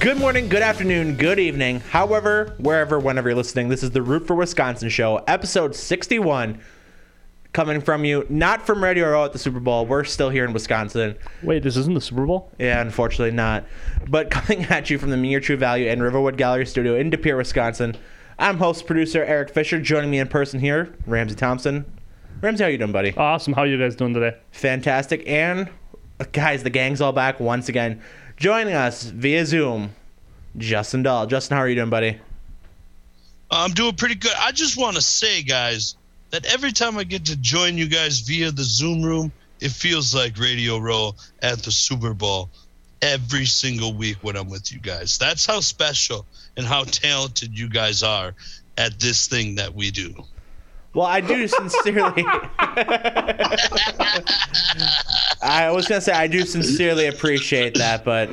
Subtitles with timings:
[0.00, 1.80] Good morning, good afternoon, good evening.
[1.80, 6.58] However, wherever, whenever you're listening, this is the Root for Wisconsin show, episode 61,
[7.52, 9.84] coming from you, not from Radio Row at the Super Bowl.
[9.84, 11.16] We're still here in Wisconsin.
[11.42, 12.50] Wait, this isn't the Super Bowl?
[12.58, 13.66] Yeah, unfortunately not.
[14.08, 17.18] But coming at you from the Mere True Value and Riverwood Gallery Studio in De
[17.18, 17.94] Pere, Wisconsin.
[18.38, 19.82] I'm host producer Eric Fisher.
[19.82, 21.84] Joining me in person here, Ramsay Thompson.
[22.40, 23.14] Ramsay, how you doing, buddy?
[23.18, 23.52] Awesome.
[23.52, 24.38] How you guys doing today?
[24.50, 25.28] Fantastic.
[25.28, 25.68] And
[26.32, 28.00] guys, the gang's all back once again.
[28.40, 29.90] Joining us via Zoom,
[30.56, 31.26] Justin Dahl.
[31.26, 32.18] Justin, how are you doing, buddy?
[33.50, 34.32] I'm doing pretty good.
[34.38, 35.94] I just want to say, guys,
[36.30, 40.14] that every time I get to join you guys via the Zoom room, it feels
[40.14, 42.48] like Radio Row at the Super Bowl
[43.02, 45.18] every single week when I'm with you guys.
[45.18, 46.24] That's how special
[46.56, 48.32] and how talented you guys are
[48.78, 50.14] at this thing that we do.
[50.92, 52.24] Well, I do sincerely.
[55.42, 58.28] I was gonna say I do sincerely appreciate that, but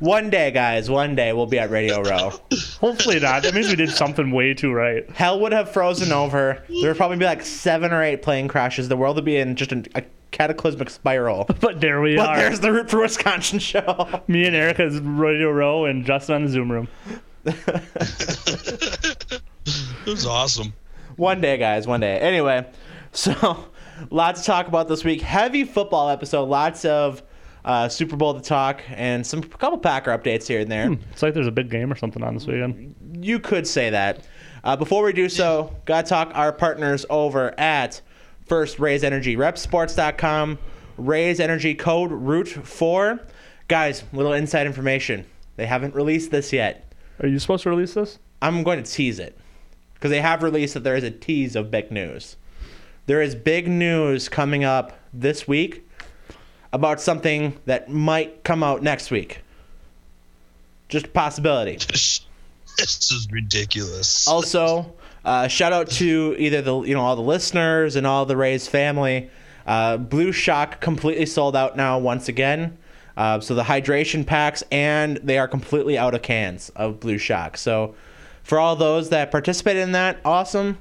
[0.00, 2.32] one day, guys, one day we'll be at Radio Row.
[2.80, 3.42] Hopefully not.
[3.42, 5.08] That means we did something way too right.
[5.10, 6.62] Hell would have frozen over.
[6.68, 8.88] There would probably be like seven or eight plane crashes.
[8.88, 11.46] The world would be in just a, a cataclysmic spiral.
[11.60, 12.36] But there we But are.
[12.36, 14.22] there's the Root for Wisconsin show.
[14.28, 16.86] Me and Erica's Radio Row and Justin on the Zoom room.
[20.06, 20.72] It was awesome.
[21.16, 22.18] One day, guys, one day.
[22.18, 22.66] Anyway,
[23.12, 23.66] so
[24.10, 25.20] lots to talk about this week.
[25.20, 26.44] Heavy football episode.
[26.44, 27.22] Lots of
[27.64, 30.90] uh, Super Bowl to talk and some couple Packer updates here and there.
[31.12, 32.94] It's like there's a big game or something on this weekend.
[33.20, 34.26] You could say that.
[34.64, 38.00] Uh, before we do so, gotta talk our partners over at
[38.46, 40.58] First Raze Energy, reppsports.com.
[40.96, 43.20] Raze Energy code ROOT4.
[43.68, 45.26] Guys, little inside information.
[45.56, 46.87] They haven't released this yet.
[47.20, 48.18] Are you supposed to release this?
[48.40, 49.36] I'm going to tease it
[49.94, 52.36] because they have released that there is a tease of big news.
[53.06, 55.88] There is big news coming up this week
[56.72, 59.40] about something that might come out next week.
[60.88, 61.78] Just a possibility.
[62.78, 64.28] This is ridiculous.
[64.28, 68.36] Also, uh, shout out to either the you know all the listeners and all the
[68.36, 69.30] Raze family.
[69.66, 72.78] Uh, Blue Shock completely sold out now once again.
[73.18, 77.56] Uh, so the hydration packs and they are completely out of cans of Blue Shock.
[77.56, 77.96] So
[78.44, 80.78] for all those that participated in that, awesome.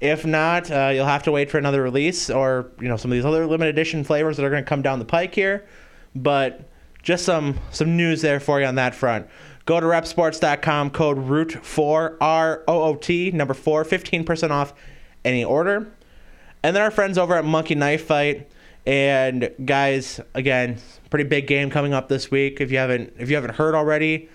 [0.00, 3.16] If not, uh, you'll have to wait for another release or you know some of
[3.16, 5.66] these other limited edition flavors that are going to come down the pike here.
[6.14, 6.70] But
[7.02, 9.26] just some some news there for you on that front.
[9.66, 14.74] Go to reppsports.com, code ROOT4, R O O T, number 4, 15% off
[15.24, 15.92] any order.
[16.62, 18.48] And then our friends over at Monkey Knife Fight.
[18.86, 20.78] And guys, again,
[21.10, 22.60] pretty big game coming up this week.
[22.60, 24.28] If you haven't if you haven't heard already,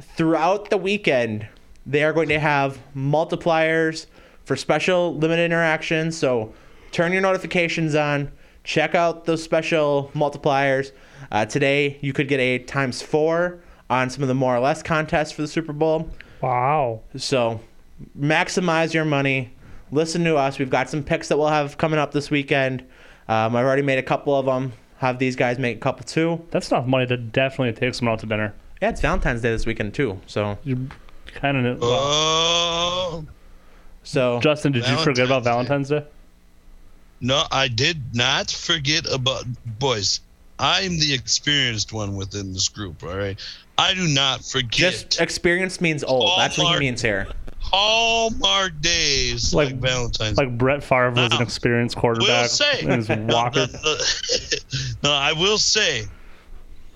[0.00, 1.46] throughout the weekend,
[1.86, 4.06] they are going to have multipliers
[4.44, 6.16] for special limited interactions.
[6.16, 6.52] So
[6.90, 8.32] turn your notifications on.
[8.64, 10.92] Check out those special multipliers.
[11.30, 14.82] Uh, today, you could get a times four on some of the more or less
[14.82, 16.10] contests for the Super Bowl.
[16.42, 17.02] Wow.
[17.16, 17.60] So
[18.18, 19.54] maximize your money.
[19.90, 20.58] Listen to us.
[20.58, 22.82] We've got some picks that we'll have coming up this weekend.
[23.28, 24.72] Um, I've already made a couple of them.
[25.00, 26.44] Have these guys make a couple too.
[26.50, 28.52] That's enough money to definitely take someone out to dinner.
[28.82, 30.20] Yeah, it's Valentine's Day this weekend too.
[30.26, 30.88] So, You
[31.34, 31.78] kind of.
[31.80, 33.24] Oh
[34.02, 36.16] so Justin, did you forget about Valentine's Valentine's Day?
[37.22, 39.44] no, I did not forget about
[39.78, 40.20] boys.
[40.58, 43.02] I'm the experienced one within this group.
[43.02, 43.38] All right,
[43.78, 46.38] I do not forget just experience means old.
[46.38, 47.26] That's what he means here.
[47.72, 50.36] Hallmark days like, Like- Valentine's.
[50.38, 52.80] Like Brett Favre was an Now, experienced will quarterback say.
[52.82, 53.66] in his No, walker.
[53.72, 53.96] no, no,
[55.04, 56.04] no, I will say,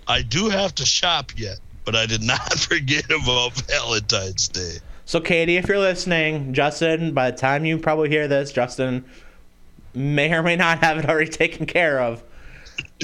[0.07, 4.77] I do have to shop yet, but I did not forget about Valentine's Day.
[5.07, 9.05] So, Katie, if you're listening, Justin, by the time you probably hear this, Justin
[9.95, 12.23] may or may not have it already taken care of.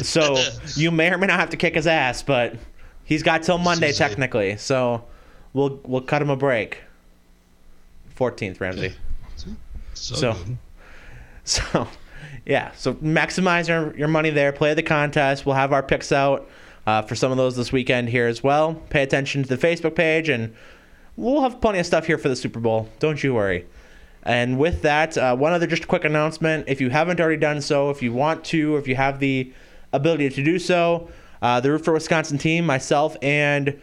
[0.02, 0.43] So,
[0.76, 2.55] you may or may not have to kick his ass, but
[3.05, 4.56] he's got till Monday technically.
[4.56, 5.05] So,
[5.52, 6.82] we'll we'll cut him a break.
[8.20, 8.93] 14th, Ramsay.
[9.37, 9.50] So,
[10.14, 10.37] So-
[11.44, 11.88] So,
[12.46, 12.70] yeah.
[12.76, 14.52] So maximize your, your money there.
[14.52, 15.46] Play the contest.
[15.46, 16.49] We'll have our picks out
[16.87, 18.75] uh, for some of those this weekend here as well.
[18.90, 20.55] Pay attention to the Facebook page, and
[21.17, 22.88] we'll have plenty of stuff here for the Super Bowl.
[23.00, 23.67] Don't you worry.
[24.22, 26.67] And with that, uh, one other just quick announcement.
[26.69, 29.52] If you haven't already done so, if you want to, or if you have the
[29.94, 31.08] ability to do so,
[31.43, 33.81] uh, the Root for Wisconsin team, myself, and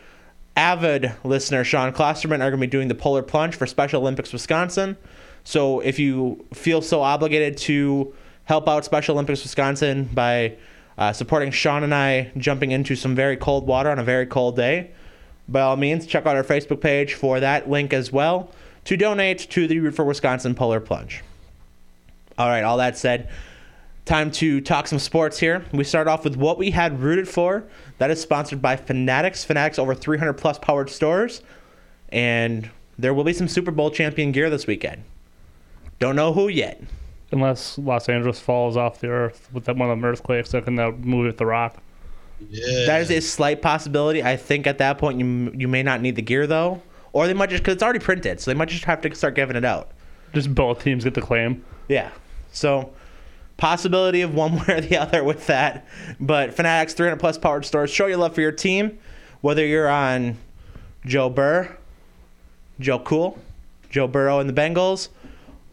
[0.57, 4.33] avid listener Sean Klosterman are going to be doing the Polar Plunge for Special Olympics
[4.33, 4.98] Wisconsin.
[5.44, 8.13] So if you feel so obligated to
[8.45, 10.57] help out Special Olympics Wisconsin by
[10.98, 14.56] uh, supporting Sean and I jumping into some very cold water on a very cold
[14.56, 14.92] day,
[15.48, 18.51] by all means, check out our Facebook page for that link as well
[18.83, 21.24] to donate to the Root for Wisconsin Polar Plunge.
[22.38, 23.30] All right, all that said,
[24.07, 25.65] Time to talk some sports here.
[25.74, 27.65] We start off with what we had rooted for.
[27.98, 29.44] That is sponsored by Fanatics.
[29.44, 31.42] Fanatics over 300 plus powered stores,
[32.07, 35.04] and there will be some Super Bowl champion gear this weekend.
[36.00, 36.81] Don't know who yet.
[37.33, 40.75] Unless Los Angeles falls off the earth with that one of them earthquakes, like in
[40.75, 41.75] that movie with The Rock.
[42.50, 42.86] Yeah.
[42.86, 44.24] That is a slight possibility.
[44.24, 46.81] I think at that point you you may not need the gear though,
[47.12, 49.36] or they might just because it's already printed, so they might just have to start
[49.36, 49.92] giving it out.
[50.33, 51.65] Just both teams get the claim.
[51.89, 52.12] Yeah.
[52.53, 52.94] So
[53.57, 55.86] possibility of one way or the other with that.
[56.19, 58.98] But Fanatics 300 plus powered stores show your love for your team,
[59.42, 60.38] whether you're on
[61.06, 61.75] Joe Burr,
[62.80, 63.38] Joe Cool,
[63.89, 65.09] Joe Burrow and the Bengals,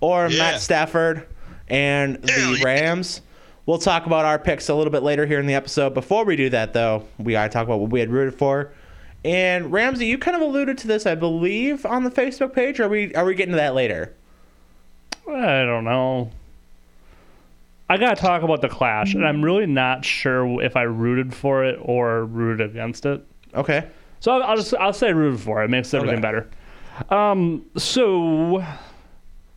[0.00, 0.38] or Yeah.
[0.38, 1.26] Matt Stafford
[1.68, 2.60] and the.
[2.64, 3.20] Rams.
[3.66, 5.94] We'll talk about our picks a little bit later here in the episode.
[5.94, 8.72] Before we do that, though, we gotta talk about what we had rooted for.
[9.24, 12.78] And Ramsay, you kind of alluded to this, I believe, on the Facebook page.
[12.78, 14.12] Are we are we getting to that later?
[15.26, 16.30] I don't know.
[17.88, 21.64] I gotta talk about the Clash, and I'm really not sure if I rooted for
[21.64, 23.24] it or rooted against it.
[23.54, 23.86] Okay.
[24.20, 25.66] So I'll, I'll just I'll say rooted for it.
[25.66, 26.44] It makes everything Okay.
[27.02, 27.14] better.
[27.14, 28.64] Um, so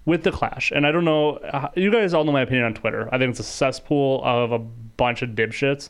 [0.05, 2.73] with the Clash, and I don't know, uh, you guys all know my opinion on
[2.73, 3.07] Twitter.
[3.13, 5.89] I think it's a cesspool of a bunch of dipshits.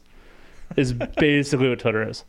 [0.75, 2.24] Is basically what Twitter is.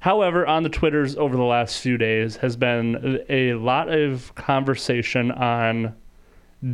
[0.00, 5.30] However, on the Twitters over the last few days has been a lot of conversation
[5.32, 5.94] on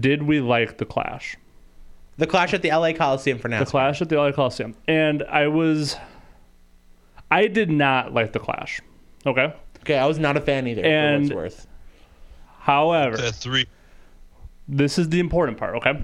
[0.00, 1.36] did we like the Clash?
[2.18, 3.60] The clash at the LA Coliseum for now.
[3.60, 4.74] The Clash at the LA Coliseum.
[4.88, 5.96] And I was
[7.30, 8.80] I did not like the Clash.
[9.26, 9.52] Okay?
[9.80, 10.82] Okay, I was not a fan either.
[10.84, 11.66] And- for worth.
[12.60, 13.66] However, That three.
[14.66, 16.02] this is the important part, okay?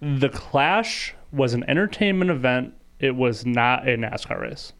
[0.00, 2.74] The Clash was an entertainment event.
[2.98, 4.72] It was not a NASCAR race.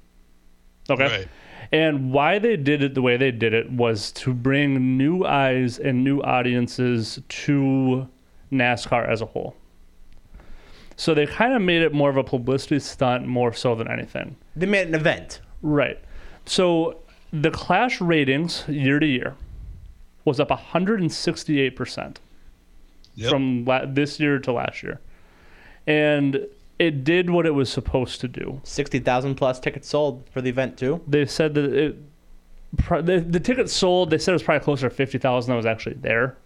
[0.91, 1.05] Okay?
[1.06, 1.29] Right.
[1.71, 5.79] And why they did it the way they did it was to bring new eyes
[5.79, 8.09] and new audiences to
[8.50, 9.55] NASCAR as a whole.
[10.99, 14.35] So they kind of made it more of a publicity stunt more so than anything.
[14.56, 15.41] They made an event.
[15.62, 15.99] Right.
[16.45, 16.99] So
[17.33, 19.37] the Clash ratings year to year
[20.25, 22.17] was up 168%
[23.15, 23.31] Yep.
[23.31, 25.00] from la- this year to last year.
[25.87, 26.47] And
[26.81, 28.61] it did what it was supposed to do.
[28.65, 31.00] Sixty thousand plus tickets sold for the event too.
[31.09, 31.97] They said that it,
[32.89, 35.95] the, the tickets sold, they said it was probably closer to 50,000 that was actually
[35.97, 36.37] there.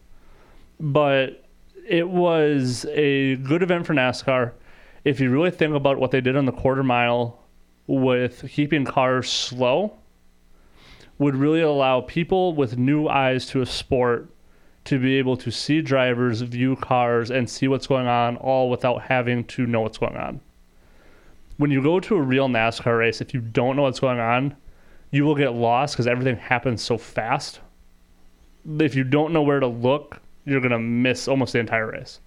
[0.79, 1.45] But
[1.87, 4.53] it was a good event for NASCAR.
[5.05, 7.41] If you really think about what they did on the quarter mile
[7.87, 9.99] with keeping cars slow,
[11.19, 14.29] would really allow people with new eyes to a sport
[14.85, 19.03] to be able to see drivers, view cars, and see what's going on all without
[19.03, 20.41] having to know what's going on.
[21.57, 24.57] When you go to a real NASCAR race, if you don't know what's going on,
[25.11, 27.61] you will get lost because everything happens so fast.
[28.81, 32.21] If you don't know where to look, you're going to miss almost the entire race.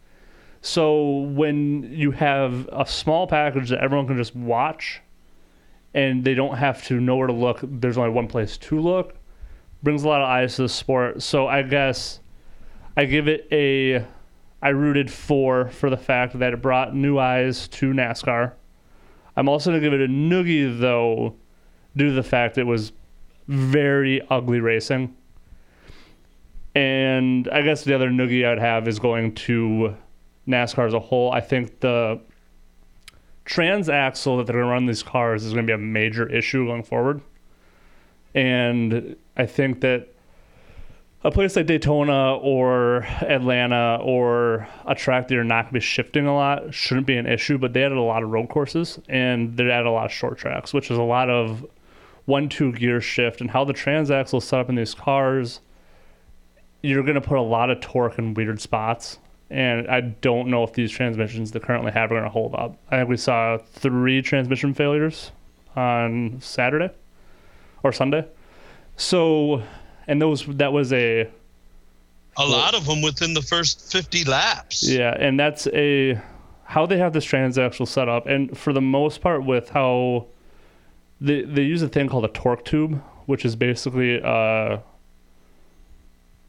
[0.61, 5.01] So when you have a small package that everyone can just watch
[5.93, 9.15] and they don't have to know where to look, there's only one place to look,
[9.83, 11.21] brings a lot of eyes to the sport.
[11.21, 12.19] So I guess
[12.97, 14.05] I give it a
[14.61, 18.53] I rooted for for the fact that it brought new eyes to NASCAR.
[19.37, 21.35] I'm also gonna give it a noogie though,
[21.95, 22.91] due to the fact it was
[23.47, 25.15] very ugly racing.
[26.75, 29.95] And I guess the other noogie I'd have is going to
[30.47, 31.31] NASCAR as a whole.
[31.31, 32.19] I think the
[33.45, 36.65] transaxle that they're going to run these cars is going to be a major issue
[36.65, 37.21] going forward.
[38.33, 40.09] And I think that
[41.23, 45.79] a place like Daytona or Atlanta or a track that you're not going to be
[45.79, 48.99] shifting a lot shouldn't be an issue, but they added a lot of road courses
[49.07, 51.65] and they added a lot of short tracks, which is a lot of
[52.25, 55.61] one two gear shift and how the transaxle is set up in these cars.
[56.85, 59.17] You're going to put a lot of torque in weird spots.
[59.49, 62.77] And I don't know if these transmissions they currently have are going to hold up.
[62.89, 65.31] I think we saw three transmission failures
[65.75, 66.89] on Saturday
[67.83, 68.25] or Sunday.
[68.97, 69.61] So,
[70.07, 71.29] and those that was a
[72.37, 74.87] A lot of them within the first 50 laps.
[74.87, 76.19] yeah, and that's a
[76.63, 80.25] how they have this transaxle set up, and for the most part, with how
[81.21, 84.77] they they use a thing called a torque tube, which is basically uh.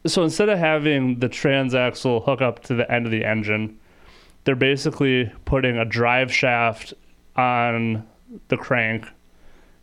[0.07, 3.79] So instead of having the transaxle hook up to the end of the engine,
[4.45, 6.95] they're basically putting a drive shaft
[7.35, 8.07] on
[8.49, 9.07] the crank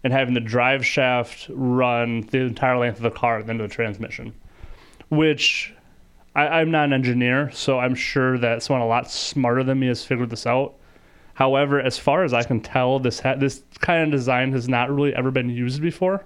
[0.04, 3.64] and having the drive shaft run the entire length of the car and then to
[3.64, 4.34] the transmission,
[5.10, 5.74] which
[6.36, 9.88] I, I'm not an engineer, so I'm sure that someone a lot smarter than me
[9.88, 10.76] has figured this out.
[11.36, 14.94] However, as far as I can tell, this ha- this kind of design has not
[14.94, 16.26] really ever been used before.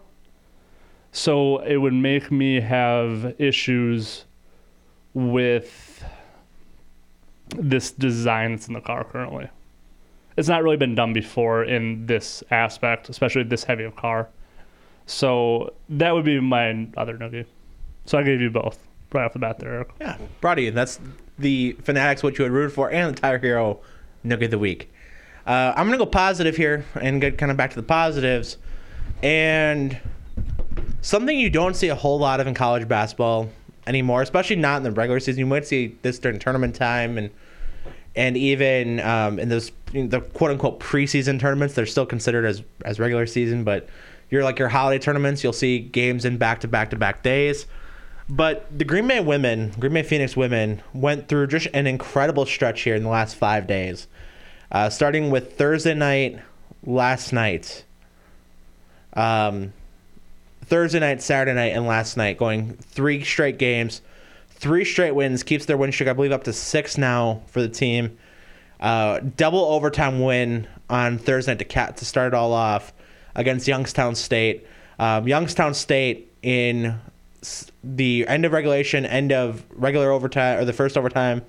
[1.18, 4.26] So it would make me have issues
[5.16, 6.06] with
[7.56, 9.50] this design that's in the car currently.
[10.38, 14.30] It's not really been done before in this aspect, especially this heavy of car.
[15.08, 17.46] So that would be my other noogie.
[18.06, 18.78] So I gave you both
[19.12, 19.90] right off the bat there, Eric.
[20.00, 21.00] Yeah, Brody, that's
[21.40, 23.80] the Fanatics, what you had rooted for, and the Tire Hero
[24.24, 24.94] Noogie of the Week.
[25.48, 28.58] Uh, I'm to go positive here and get kind of back to the positives.
[29.24, 30.00] And
[31.08, 33.48] something you don't see a whole lot of in college basketball
[33.88, 35.40] anymore, especially not in the regular season.
[35.40, 37.32] You might see this during tournament time and
[38.16, 43.00] and even um, in those the quote unquote preseason tournaments, they're still considered as as
[43.00, 43.64] regular season.
[43.64, 43.88] But
[44.30, 47.68] you're like your holiday tournaments, you'll see games in back to back to back days.
[48.28, 52.82] But the Green Bay women, Green Bay Phoenix women, went through just an incredible stretch
[52.82, 54.08] here in the last five days.
[54.70, 56.42] Uh, starting with Thursday night,
[56.84, 57.86] last night,
[59.14, 59.72] um,
[60.68, 64.02] Thursday night, Saturday night, and last night, going three straight games,
[64.50, 67.70] three straight wins, keeps their win streak, I believe, up to six now for the
[67.70, 68.18] team.
[68.80, 71.66] Uh, double overtime win on Thursday night to
[71.98, 72.94] to start it all off
[73.34, 74.68] against Youngstown State.
[75.00, 77.00] Um, Youngstown State in
[77.84, 81.44] the end of regulation, end of regular overtime, or the first overtime,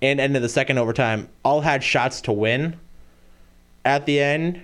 [0.00, 2.76] and end of the second overtime, all had shots to win
[3.84, 4.62] at the end,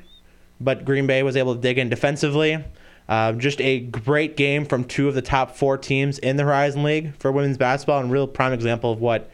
[0.61, 2.65] but Green Bay was able to dig in defensively.
[3.11, 6.85] Uh, just a great game from two of the top four teams in the Horizon
[6.85, 9.29] League for women's basketball, and real prime example of what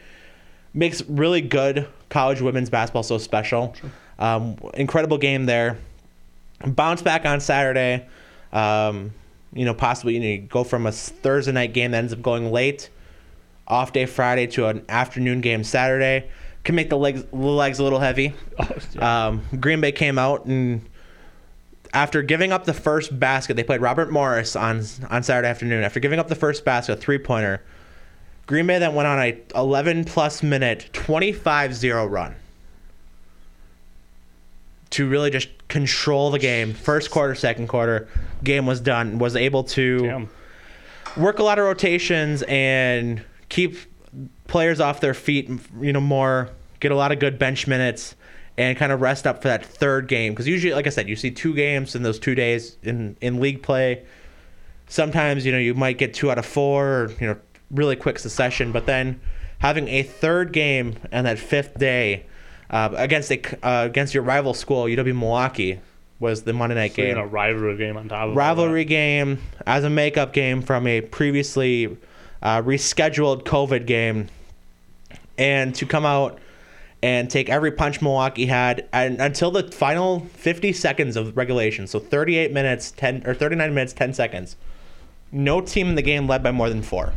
[0.73, 3.75] makes really good college women's basketball so special.
[4.17, 5.77] Um, incredible game there.
[6.65, 8.07] Bounce back on Saturday.
[8.51, 9.13] Um,
[9.53, 12.23] you know, possibly you, know, you go from a Thursday night game that ends up
[12.23, 12.89] going late,
[13.67, 16.27] off day Friday to an afternoon game Saturday.
[16.63, 18.33] Can make the legs the legs a little heavy.
[18.57, 19.05] Oh.
[19.05, 20.81] Um, Green Bay came out and
[21.93, 25.83] after giving up the first basket, they played Robert Morris on on Saturday afternoon.
[25.83, 27.61] After giving up the first basket, a three pointer,
[28.45, 32.35] Green Bay then went on a 11 plus minute 25-0 run
[34.91, 36.73] to really just control the game.
[36.73, 38.07] First quarter, second quarter,
[38.43, 39.19] game was done.
[39.19, 40.29] Was able to Damn.
[41.17, 43.77] work a lot of rotations and keep
[44.47, 45.49] players off their feet,
[45.81, 48.15] you know, more, get a lot of good bench minutes
[48.57, 50.33] and kind of rest up for that third game.
[50.33, 53.39] Because usually, like I said, you see two games in those two days in, in
[53.39, 54.03] league play.
[54.87, 57.37] Sometimes, you know, you might get two out of four, or, you know,
[57.69, 58.71] really quick succession.
[58.71, 59.19] But then
[59.59, 62.25] having a third game and that fifth day
[62.69, 65.79] uh, against a, uh, against your rival school, UW Milwaukee,
[66.19, 69.83] was the Monday night So, game know, rivalry game on top of rivalry game as
[69.83, 71.95] a makeup game from a previously
[72.41, 74.27] uh, rescheduled COVID game,
[75.37, 76.39] and to come out
[77.03, 81.99] and take every punch Milwaukee had, and until the final 50 seconds of regulation, so
[81.99, 84.55] 38 minutes, 10 or 39 minutes, 10 seconds.
[85.31, 87.13] No team in the game led by more than four.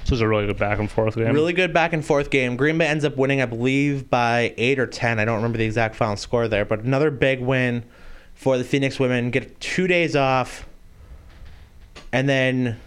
[0.00, 1.32] This was a really good back and forth game.
[1.32, 2.56] Really good back and forth game.
[2.56, 5.18] Green Bay ends up winning, I believe, by eight or ten.
[5.18, 7.84] I don't remember the exact final score there, but another big win
[8.34, 9.30] for the Phoenix women.
[9.30, 10.66] Get two days off,
[12.12, 12.78] and then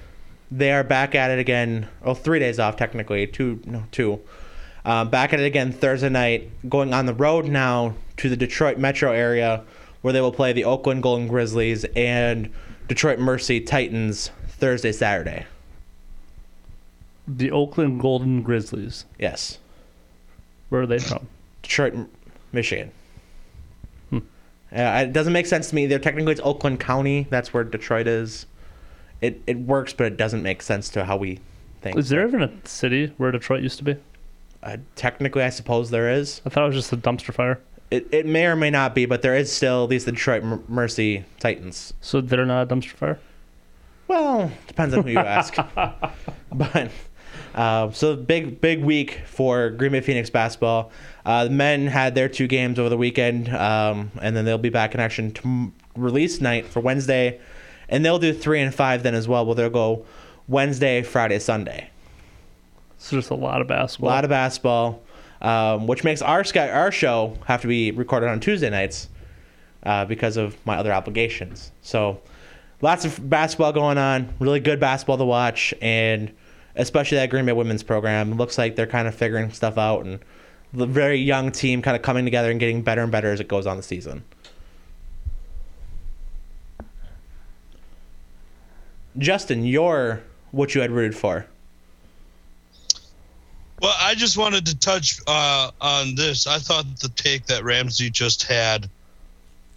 [0.50, 1.90] they are back at it again.
[2.04, 3.28] Oh, three days off technically.
[3.28, 4.22] Two, no, two.
[4.90, 6.50] Um, back at it again Thursday night.
[6.68, 9.64] Going on the road now to the Detroit metro area,
[10.02, 12.52] where they will play the Oakland Golden Grizzlies and
[12.88, 15.46] Detroit Mercy Titans Thursday, Saturday.
[17.28, 19.06] The Oakland Golden Grizzlies.
[19.20, 19.60] Yes.
[20.70, 21.28] Where are they from?
[21.62, 21.94] Detroit,
[22.52, 22.90] Michigan.
[24.10, 24.18] Hmm.
[24.76, 25.86] Uh, it doesn't make sense to me.
[25.86, 27.28] They're technically it's Oakland County.
[27.30, 28.48] That's where Detroit is.
[29.22, 31.42] It it works, but it doesn't make sense to how we
[31.82, 31.96] think.
[31.96, 33.96] Is there even a city where Detroit used to be?
[34.62, 36.42] Uh, technically, I suppose there is.
[36.46, 37.60] I thought it was just a dumpster fire.
[37.92, 40.44] It it may or may not be, but there is still at least the Detroit
[40.44, 41.94] M- Mercy Titans.
[42.02, 43.20] So they're not a dumpster fire?
[44.08, 45.56] Well, depends on who you ask.
[46.52, 46.92] but
[47.56, 50.92] uh, so big big week for Green Bay Phoenix basketball.
[51.26, 54.70] Uh, the men had their two games over the weekend, um, and then they'll be
[54.70, 57.40] back in action to release night for Wednesday,
[57.88, 59.46] and they'll do three and five then as well.
[59.46, 60.06] Well, they'll go
[60.48, 61.90] Wednesday, Friday, Sunday.
[63.00, 64.10] So just a lot of basketball.
[64.10, 65.02] A lot of basketball,
[65.42, 69.10] um, which makes our sky, our show have to be recorded on Tuesday nights
[69.84, 71.72] uh, because of my other obligations.
[71.82, 72.22] So
[72.82, 74.34] lots of basketball going on.
[74.40, 76.32] Really good basketball to watch, and
[76.76, 78.36] especially that Green Bay women's program.
[78.36, 80.20] Looks like they're kind of figuring stuff out, and
[80.74, 83.48] the very young team kind of coming together and getting better and better as it
[83.48, 84.24] goes on the season.
[89.18, 91.48] Justin, you're what you had rooted for.
[93.82, 96.48] Well, I just wanted to touch uh, on this.
[96.48, 98.90] I thought the take that Ramsay just had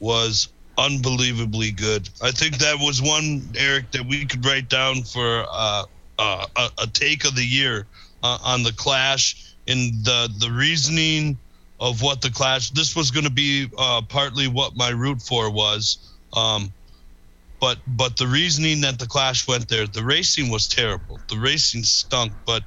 [0.01, 2.09] was unbelievably good.
[2.21, 5.85] I think that was one, Eric, that we could write down for uh,
[6.19, 6.47] uh,
[6.79, 7.87] a, take of the year
[8.23, 11.39] uh, on the clash in the the reasoning
[11.79, 12.71] of what the clash.
[12.71, 15.99] This was going to be uh, partly what my root for was.
[16.33, 16.73] Um,
[17.61, 21.21] but but the reasoning that the clash went there, the racing was terrible.
[21.29, 22.65] The racing stunk, but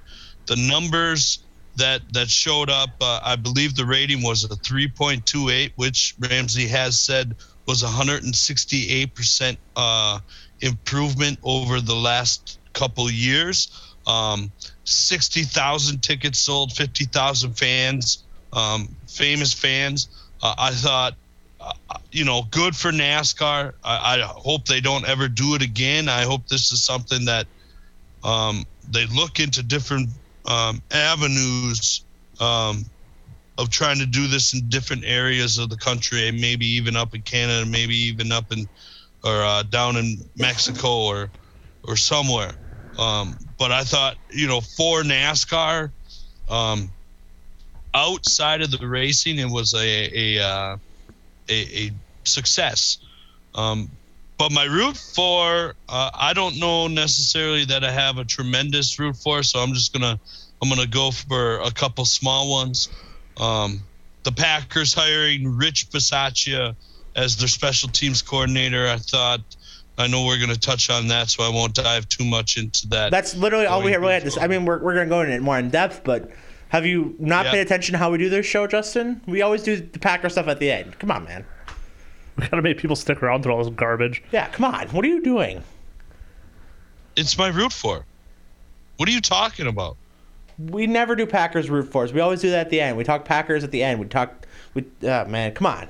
[0.47, 1.39] the numbers
[1.75, 6.99] that that showed up, uh, I believe the rating was a 3.28, which Ramsay has
[6.99, 7.35] said
[7.65, 10.19] was 168% uh,
[10.61, 13.95] improvement over the last couple years.
[14.05, 14.51] Um,
[14.83, 18.23] 60,000 tickets sold, 50,000 fans,
[18.53, 20.09] um, famous fans.
[20.43, 21.15] Uh, I thought,
[21.59, 21.73] uh,
[22.11, 23.73] you know, good for NASCAR.
[23.83, 26.07] I, I, hope they don't ever do it again.
[26.07, 27.47] I hope this is something that
[28.23, 30.09] um, they look into different
[30.45, 32.03] um, avenues
[32.39, 32.85] um,
[33.57, 37.15] of trying to do this in different areas of the country, and maybe even up
[37.15, 38.67] in Canada, maybe even up in
[39.23, 41.29] or uh, down in Mexico or
[41.83, 42.53] or somewhere.
[42.97, 45.91] Um, but I thought, you know, for NASCAR,
[46.49, 46.89] um,
[47.93, 50.77] outside of the racing, it was a a uh,
[51.49, 51.91] a, a,
[52.23, 52.97] success.
[53.53, 53.89] Um,
[54.37, 59.15] but my root for, uh, I don't know necessarily that I have a tremendous root
[59.15, 60.19] for, so I'm just gonna
[60.61, 62.89] I'm gonna go for a couple small ones.
[63.37, 63.81] Um,
[64.23, 66.75] the Packers hiring Rich Bisaccia
[67.15, 68.87] as their special teams coordinator.
[68.87, 69.41] I thought
[69.97, 72.87] I know we're going to touch on that, so I won't dive too much into
[72.89, 73.11] that.
[73.11, 74.41] That's literally all we really had to.
[74.41, 76.29] I mean, we're, we're going to go into it more in depth, but
[76.69, 79.21] have you not paid attention to how we do this show, Justin?
[79.25, 80.99] We always do the Packer stuff at the end.
[80.99, 81.45] Come on, man.
[82.37, 84.21] We got to make people stick around through all this garbage.
[84.31, 84.87] Yeah, come on.
[84.89, 85.63] What are you doing?
[87.15, 88.05] It's my root for.
[88.97, 89.95] What are you talking about?
[90.57, 92.11] We never do Packers root fors.
[92.13, 92.97] We always do that at the end.
[92.97, 93.99] We talk Packers at the end.
[93.99, 94.45] We talk.
[94.73, 95.87] We, uh, man, come on.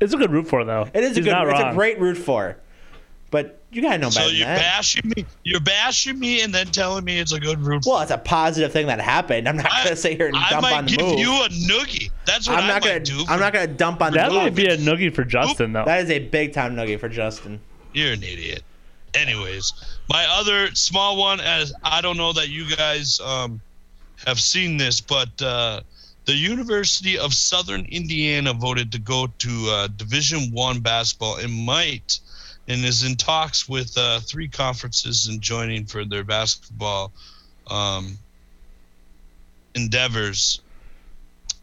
[0.00, 0.88] It's a good root for though.
[0.94, 1.32] It is He's a good.
[1.32, 1.72] Not It's wrong.
[1.72, 2.56] a great root for.
[3.30, 4.58] But you gotta know So better than you're that.
[4.58, 5.24] bashing me.
[5.44, 7.84] You're bashing me, and then telling me it's a good root.
[7.86, 9.48] well, it's a positive thing that happened.
[9.48, 10.72] I'm not I- gonna sit here and I dump on the move.
[10.72, 11.18] I might give move.
[11.20, 11.48] you a
[11.84, 12.10] noogie.
[12.26, 13.00] That's what I'm not might gonna.
[13.04, 13.24] do.
[13.28, 15.84] I'm not gonna dump on That the might be a noogie for Justin though.
[15.84, 17.60] That is a big time nugget for Justin.
[17.92, 18.62] You're an idiot.
[19.14, 19.72] Anyways,
[20.08, 23.60] my other small one, as I don't know that you guys um,
[24.26, 25.80] have seen this, but uh,
[26.26, 32.20] the University of Southern Indiana voted to go to uh, Division One basketball and might,
[32.70, 37.10] and is in talks with uh, three conferences and joining for their basketball
[37.68, 38.16] um,
[39.74, 40.60] endeavors,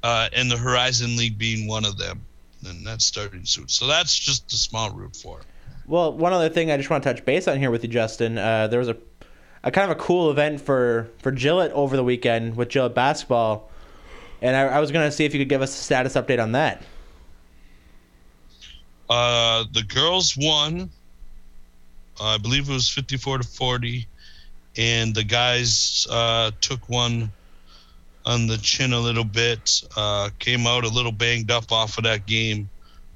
[0.04, 2.26] uh, and the Horizon League being one of them.
[2.68, 3.70] And that's starting soon.
[3.70, 5.40] So that's just a small route for.
[5.86, 8.38] Well, one other thing I just want to touch base on here with you, Justin.
[8.38, 8.98] Uh, there was a,
[9.64, 13.70] a kind of a cool event for for Gillett over the weekend with Gillett basketball,
[14.42, 16.52] and I, I was gonna see if you could give us a status update on
[16.52, 16.84] that.
[19.10, 20.90] Uh, the girls won.
[22.20, 24.08] I believe it was 54 to 40,
[24.78, 27.32] and the guys uh, took one
[28.26, 29.84] on the chin a little bit.
[29.96, 32.70] Uh, came out a little banged up off of that game,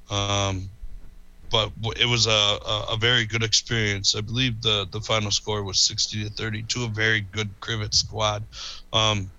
[0.09, 0.69] um,
[1.51, 4.15] but it was a, a, a very good experience.
[4.15, 6.85] I believe the the final score was 60 to 32.
[6.85, 8.43] A very good Crivet squad.
[8.93, 9.29] Um,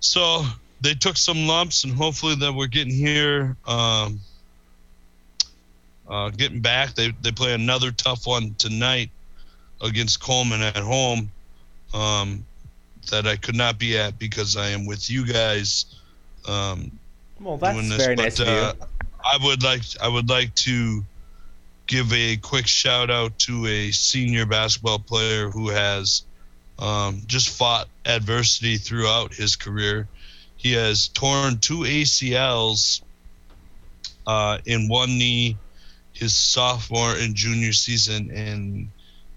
[0.00, 0.44] so
[0.80, 3.56] they took some lumps, and hopefully that we're getting here.
[3.66, 4.20] Um,
[6.08, 9.10] uh, getting back, they they play another tough one tonight
[9.80, 11.30] against Coleman at home.
[11.94, 12.44] Um,
[13.10, 15.86] that I could not be at because I am with you guys.
[16.46, 16.92] Um,
[17.40, 18.86] Well, that's doing this, very but, nice of uh, you.
[19.24, 21.04] I would like I would like to
[21.86, 26.22] give a quick shout out to a senior basketball player who has
[26.78, 30.06] um, just fought adversity throughout his career.
[30.56, 33.00] He has torn two ACLs
[34.26, 35.56] uh, in one knee
[36.18, 38.88] his sophomore and junior season, and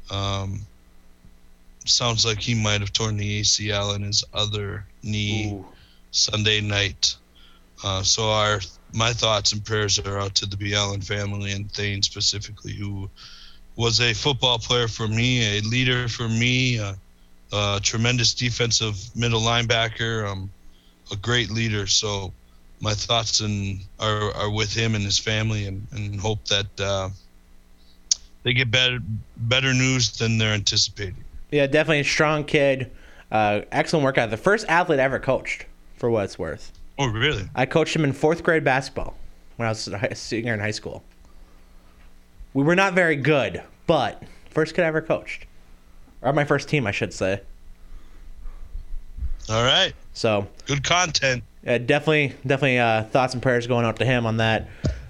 [0.09, 0.61] um,
[1.85, 5.53] sounds like he might have torn the ACL in his other knee.
[5.53, 5.65] Ooh.
[6.11, 7.15] Sunday night.
[7.83, 8.59] Uh, so our
[8.93, 10.75] my thoughts and prayers are out to the B.
[10.75, 13.09] Allen family and Thane specifically, who
[13.77, 16.97] was a football player for me, a leader for me, a,
[17.53, 20.51] a tremendous defensive middle linebacker, um,
[21.11, 21.87] a great leader.
[21.87, 22.33] So
[22.81, 27.09] my thoughts and are, are with him and his family, and, and hope that uh,
[28.43, 28.99] they get better
[29.37, 31.23] better news than they're anticipating.
[31.51, 32.91] Yeah, definitely a strong kid.
[33.31, 34.29] Uh, excellent workout.
[34.29, 35.65] The first athlete I ever coached,
[35.95, 36.71] for what it's worth.
[36.97, 37.47] Oh, really?
[37.55, 39.15] I coached him in fourth grade basketball
[39.55, 41.03] when I was a senior in high school.
[42.53, 45.45] We were not very good, but first kid I ever coached,
[46.21, 47.41] or my first team, I should say.
[49.49, 49.93] All right.
[50.13, 51.43] So Good content.
[51.65, 54.67] Uh, definitely, definitely uh, thoughts and prayers going out to him on that.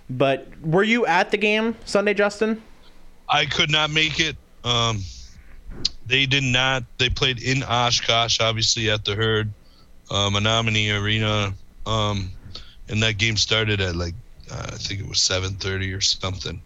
[0.10, 2.62] But were you at the game Sunday, Justin?
[3.30, 4.36] I could not make it.
[4.64, 5.00] Um,
[6.06, 6.84] they did not.
[6.98, 9.52] They played in Oshkosh, obviously at the Herd
[10.10, 11.54] uh, Menominee Arena
[11.86, 12.32] um,
[12.90, 14.14] and that game started at like
[14.52, 16.62] uh, I think it was 7:30 or something.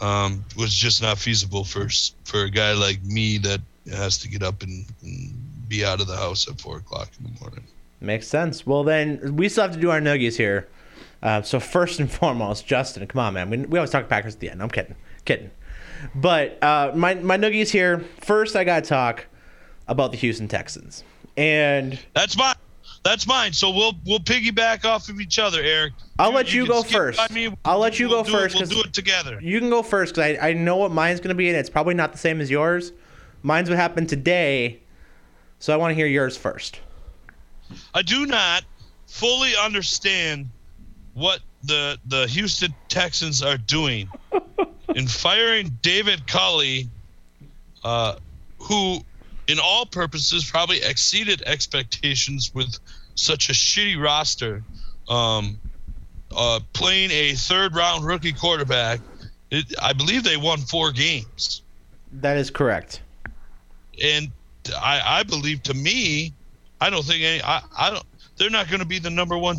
[0.00, 1.88] Um, was just not feasible for
[2.24, 6.06] for a guy like me that has to get up and, and be out of
[6.06, 7.64] the house at four o'clock in the morning.
[8.02, 8.66] Makes sense.
[8.66, 10.68] Well, then we still have to do our nuggies here.
[11.22, 13.48] Uh, so first and foremost, Justin, come on, man.
[13.50, 14.60] We, we always talk Packers at the end.
[14.62, 15.50] I'm kidding, kidding.
[16.14, 18.00] But uh, my my nuggies here.
[18.20, 19.26] First, I gotta talk
[19.86, 21.04] about the Houston Texans.
[21.36, 22.56] And That's mine.
[23.04, 23.52] That's mine.
[23.52, 25.92] So we'll we'll piggyback off of each other, Eric.
[26.18, 27.30] I'll let you can go first.
[27.30, 27.54] me.
[27.64, 29.38] I'll let you We'll go do it- first, We'll do it together.
[29.40, 31.94] you can go first because I, I know what mine's gonna be, and it's probably
[31.94, 32.90] not the same as yours.
[33.44, 34.80] Mine's what happened today,
[35.60, 36.80] so I want to hear yours first.
[37.94, 38.64] I do not
[39.06, 40.48] fully understand
[41.14, 44.08] what the the Houston Texans are doing
[44.94, 46.88] in firing David Culley,
[47.84, 48.16] uh,
[48.58, 49.00] who,
[49.48, 52.74] in all purposes, probably exceeded expectations with
[53.14, 54.62] such a shitty roster.
[55.08, 55.58] Um,
[56.34, 59.00] uh, playing a third round rookie quarterback,
[59.50, 61.62] it, I believe they won four games
[62.12, 63.02] That is correct.
[64.02, 64.28] and
[64.80, 66.32] I, I believe to me,
[66.82, 67.40] I don't think any.
[67.40, 68.04] I, I don't.
[68.36, 69.58] They're not going to be the number one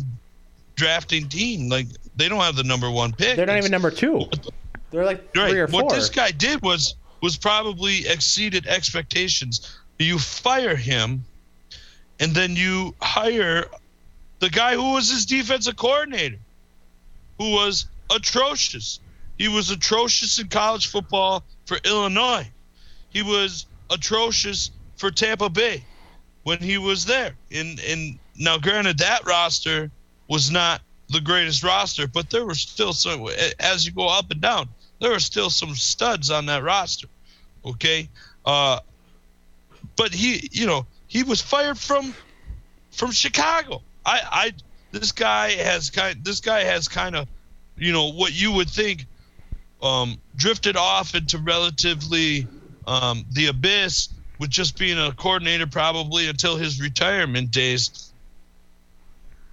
[0.76, 1.70] drafting team.
[1.70, 3.36] Like they don't have the number one pick.
[3.36, 4.26] They're not even number two.
[4.90, 5.54] They're like three right.
[5.56, 5.84] or four.
[5.84, 9.74] What this guy did was was probably exceeded expectations.
[9.98, 11.24] You fire him,
[12.20, 13.68] and then you hire
[14.40, 16.36] the guy who was his defensive coordinator,
[17.38, 19.00] who was atrocious.
[19.38, 22.46] He was atrocious in college football for Illinois.
[23.08, 25.84] He was atrocious for Tampa Bay
[26.44, 27.34] when he was there.
[27.50, 29.90] And and now granted that roster
[30.28, 30.80] was not
[31.10, 33.26] the greatest roster, but there were still some
[33.58, 34.68] as you go up and down,
[35.00, 37.08] there are still some studs on that roster.
[37.64, 38.08] Okay?
[38.44, 38.80] Uh
[39.96, 42.14] but he you know, he was fired from
[42.92, 43.82] from Chicago.
[44.06, 44.52] I I
[44.92, 47.26] this guy has kind this guy has kind of
[47.76, 49.06] you know what you would think
[49.82, 52.46] um drifted off into relatively
[52.86, 54.10] um the abyss
[54.44, 58.12] with just being a coordinator probably until his retirement days.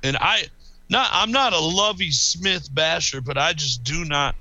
[0.03, 0.43] And I
[0.89, 4.35] not I'm not a Lovie Smith basher, but I just do not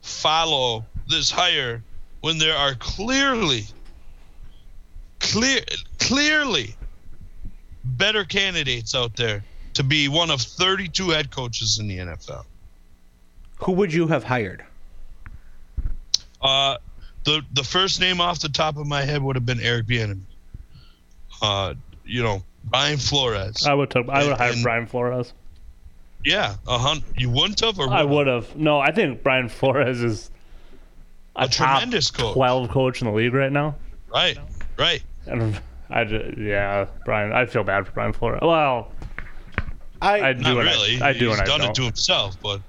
[0.00, 1.82] follow this hire
[2.20, 3.64] when there are clearly
[5.18, 5.62] clear
[5.98, 6.76] clearly
[7.82, 9.42] better candidates out there
[9.74, 12.44] to be one of 32 head coaches in the NFL.
[13.64, 14.64] Who would you have hired?
[16.40, 16.76] Uh,
[17.24, 20.20] the the first name off the top of my head would have been Eric Bieniemy.
[21.42, 23.66] Uh, you know, Brian Flores.
[23.66, 25.32] I would took, I would have hired And- Brian Flores.
[26.24, 28.56] yeah, a hun- You wouldn't have, or I would would have.
[28.56, 30.30] No, I think Brian Flores is
[31.36, 32.32] a, A top tremendous coach.
[32.34, 33.76] twelve coach in the league right now.
[34.12, 34.36] right,
[34.78, 35.02] right.
[35.26, 37.32] And I ju- yeah, Brian.
[37.32, 38.40] I feel bad for Brian Flores.
[38.42, 38.90] Well,
[40.02, 41.02] I, I do Not and I- really.
[41.02, 42.60] I, do He's and I done it to himself, but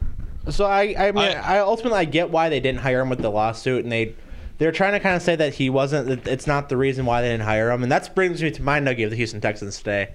[0.50, 3.20] So I, I mean, I- I, ultimately I get why they didn't hire him with
[3.20, 4.14] the lawsuit, and they
[4.60, 6.28] they're trying to kind of say that he wasn't.
[6.28, 8.80] It's not the reason why they didn't hire him, and that brings me to my
[8.80, 10.14] nugget of the Houston Texans today.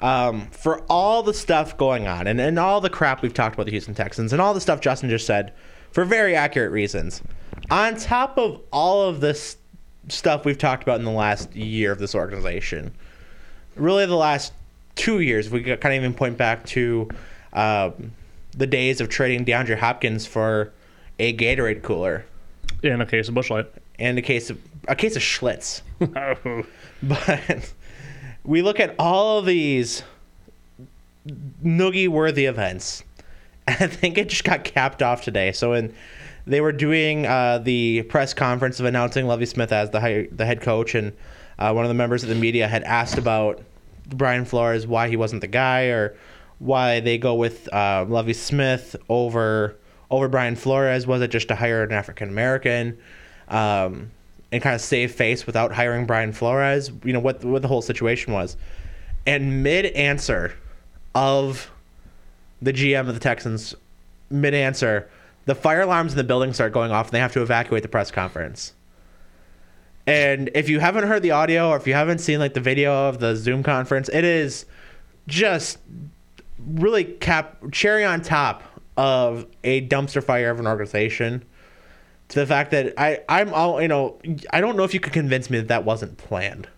[0.00, 3.66] Um, for all the stuff going on, and, and all the crap we've talked about
[3.66, 5.52] the Houston Texans, and all the stuff Justin just said,
[5.92, 7.22] for very accurate reasons.
[7.70, 9.56] On top of all of this
[10.08, 12.92] stuff we've talked about in the last year of this organization,
[13.76, 14.52] really the last
[14.96, 17.08] two years, we kind of even point back to
[17.52, 18.12] um,
[18.56, 20.72] the days of trading DeAndre Hopkins for
[21.18, 22.24] a Gatorade cooler
[22.92, 23.66] in a case of Busch Light.
[23.98, 25.82] and a case of a case of Schlitz.
[27.02, 27.72] But
[28.44, 30.02] we look at all of these
[31.62, 33.04] noogie worthy events.
[33.66, 35.52] And I think it just got capped off today.
[35.52, 35.94] So when
[36.46, 40.44] they were doing uh, the press conference of announcing Lovie Smith as the hi- the
[40.44, 41.12] head coach, and
[41.58, 43.62] uh, one of the members of the media had asked about
[44.06, 46.14] Brian Flores, why he wasn't the guy, or
[46.58, 49.76] why they go with uh, Lovie Smith over
[50.10, 51.06] over Brian Flores.
[51.06, 52.98] Was it just to hire an African American?
[53.48, 54.10] Um,
[54.52, 56.90] and kind of save face without hiring Brian Flores.
[57.04, 58.56] You know what what the whole situation was.
[59.26, 60.54] And mid answer
[61.14, 61.70] of
[62.62, 63.74] the GM of the Texans,
[64.30, 65.08] mid answer,
[65.46, 67.88] the fire alarms in the building start going off and they have to evacuate the
[67.88, 68.74] press conference.
[70.06, 73.08] And if you haven't heard the audio or if you haven't seen like the video
[73.08, 74.66] of the Zoom conference, it is
[75.26, 75.78] just
[76.58, 78.62] really cap cherry on top
[78.96, 81.44] of a dumpster fire of an organization
[82.28, 84.18] to the fact that I I'm all you know
[84.50, 86.68] I don't know if you could convince me that that wasn't planned.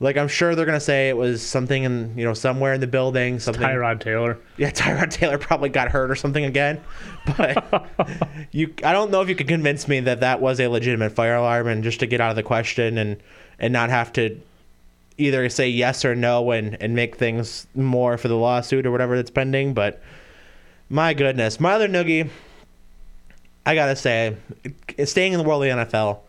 [0.00, 2.86] Like I'm sure they're gonna say it was something in you know somewhere in the
[2.86, 3.62] building something.
[3.62, 4.38] Tyrod Taylor.
[4.56, 6.80] Yeah, Tyrod Taylor probably got hurt or something again,
[7.36, 7.88] but
[8.52, 11.36] you I don't know if you could convince me that that was a legitimate fire
[11.36, 13.16] alarm and just to get out of the question and
[13.58, 14.40] and not have to
[15.18, 19.16] either say yes or no and and make things more for the lawsuit or whatever
[19.16, 19.74] that's pending.
[19.74, 20.00] But
[20.88, 22.30] my goodness, my other noogie,
[23.66, 24.36] I gotta say,
[25.04, 26.20] staying in the world of the NFL,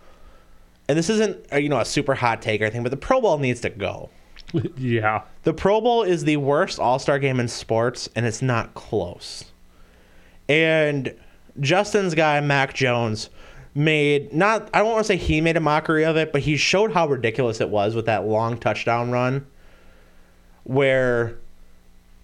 [0.88, 3.22] and this isn't uh, you know a super hot take or anything, but the Pro
[3.22, 4.10] Bowl needs to go.
[4.78, 5.24] yeah.
[5.44, 9.46] The Pro Bowl is the worst All Star game in sports, and it's not close.
[10.48, 11.16] And
[11.60, 13.30] Justin's guy Mac Jones
[13.76, 16.58] made not I don't want to say he made a mockery of it, but he
[16.58, 19.46] showed how ridiculous it was with that long touchdown run
[20.64, 21.38] where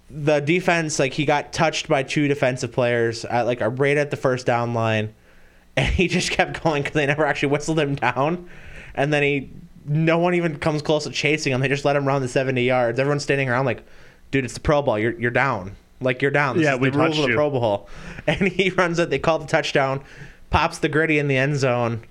[0.09, 4.11] the defense like he got touched by two defensive players at like a right at
[4.11, 5.13] the first down line
[5.77, 8.49] and he just kept going because they never actually whistled him down.
[8.93, 9.49] And then he
[9.87, 11.61] no one even comes close to chasing him.
[11.61, 12.97] They just let him run the 70 yards.
[12.99, 13.83] Everyone's standing around like
[14.31, 14.97] dude it's the pro bowl.
[14.97, 15.75] You're, you're down.
[16.01, 16.57] Like you're down.
[16.57, 17.35] This Yeah, is we the rules touched of the you.
[17.35, 17.89] pro bowl.
[18.27, 19.09] And he runs it.
[19.09, 20.03] They call the touchdown
[20.49, 22.03] pops the gritty in the end zone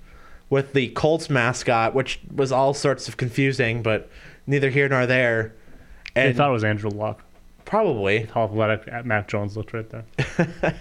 [0.50, 4.10] with the colts mascot which was all sorts of confusing but
[4.46, 5.54] neither here nor there.
[6.14, 7.24] They thought it was Andrew Luck.
[7.64, 10.04] Probably How athletic Mac Jones looked right there.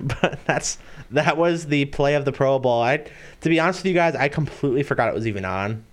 [0.00, 0.78] but that's
[1.10, 2.82] that was the play of the Pro Bowl.
[2.82, 5.84] I, to be honest with you guys, I completely forgot it was even on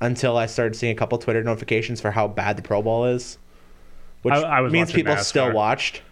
[0.00, 3.38] until I started seeing a couple Twitter notifications for how bad the Pro Bowl is,
[4.22, 6.02] which I- I means people still watched.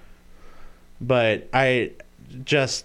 [1.01, 1.93] But I
[2.45, 2.85] just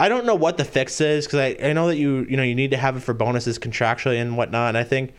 [0.00, 2.42] I don't know what the fix is because I, I know that you you know
[2.42, 4.70] you need to have it for bonuses contractually and whatnot.
[4.70, 5.12] And I think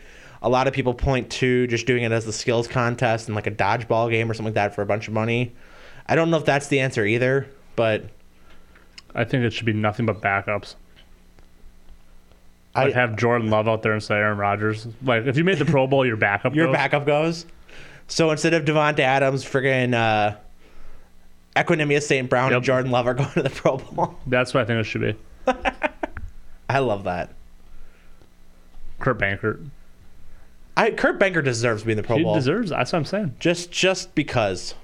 [0.44, 3.46] a lot of people point to just doing it as the skills contest and like
[3.46, 5.52] a dodgeball game or something like that for a bunch of money.
[6.06, 8.04] I don't know if that's the answer either, but
[9.14, 10.74] I think it should be nothing but backups.
[12.74, 14.86] I Like have Jordan Love out there instead of Aaron Rodgers.
[15.02, 16.54] Like if you made the Pro Bowl, your backup.
[16.54, 16.74] your goes.
[16.74, 17.46] backup goes.
[18.08, 20.36] So instead of Davante Adams, friggin' uh,
[21.56, 22.28] Equanimeous St.
[22.28, 22.56] Brown Yep.
[22.56, 24.16] and Jordan Love are going to the Pro Bowl.
[24.26, 25.16] That's what I think it should be.
[26.68, 27.30] I love that.
[29.00, 29.64] Kurt Benkert.
[30.76, 32.34] I Kurt Benkert deserves to be in the Pro He Bowl.
[32.34, 32.70] deserves.
[32.70, 33.36] That's what I'm saying.
[33.38, 34.74] just just because.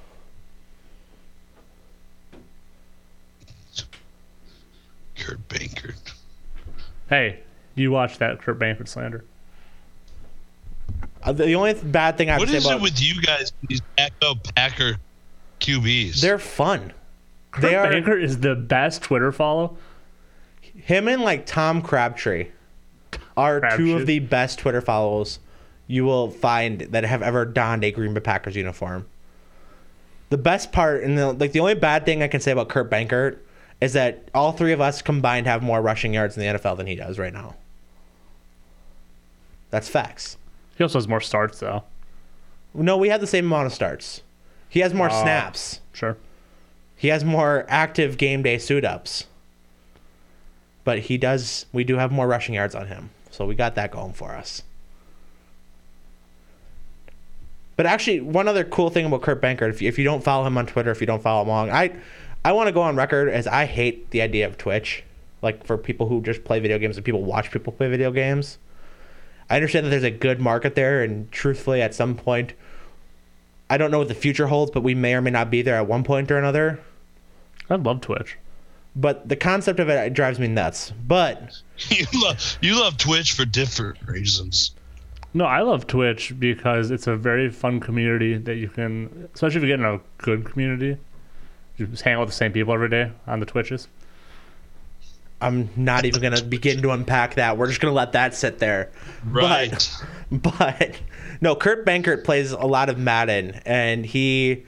[5.19, 5.97] Kurt Benkert.
[7.09, 7.41] Hey,
[7.75, 9.25] you watch that Kurt Benkert slander.
[11.23, 13.03] Uh, the only th- bad thing I have What to say is about it with
[13.03, 14.97] you guys, these backup Packer
[15.61, 16.21] QBs?
[16.21, 16.93] they're fun.
[17.51, 19.77] Kurt They are Benkert is the best Twitter follow.
[20.63, 22.49] him and like Tom Crabtree
[23.37, 23.93] are two Crabtree.
[23.93, 25.41] of the best Twitter follows
[25.91, 29.07] you will find that have ever donned a Green Bay Packers uniform.
[30.29, 32.89] The best part, and the, like the only bad thing I can say about Kurt
[32.89, 33.39] Benkert
[33.81, 36.87] is that all three of us combined have more rushing yards in the NFL than
[36.87, 37.57] he does right now.
[39.71, 40.37] That's facts.
[40.77, 41.83] He also has more starts though.
[42.73, 44.23] No, we have the same amount of starts.
[44.69, 45.23] He has more Oh.
[45.23, 45.81] snaps.
[45.93, 46.17] Sure.
[46.97, 49.25] He has more active game day suit ups.
[50.85, 53.11] But he does we do have more rushing yards on him.
[53.33, 54.63] So we got that going for us.
[57.81, 60.47] But actually, one other cool thing about Kurt Benkert, if you, if you don't follow
[60.47, 61.91] him on Twitter, if you don't follow him along, I
[62.45, 65.03] I want to go on record as I hate the idea of Twitch.
[65.41, 68.59] Like for people who just play video games and people watch people play video games.
[69.49, 72.53] I understand that there's a good market there, and truthfully, at some point,
[73.71, 75.77] I don't know what the future holds, but we may or may not be there
[75.77, 76.81] at one point or another.
[77.71, 78.37] I love Twitch.
[78.95, 80.93] But the concept of it, it drives me nuts.
[81.09, 84.73] But you love you love Twitch for different reasons.
[85.33, 89.63] No, I love Twitch because it's a very fun community that you can, especially if
[89.63, 90.97] you get in a good community.
[91.77, 93.87] You just hang out with the same people every day on the Twitches.
[95.41, 97.57] I'm not even gonna begin to unpack that.
[97.57, 98.91] We're just gonna let that sit there.
[99.25, 99.71] Right.
[100.31, 101.01] But, but
[101.41, 104.65] no, Kurt Benkert plays a lot of Madden, and he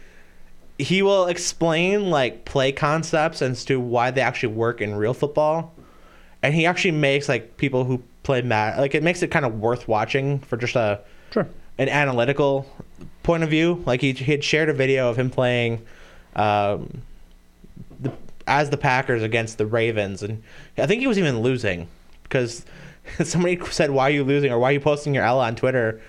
[0.78, 5.74] he will explain like play concepts as to why they actually work in real football,
[6.42, 9.58] and he actually makes like people who play Madden like it makes it kind of
[9.60, 11.00] worth watching for just a
[11.32, 11.48] Sure.
[11.78, 12.66] an analytical
[13.22, 13.82] point of view.
[13.86, 15.84] Like he, he had shared a video of him playing
[16.36, 17.02] um,
[18.00, 18.12] the,
[18.46, 20.42] as the Packers against the Ravens, and
[20.76, 21.88] I think he was even losing
[22.24, 22.64] because
[23.24, 26.00] somebody said, "Why are you losing?" or "Why are you posting your L on Twitter?"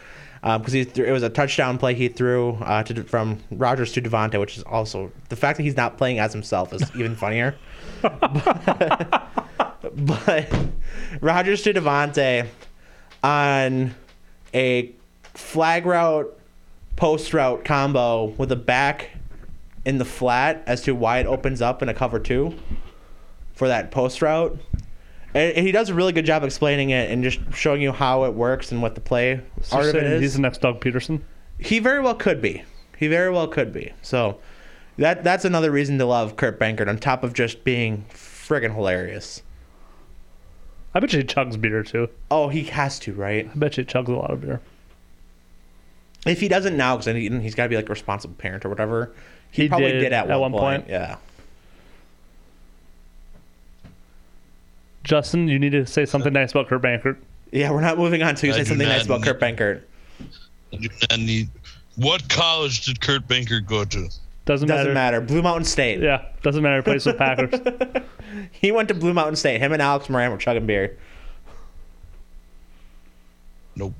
[0.41, 4.01] Because he th- it was a touchdown play he threw uh, to from Rodgers to
[4.01, 7.55] Davante, which is also the fact that he's not playing as himself is even funnier.
[8.01, 9.29] but
[11.21, 12.47] Rodgers to Davante
[13.23, 13.93] on
[14.53, 14.91] a
[15.33, 16.39] flag route
[16.95, 19.09] post route combo with a back
[19.85, 22.53] in the flat as to why it opens up in a cover two
[23.53, 24.57] for that post route.
[25.35, 28.33] And he does a really good job explaining it and just showing you how it
[28.35, 30.21] works and what the play So art of it is.
[30.21, 31.21] he's the next Doug Pederson.
[31.59, 32.63] he very well could be.
[32.97, 33.91] He very well could be.
[34.03, 34.39] So
[34.97, 39.41] that that's another reason to love Kurt Benkert on top of just being friggin' hilarious.
[40.93, 42.09] I bet you he chugs beer too.
[42.29, 43.49] Oh, he has to, right?
[43.49, 44.61] I bet you he chugs a lot of beer.
[46.25, 48.69] If he doesn't now, because he, he's got to be like a responsible parent or
[48.69, 49.11] whatever.
[49.51, 50.81] He, He probably did did, at, at one, one point.
[50.83, 50.89] point.
[50.91, 51.17] Yeah.
[55.03, 57.17] Justin, you need to say something nice about Kurt Benkert.
[57.51, 59.81] Yeah, we're not moving on to I say something nice not about Kurt Benkert.
[60.71, 61.49] I do not need.
[61.97, 64.09] What college did Kurt Banker go to?
[64.45, 65.19] Doesn't, Doesn't matter.
[65.19, 65.21] matter.
[65.21, 65.99] Blue Mountain State.
[66.01, 66.77] Yeah, doesn't matter.
[66.77, 67.59] He plays with Packers.
[68.51, 69.61] He went to Blue Mountain State.
[69.61, 70.97] Him and Alex Moran were chugging beer.
[73.75, 73.93] Nope.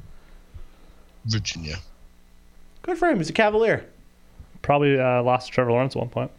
[1.25, 1.75] Virginia.
[2.82, 3.17] Good for him.
[3.17, 3.86] He's a Cavalier.
[4.63, 6.32] Probably uh, lost to Trevor Lawrence at one point.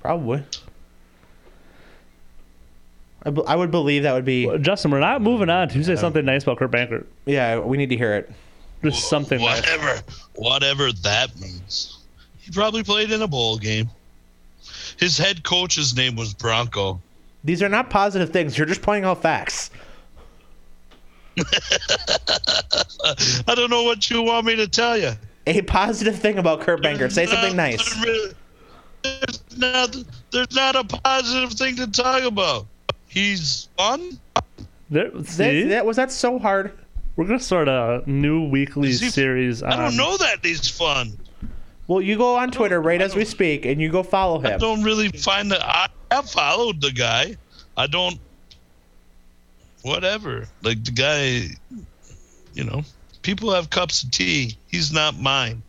[0.00, 0.42] Probably.
[3.24, 4.46] I, be- I would believe that would be.
[4.46, 7.04] Well, Justin, we're not moving on You say something nice about Kurt Benkert.
[7.26, 8.30] Yeah, we need to hear it.
[8.82, 9.60] Just something nice.
[9.60, 10.02] Whatever,
[10.36, 11.98] whatever that means.
[12.50, 13.88] He probably played in a bowl game.
[14.98, 17.00] His head coach's name was Bronco.
[17.44, 18.58] These are not positive things.
[18.58, 19.70] You're just pointing out facts.
[23.46, 25.12] I don't know what you want me to tell you.
[25.46, 27.12] A positive thing about Kurt Benkert.
[27.12, 27.94] Say something nice.
[29.02, 29.96] There's not,
[30.32, 32.66] there's not a positive thing to talk about.
[33.06, 34.18] He's fun.
[34.90, 36.76] There, That, that was that so hard.
[37.14, 39.62] we're gonna start a new weekly he- series.
[39.62, 41.16] I don't know that he's fun.
[41.90, 44.54] Well, you go on Twitter right as we speak, and you go follow him.
[44.54, 45.60] I don't really find that.
[45.60, 47.36] I have followed the guy.
[47.76, 48.16] I don't.
[49.82, 50.46] Whatever.
[50.62, 51.48] Like the guy,
[52.54, 52.84] you know,
[53.22, 54.56] people have cups of tea.
[54.68, 55.64] He's not mine.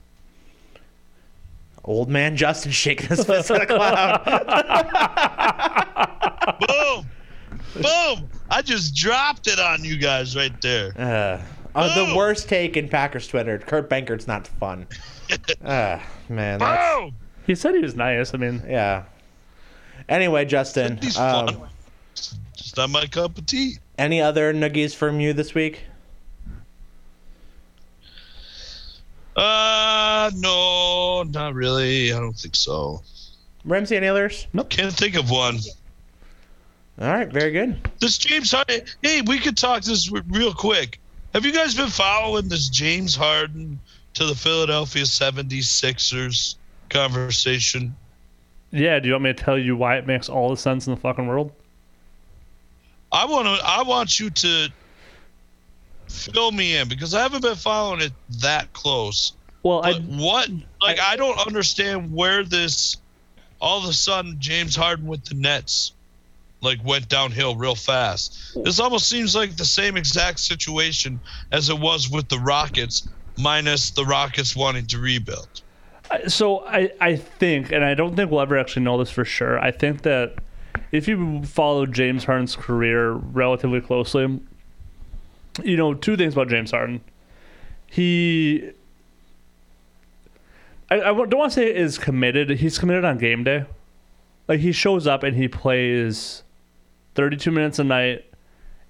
[1.85, 4.23] Old man Justin shaking his fist at a cloud.
[6.67, 7.09] Boom.
[7.81, 8.29] Boom.
[8.51, 10.93] I just dropped it on you guys right there.
[10.95, 11.41] Uh,
[11.73, 13.57] uh, the worst take in Packers Twitter.
[13.57, 14.85] Kurt Benkert's not fun.
[15.63, 17.15] Uh, man, that's, Boom.
[17.45, 18.33] He said he was nice.
[18.33, 19.03] I mean, yeah.
[20.09, 21.69] Anyway, Justin, He's um, fun.
[22.55, 23.75] Just not my cup of tea.
[23.97, 25.81] any other nuggies from you this week?
[29.35, 32.11] Uh, no, not really.
[32.13, 33.01] I don't think so.
[33.63, 34.47] Ramsay, any others?
[34.53, 34.69] Nope.
[34.69, 35.59] Can't think of one.
[36.99, 37.89] All right, very good.
[37.99, 38.81] This James Harden.
[39.01, 40.99] Hey, we could talk this real quick.
[41.33, 43.79] Have you guys been following this James Harden
[44.13, 46.55] to the Philadelphia 76ers
[46.89, 47.95] conversation?
[48.71, 48.99] yeah.
[48.99, 50.99] Do you want me to tell you why it makes all the sense in the
[50.99, 51.51] fucking world?
[53.11, 53.65] I want to.
[53.65, 54.69] I want you to
[56.07, 59.33] fill me in because I haven't been following it that close.
[59.63, 60.49] Well, But I what?
[60.81, 62.97] Like, I don't understand where this.
[63.59, 65.91] All of a sudden, James Harden with the Nets,
[66.61, 68.57] like, went downhill real fast.
[68.63, 71.19] This almost seems like the same exact situation
[71.51, 73.07] as it was with the Rockets,
[73.41, 75.61] minus the Rockets wanting to rebuild.
[76.09, 79.25] Uh, so I, I think, and I don't think we'll ever actually know this for
[79.25, 79.59] sure.
[79.59, 80.35] I think that
[80.91, 84.41] if you follow James Harden's career relatively closely,
[85.63, 87.01] you know two things about James Harden.
[87.87, 88.71] He,
[90.89, 92.49] I, I don't want to say is committed.
[92.51, 93.65] He's committed on game day.
[94.47, 96.43] Like he shows up and he plays
[97.15, 98.25] 32 minutes a night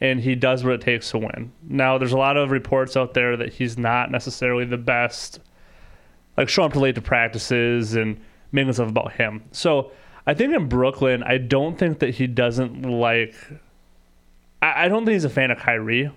[0.02, 1.52] and he does what it takes to win.
[1.64, 5.40] Now, there's a lot of reports out there that he's not necessarily the best
[6.38, 8.20] like showing up late to practices and
[8.52, 9.44] making stuff about him.
[9.52, 9.92] So
[10.26, 13.36] I think in Brooklyn, I don't think that he doesn't like.
[14.62, 16.12] I, I don't think he's a fan of Kyrie.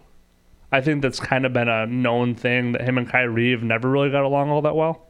[0.73, 3.89] I think that's kind of been a known thing that him and Kyrie have never
[3.89, 5.07] really got along all that well.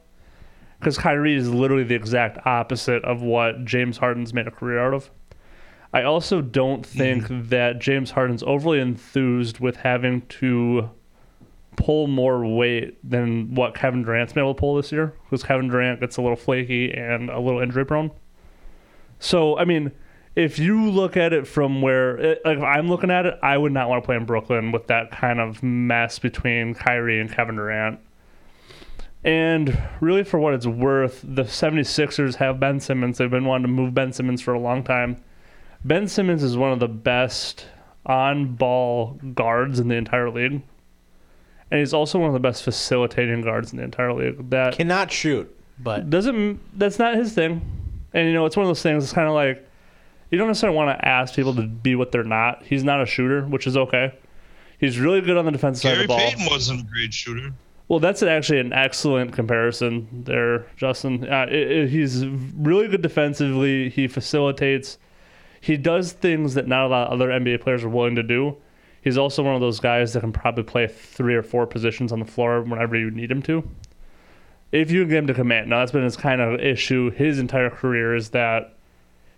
[0.78, 4.92] Because Kyrie is literally the exact opposite of what James Harden's made a career out
[4.92, 5.10] of.
[5.94, 6.98] I also don't mm-hmm.
[6.98, 10.90] think that James Harden's overly enthused with having to
[11.76, 15.68] pull more weight than what Kevin Durant's been able to pull this year because Kevin
[15.68, 18.10] Durant gets a little flaky and a little injury prone.
[19.20, 19.92] So, I mean,
[20.34, 23.56] if you look at it from where, it, like, if I'm looking at it, I
[23.56, 27.30] would not want to play in Brooklyn with that kind of mess between Kyrie and
[27.30, 28.00] Kevin Durant.
[29.22, 33.18] And really, for what it's worth, the 76ers have Ben Simmons.
[33.18, 35.22] They've been wanting to move Ben Simmons for a long time.
[35.84, 37.66] Ben Simmons is one of the best
[38.06, 40.62] on ball guards in the entire league
[41.70, 44.50] and he's also one of the best facilitating guards in the entire league.
[44.50, 47.62] That Cannot shoot, but doesn't that's not his thing.
[48.12, 49.02] And you know, it's one of those things.
[49.02, 49.66] It's kind of like
[50.30, 52.62] you don't necessarily want to ask people to be what they're not.
[52.64, 54.14] He's not a shooter, which is okay.
[54.78, 56.18] He's really good on the defensive side of the ball.
[56.18, 57.52] Payton wasn't a great shooter.
[57.88, 61.28] Well, that's actually an excellent comparison there, Justin.
[61.30, 63.90] Uh, it, it- he's really good defensively.
[63.90, 64.98] He facilitates.
[65.64, 68.56] He does things that not a lot of other NBA players are willing to do.
[69.02, 72.18] He's also one of those guys that can probably play three or four positions on
[72.18, 73.68] the floor whenever you need him to.
[74.72, 77.70] If you get him to commit, now that's been his kind of issue his entire
[77.70, 78.76] career is that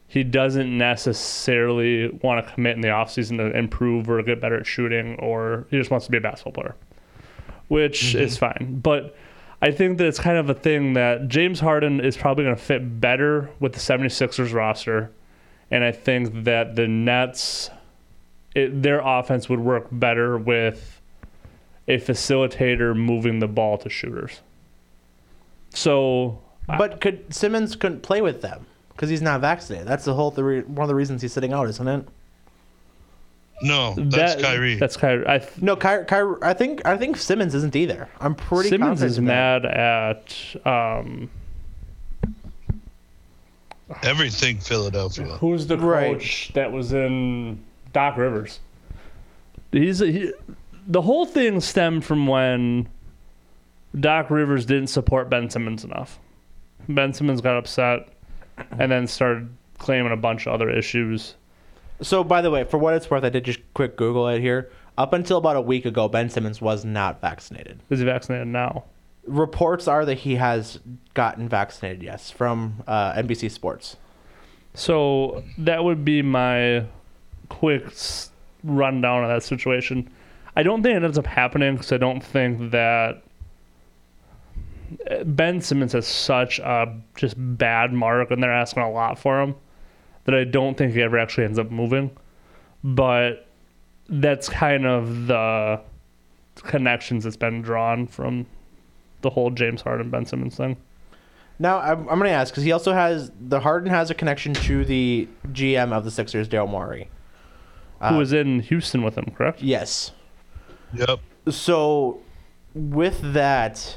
[0.09, 4.66] he doesn't necessarily want to commit in the offseason to improve or get better at
[4.66, 6.74] shooting, or he just wants to be a basketball player
[7.68, 8.18] which mm-hmm.
[8.18, 8.81] is fine.
[8.83, 9.16] But
[9.62, 12.62] I think that it's kind of a thing that James Harden is probably going to
[12.62, 15.11] fit better with the 76ers roster.
[15.71, 17.71] And I think that the Nets,
[18.55, 21.01] it, their offense would work better with
[21.89, 24.41] a facilitator moving the ball to shooters.
[25.71, 29.87] So, But could Simmons couldn't play with them because he's not vaccinated.
[29.89, 30.62] That's the whole theory.
[30.62, 32.09] One of the reasons he's sitting out, isn't it?
[33.62, 34.75] No, that's that, Kyrie.
[34.77, 35.27] That's Kyrie.
[35.27, 38.07] I th- No, Ky- Ky- I think I think Simmons isn't either.
[38.21, 39.62] I'm pretty Simmons is in that.
[39.62, 41.31] mad at um,
[44.03, 45.26] Everything Philadelphia.
[45.39, 46.12] who's the Right.
[46.14, 47.61] coach that was in
[47.93, 48.61] Doc Rivers.
[49.72, 50.32] He's he,
[50.87, 52.89] the whole thing stemmed from when
[53.99, 56.18] Doc Rivers didn't support Ben Simmons enough.
[56.89, 58.09] Ben Simmons got upset
[58.78, 61.34] and then started claiming a bunch of other issues.
[62.03, 64.70] So, by the way, for what it's worth, I did just quick Google it here.
[64.99, 67.80] Up until about a week ago, Ben Simmons was not vaccinated.
[67.91, 68.84] Is he vaccinated now?
[69.27, 70.79] Reports are that he has
[71.14, 72.03] gotten vaccinated.
[72.03, 73.97] Yes, from uh, NBC Sports.
[74.74, 76.85] So that would be my
[77.49, 77.87] quick
[78.62, 80.11] rundown of that situation.
[80.55, 83.22] I don't think it ends up happening because I don't think that
[85.11, 89.41] uh, Ben Simmons has such a just bad mark, and they're asking a lot for
[89.41, 89.55] him
[90.24, 92.11] that I don't think he ever actually ends up moving.
[92.85, 93.47] But
[94.09, 95.81] that's kind of the
[96.57, 98.47] connections that's been drawn from
[99.27, 100.77] the whole James Harden Ben Simmons thing.
[101.59, 104.55] Now, I'm, I'm going to ask because he also has the Harden has a connection
[104.55, 107.09] to the GM of the Sixers, Daryl Morey.
[108.01, 109.62] Uh, Who was in Houston with him, correct?
[109.62, 110.12] Yes.
[110.95, 111.20] Yep.
[111.49, 112.20] So,
[112.74, 113.97] with that,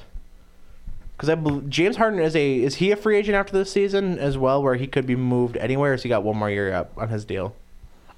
[1.15, 4.17] because I bel James Harden is a is he a free agent after this season
[4.17, 5.91] as well, where he could be moved anywhere?
[5.91, 7.55] Or has he got one more year up on his deal?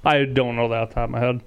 [0.05, 1.41] I don't know that off the top of my head.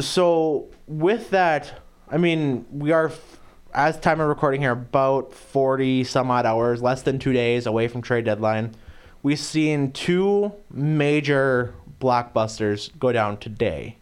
[0.00, 1.80] So with that,
[2.10, 3.40] I mean, we are, f-
[3.74, 7.88] as time of recording here, about forty some odd hours, less than two days away
[7.88, 8.74] from trade deadline.
[9.22, 13.96] We've seen two major blockbusters go down today,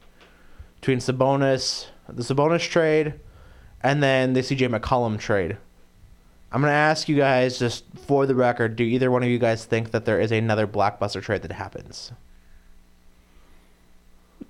[0.81, 3.15] between Sabonis, the Sabonis trade,
[3.83, 5.57] and then the CJ McCollum trade.
[6.51, 9.65] I'm gonna ask you guys just for the record: Do either one of you guys
[9.65, 12.13] think that there is another blockbuster trade that happens?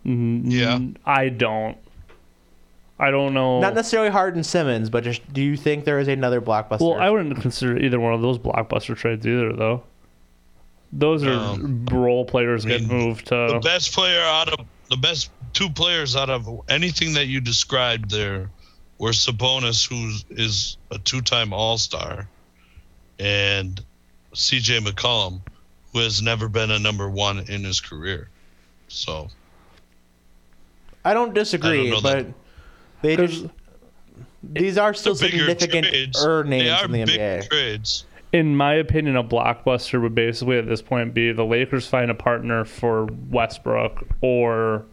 [0.04, 0.80] Mm, Yeah.
[1.06, 1.76] I don't.
[2.98, 3.60] I don't know.
[3.60, 6.80] Not necessarily Harden Simmons, but just do you think there is another blockbuster?
[6.80, 9.82] well, I wouldn't consider either one of those blockbuster trades either, though.
[10.92, 14.96] Those are Um, role players I get mean, moved The best player out of the
[14.98, 18.50] best two players out of anything that you described there
[18.98, 22.28] were Sabonis, who is a two-time All-Star,
[23.18, 23.82] and
[24.34, 24.78] C.J.
[24.80, 25.40] McCollum,
[25.92, 28.28] who has never been a number one in his career.
[28.88, 29.28] So
[31.04, 32.34] I don't disagree, I don't know but that-
[33.02, 33.46] they 'Cause just
[34.42, 37.48] these are still the significant trades, er they names are in the big NBA.
[37.48, 38.04] trades.
[38.32, 42.14] In my opinion, a blockbuster would basically at this point be the Lakers find a
[42.14, 44.84] partner for Westbrook or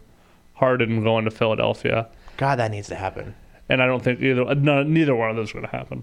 [0.54, 2.06] Harden going to Philadelphia.
[2.36, 3.34] God, that needs to happen.
[3.70, 6.02] and I don't think either no, neither one of those are going to happen.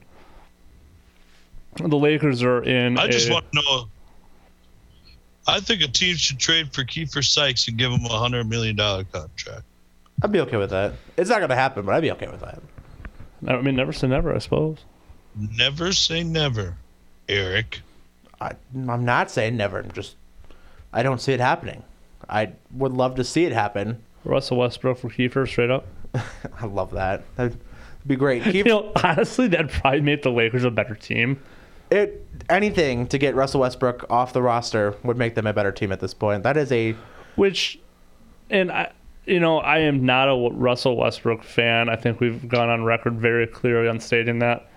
[1.76, 2.98] The Lakers are in.
[2.98, 3.88] I just a- want to know.
[5.46, 8.76] I think a team should trade for Keifer Sykes and give him a hundred million
[8.76, 9.64] dollar contract.
[10.24, 10.94] I'd be okay with that.
[11.16, 12.62] It's not gonna happen, but I'd be okay with that.
[13.48, 14.80] I mean, never say never, I suppose.
[15.36, 16.76] Never say never,
[17.30, 17.82] Eric.
[18.42, 19.80] I, I'm not saying never.
[19.80, 20.16] I'm just
[20.92, 21.84] I don't see it happening.
[22.30, 24.02] I would love to see it happen.
[24.24, 25.86] Russell Westbrook for Keifer, straight up.
[26.60, 27.24] I love that.
[27.36, 27.60] That'd
[28.06, 28.46] be great.
[28.54, 31.40] You know, honestly, that'd probably make the Lakers a better team.
[31.92, 35.92] it anything to get Russell Westbrook off the roster would make them a better team
[35.92, 36.44] at this point.
[36.44, 36.96] That is a
[37.36, 37.80] Which,
[38.50, 38.92] and I,
[39.28, 41.90] you know, I am not a Russell Westbrook fan.
[41.90, 44.70] I think we've gone on record very clearly on stating that.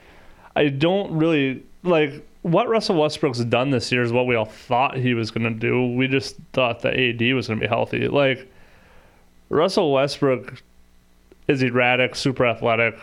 [0.57, 4.97] I don't really like what Russell Westbrook's done this year is what we all thought
[4.97, 5.87] he was going to do.
[5.95, 8.09] We just thought that AD was going to be healthy.
[8.09, 8.51] Like
[9.51, 10.63] Russell Westbrook
[11.47, 12.99] is erratic, super athletic,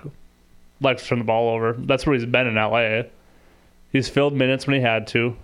[0.82, 1.74] likes to turn the ball over.
[1.74, 3.04] That's where he's been in LA.
[3.92, 5.36] He's filled minutes when he had to.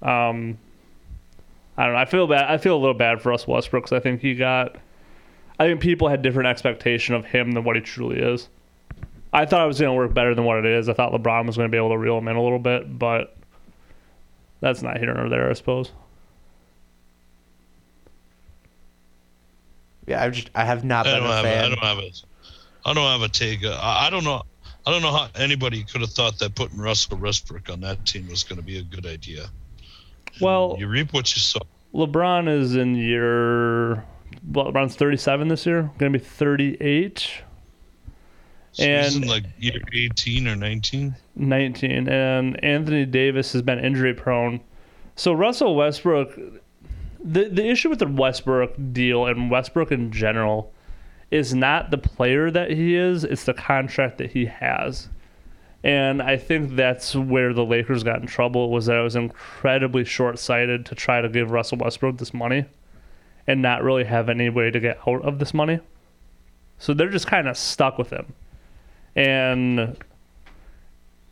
[0.00, 0.58] Um,
[1.76, 2.00] I don't know.
[2.00, 2.50] I feel bad.
[2.50, 4.76] I feel a little bad for Russell Westbrook because I think he got.
[5.58, 8.48] I think people had different expectation of him than what he truly is.
[9.32, 10.88] I thought it was going to work better than what it is.
[10.88, 12.98] I thought LeBron was going to be able to reel him in a little bit,
[12.98, 13.36] but
[14.60, 15.90] that's not here nor there, I suppose.
[20.06, 20.22] yeah.
[20.24, 21.44] I just I have not I been don't a have.
[21.44, 22.10] A, I don't have a.
[22.86, 23.64] I don't have a take.
[23.64, 24.42] Uh, I, I don't know.
[24.86, 28.26] I don't know how anybody could have thought that putting Russell Westbrook on that team
[28.28, 29.46] was going to be a good idea.
[30.40, 31.60] Well, You reap what you sow.
[31.92, 34.04] LeBron is in year.
[34.46, 35.90] Well, LeBron's 37 this year.
[35.98, 37.30] Going to be 38.
[38.72, 41.14] So And- in like year 18 or 19.
[41.36, 44.60] 19 and Anthony Davis has been injury prone.
[45.16, 46.38] So Russell Westbrook
[47.22, 50.72] the the issue with the Westbrook deal and Westbrook in general
[51.30, 55.08] is not the player that he is, it's the contract that he has.
[55.84, 60.04] And I think that's where the Lakers got in trouble was that it was incredibly
[60.04, 62.64] short-sighted to try to give Russell Westbrook this money
[63.48, 65.80] and not really have any way to get out of this money.
[66.76, 68.34] So they're just kind of stuck with him.
[69.16, 69.96] And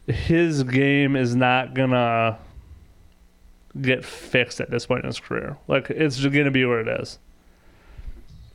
[0.09, 2.39] his game is not gonna
[3.81, 5.59] get fixed at this point in his career.
[5.69, 7.19] Like it's just gonna be where it is.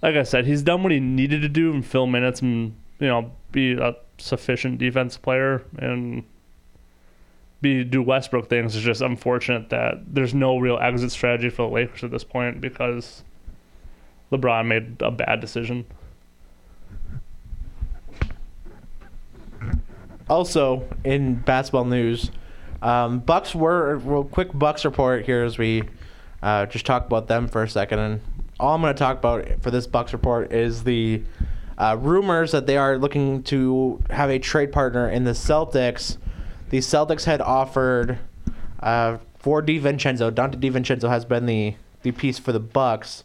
[0.01, 3.07] Like I said, he's done what he needed to do and fill minutes and you
[3.07, 6.23] know be a sufficient defense player and
[7.61, 8.75] be do Westbrook things.
[8.75, 12.59] It's just unfortunate that there's no real exit strategy for the Lakers at this point
[12.59, 13.23] because
[14.31, 15.85] LeBron made a bad decision.
[20.29, 22.31] Also, in basketball news,
[22.81, 23.99] um, Bucks were
[24.31, 25.83] quick Bucks report here as we
[26.41, 27.99] uh, just talk about them for a second.
[27.99, 28.21] And
[28.59, 31.21] all I'm going to talk about for this Bucks report is the
[31.77, 36.17] uh, rumors that they are looking to have a trade partner in the Celtics.
[36.69, 38.19] The Celtics had offered
[38.79, 40.31] uh, for DiVincenzo.
[40.31, 43.23] Donte DiVincenzo has been the the piece for the Bucks,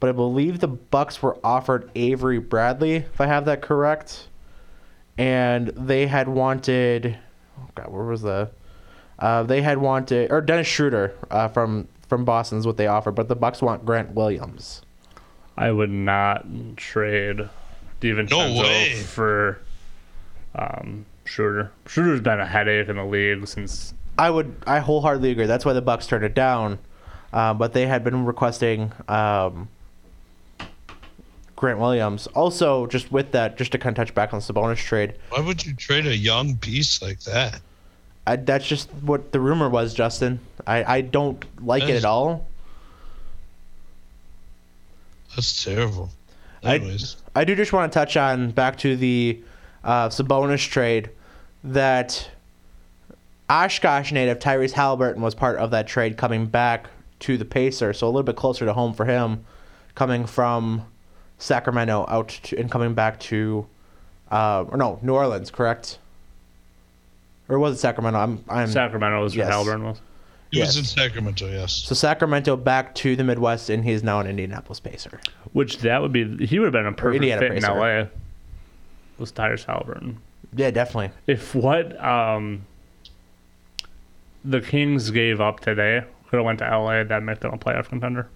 [0.00, 4.28] but I believe the Bucks were offered Avery Bradley, if I have that correct
[5.18, 7.18] and they had wanted
[7.58, 8.50] oh god where was the
[9.18, 13.28] uh, they had wanted or Dennis Schroeder uh, from from Boston's what they offered but
[13.28, 14.82] the Bucks want Grant Williams
[15.56, 16.44] I would not
[16.76, 17.48] trade
[18.02, 18.94] DiVincenzo way.
[18.94, 19.58] for
[20.54, 21.72] um, Schroeder.
[21.86, 25.72] Schroeder's been a headache in the league since I would I wholeheartedly agree that's why
[25.72, 26.78] the Bucks turned it down
[27.32, 29.68] uh, but they had been requesting um,
[31.56, 32.26] Grant Williams.
[32.28, 35.14] Also just with that just to kind of touch back on the Sabonis trade.
[35.30, 37.60] Why would you trade a young piece like that?
[38.26, 40.40] I, that's just what the rumor was Justin.
[40.66, 42.46] I, I don't like it at all.
[45.34, 46.10] That's terrible.
[46.64, 49.40] I- Anyways, I do just want to touch on back to the
[49.84, 51.10] uh, Sabonis trade
[51.62, 52.28] that
[53.48, 56.88] Oshkosh native Tyrese Halliburton was part of that trade coming back
[57.20, 59.44] to the Pacers, so a little bit closer to home for him,
[59.94, 60.82] coming from
[61.38, 63.66] Sacramento out to, and coming back to,
[64.30, 65.98] uh, or no, New Orleans, correct?
[67.48, 68.18] Or was it Sacramento?
[68.18, 69.44] I'm, I'm Sacramento was yes.
[69.44, 70.00] where Halliburton was.
[70.50, 70.78] he was yes.
[70.78, 71.72] in Sacramento, yes.
[71.72, 75.20] so Sacramento back to the Midwest, and he's now an Indianapolis Pacer.
[75.52, 78.06] Which that would be he would have been a perfect Indiana fit in LA.
[79.18, 80.18] Was Tyrese Halliburton.
[80.54, 81.10] Yeah, definitely.
[81.26, 82.66] If what um,
[84.44, 87.88] the Kings gave up today could have went to LA, that'd make them a playoff
[87.88, 88.28] contender.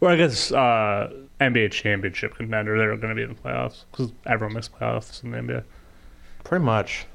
[0.00, 2.78] Or I guess uh, NBA championship contender.
[2.78, 5.64] They're going to be in the playoffs because everyone makes playoffs in the NBA.
[6.44, 7.06] Pretty much.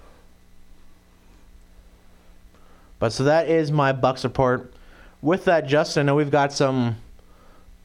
[2.99, 4.73] But so that is my Bucks report.
[5.21, 6.97] With that, Justin, I know we've got some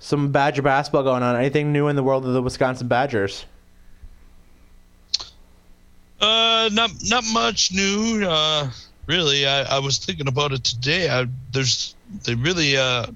[0.00, 1.36] some Badger basketball going on.
[1.36, 3.44] Anything new in the world of the Wisconsin Badgers?
[6.20, 8.24] Uh, not not much new.
[8.24, 8.70] Uh,
[9.06, 11.08] really, I, I was thinking about it today.
[11.08, 11.94] I there's
[12.24, 13.06] they really uh,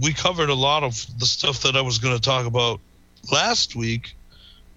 [0.00, 2.80] we covered a lot of the stuff that I was going to talk about
[3.30, 4.14] last week.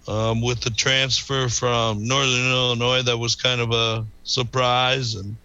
[0.08, 5.36] Um, with the transfer from Northern Illinois, that was kind of a surprise, and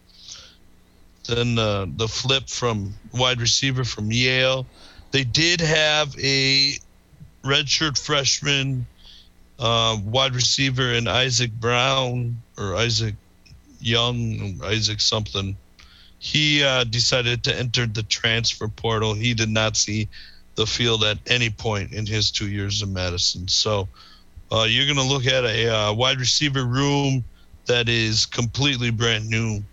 [1.26, 4.66] then uh, the flip from wide receiver from Yale.
[5.12, 6.74] They did have a
[7.42, 8.86] redshirt freshman
[9.58, 13.14] uh, wide receiver in Isaac Brown or Isaac
[13.80, 15.56] Young, Isaac something.
[16.22, 19.14] He uh, decided to enter the transfer portal.
[19.14, 20.06] He did not see
[20.54, 23.48] the field at any point in his two years in Madison.
[23.48, 23.88] So
[24.52, 27.24] uh, you're going to look at a uh, wide receiver room
[27.64, 29.64] that is completely brand new.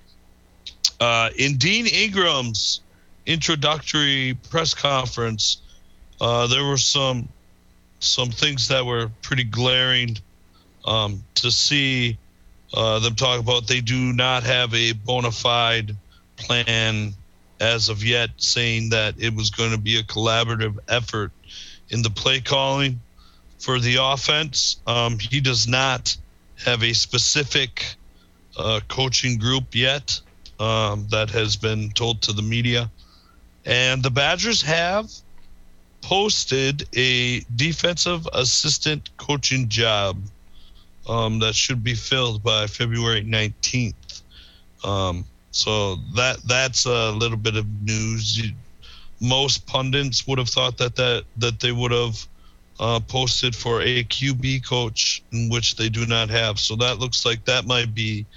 [1.02, 2.80] Uh, in Dean Engram's
[3.26, 5.58] introductory press conference,
[6.22, 7.28] uh, there were some
[8.00, 10.18] some things that were pretty glaring
[10.86, 12.18] um, to see
[12.74, 13.68] them talk about.
[13.68, 15.94] They do not have a bona fide
[16.38, 17.14] plan
[17.60, 21.32] as of yet, saying that it was going to be a collaborative effort
[21.90, 23.00] in the play calling
[23.60, 24.78] for the offense.
[24.86, 26.16] Um, he does not
[26.64, 27.96] have a specific
[28.58, 30.20] uh, coaching group yet
[30.60, 32.90] um, that has been told to the media.
[33.66, 35.12] And the Badgers have
[36.02, 40.18] posted a defensive assistant coaching job
[41.08, 44.22] um, that should be filled by February 19th.
[45.58, 48.44] So that that's a little bit of news.
[49.20, 52.28] Most pundits would have thought that that that they would have
[52.80, 56.60] uh, posted for a QB coach, in which they do not have.
[56.60, 58.28] So that looks like that might be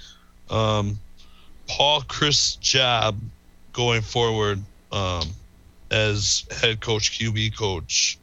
[0.49, 0.97] um,
[1.67, 3.19] Paul Chryst' job
[3.71, 4.59] going forward
[4.91, 5.27] um,
[5.91, 8.17] as head coach, QB coach,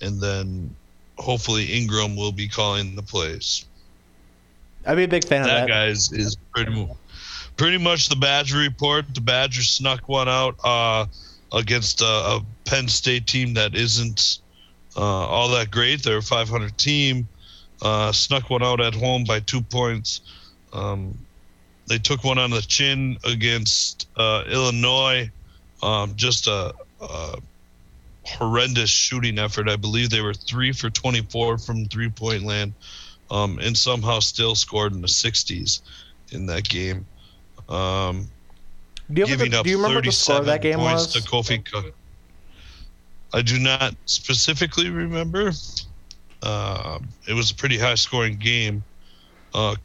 [0.00, 0.76] and then
[1.18, 3.64] hopefully Engram will be calling the plays.
[4.86, 5.68] I'd be a big fan of That that.
[5.68, 6.88] guys is pretty
[7.58, 9.14] pretty much the Badger report.
[9.14, 11.06] The Badgers snuck one out uh,
[11.52, 14.38] against a, a Penn State team that isn't
[14.96, 16.02] uh, all that great.
[16.02, 17.28] They're a 500 team.
[17.82, 20.22] Uh, snuck one out at home by two points.
[20.72, 21.18] Um,
[21.86, 25.30] they took one on the chin against uh, Illinois.
[25.82, 27.38] Um, just a, a
[28.24, 29.68] horrendous shooting effort.
[29.68, 32.74] I believe they were three for 24 from three point land,
[33.30, 35.80] um, and somehow still scored in the 60s
[36.30, 37.06] in that game.
[37.68, 38.28] Um,
[39.12, 41.24] Do you, giving the, up do you remember the score of that game points was?
[41.24, 41.92] to Kofi.
[43.34, 45.52] I do not specifically remember.
[46.42, 48.82] Um, it was a pretty high scoring game.
[49.54, 49.76] Uh,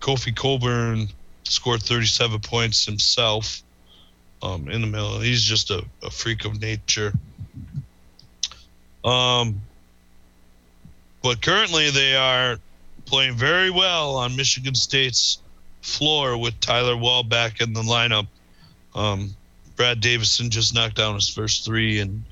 [0.00, 1.08] Kofi Cockburn
[1.44, 3.62] scored 37 points himself
[4.42, 5.20] um, in the middle.
[5.20, 7.12] He's just a, a freak of nature.
[9.04, 9.60] Um,
[11.22, 12.58] but currently they are
[13.04, 15.38] playing very well on Michigan State's
[15.82, 18.26] floor with Tyler Wahl back in the lineup.
[18.94, 19.34] Um,
[19.76, 22.22] Brad Davison just knocked down his first three, and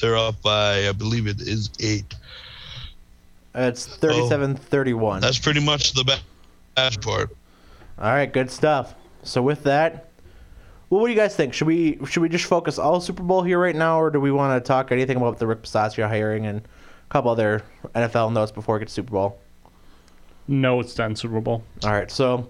[0.00, 2.14] they're up by, I believe it is eight.
[3.54, 5.20] It's 37-31.
[5.20, 6.20] That's pretty much the ba-
[6.74, 7.30] bad part.
[7.98, 8.94] All right, good stuff.
[9.24, 10.10] So with that,
[10.90, 11.52] well, what do you guys think?
[11.52, 14.30] Should we should we just focus all Super Bowl here right now, or do we
[14.30, 17.62] want to talk anything about the Rick Bisaccia hiring and a couple other
[17.94, 19.38] NFL notes before we get to Super Bowl?
[20.46, 21.62] No, it's done Super Bowl.
[21.84, 22.48] All right, so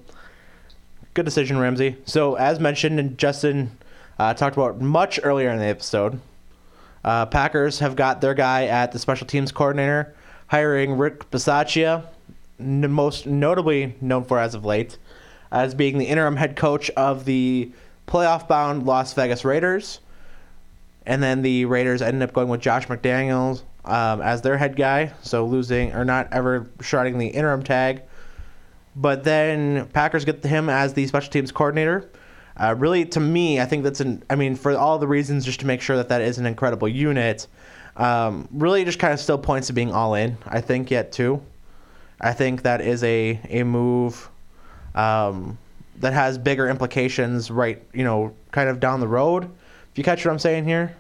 [1.19, 1.97] good decision, Ramsay.
[2.05, 3.77] So as mentioned, and Justin
[4.21, 6.21] uh, talked about much earlier in the episode,
[7.03, 10.15] uh, Packers have got their guy at the special teams coordinator,
[10.47, 12.07] hiring Rick Bisaccia,
[12.61, 14.97] n- most notably known for as of late,
[15.51, 17.73] as being the interim head coach of the
[18.07, 19.99] playoff-bound Las Vegas Raiders.
[21.05, 25.13] And then the Raiders ended up going with Josh McDaniels um, as their head guy,
[25.23, 28.03] so losing or not ever shredding the interim tag.
[28.99, 32.11] But then Packers get him as the special teams coordinator.
[32.57, 34.25] Uh, really, to me, I think that's an.
[34.29, 36.89] I mean, for all the reasons, just to make sure that that is an incredible
[36.89, 37.47] unit.
[37.97, 40.37] Um, really, just kind of still points to being all in.
[40.45, 41.41] I think yet too.
[42.21, 44.29] I think that is a a move
[44.97, 45.57] um,
[45.99, 47.53] that has bigger implications.
[47.53, 49.45] Right, you know, kind of down the road.
[49.45, 50.97] If you catch what I'm saying here.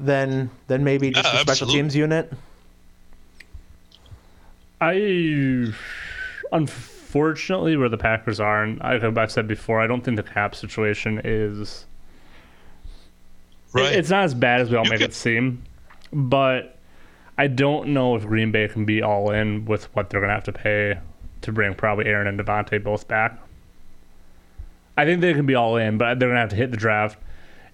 [0.00, 2.32] Then, then maybe just Yeah, the special teams unit.
[4.82, 5.72] I
[6.50, 10.54] unfortunately where the Packers are, and I- I've said before, I don't think the cap
[10.54, 11.86] situation is.
[13.72, 13.94] Right.
[13.94, 15.62] It's not as bad as we all You make could- it seem,
[16.12, 16.76] but
[17.38, 20.44] I don't know if Green Bay can be all in with what they're gonna have
[20.44, 20.98] to pay
[21.42, 23.38] to bring probably Aaron and Davante both back.
[24.96, 27.18] I think they can be all in, but they're gonna have to hit the draft,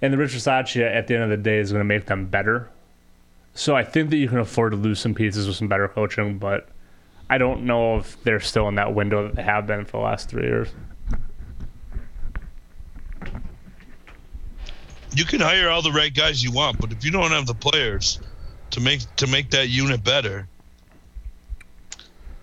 [0.01, 2.69] and the Rich Bisaccia at the end of the day is gonna make them better.
[3.55, 6.39] So I think that you can afford to lose some pieces with some better coaching,
[6.39, 6.69] but
[7.31, 10.05] I don't know if they're still in that window that they have been for the
[10.05, 10.69] last three years.
[15.19, 17.55] you can hire all the right guys you want, but if you don't have the
[17.55, 18.21] players
[18.71, 20.47] to make to make that unit better,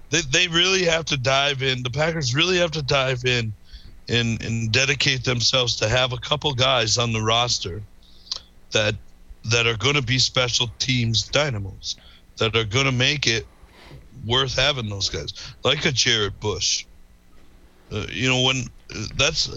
[0.10, 1.84] they they really have to dive in.
[1.84, 3.54] The Packers really have to dive in
[4.10, 7.82] and and dedicate themselves to have a couple guys on the roster
[8.72, 8.96] that
[9.46, 11.96] that are going to be special teams dynamos
[12.38, 13.46] that are going to make it
[14.26, 16.86] worth having those guys like a Jarrett Bush.
[17.92, 18.64] Uh, you know when
[18.96, 19.48] uh, that's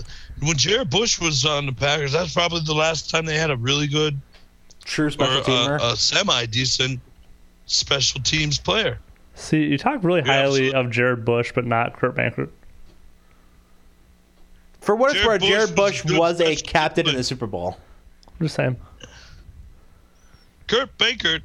[0.40, 3.56] when Jarrett Bush was on the Packers, that's probably the last time they had a
[3.56, 4.18] really good
[4.84, 5.80] True or special teamer.
[5.80, 7.00] a, a semi decent
[7.66, 8.98] special teams player.
[9.34, 10.74] See, you talk really Yeah, highly absolutely.
[10.80, 12.50] of Jarrett Bush, but not Kurt Benkert.
[14.80, 17.24] For what it's Jared worth, Jarrett Bush Bush was was a special captain in the
[17.24, 17.78] Super Bowl.
[18.40, 18.76] I'm just saying.
[20.66, 21.40] Kurt Baker,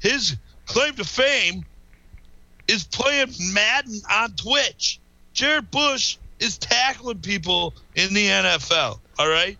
[0.00, 1.64] his claim to fame
[2.70, 5.00] is playing Madden on Twitch.
[5.32, 9.00] Jarrett Bush is tackling people in the NFL.
[9.18, 9.58] All right.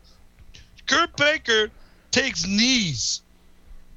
[0.86, 1.70] Kurt Baker
[2.10, 3.22] takes knees.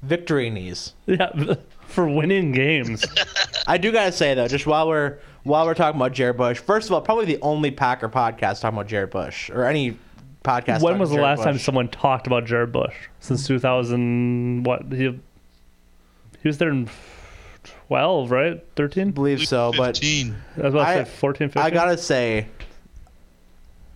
[0.02, 0.94] Victory knees.
[1.06, 1.32] Yeah,
[1.86, 3.04] for winning games.
[3.66, 6.88] I do gotta say though, just while we're while we're talking about Jarrett Bush, first
[6.88, 9.96] of all, probably the only Packer podcast talking about Jarrett Bush or any
[10.44, 10.82] podcast.
[10.82, 12.94] when was the Jared last time someone talked about Jared Bush?
[13.20, 14.84] Since 2000, what?
[14.92, 15.18] He,
[16.42, 16.88] he was there in
[17.88, 18.64] 12, right?
[18.76, 19.10] 13?
[19.10, 19.72] believe so?
[19.76, 20.34] But 15.
[20.56, 21.62] I was about to I- say 14, 15.
[21.62, 22.46] I gotta say,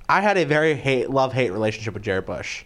[0.08, 2.64] I had a very hate love hate relationship with Jarrett Bush.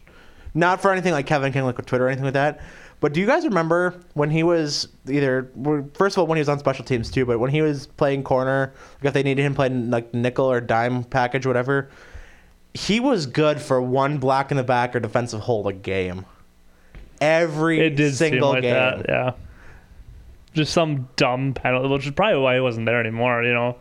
[0.55, 2.61] Not for anything like Kevin King, like with Twitter or anything like that,
[3.01, 6.41] But do you guys remember when he was either well, first of all when he
[6.41, 9.43] was on special teams too, but when he was playing corner, like if they needed
[9.43, 11.89] him playing like nickel or dime package, whatever,
[12.75, 16.27] he was good for one block in the back or defensive hold a game.
[17.21, 18.75] Every It did seem single like game.
[18.75, 19.07] that.
[19.09, 19.33] Yeah.
[20.55, 23.43] Just some dumb penalty, which is probably why he wasn't there anymore.
[23.43, 23.77] You know.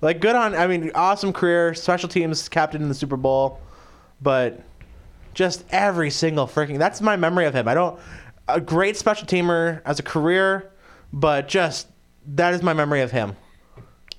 [0.00, 3.60] Like good on I mean, awesome career, special teams captain in the Super Bowl,
[4.20, 4.60] but
[5.34, 7.68] just every single freaking that's my memory of him.
[7.68, 7.98] I don't
[8.48, 10.70] a great special teamer as a career,
[11.12, 11.88] but just
[12.34, 13.36] that is my memory of him.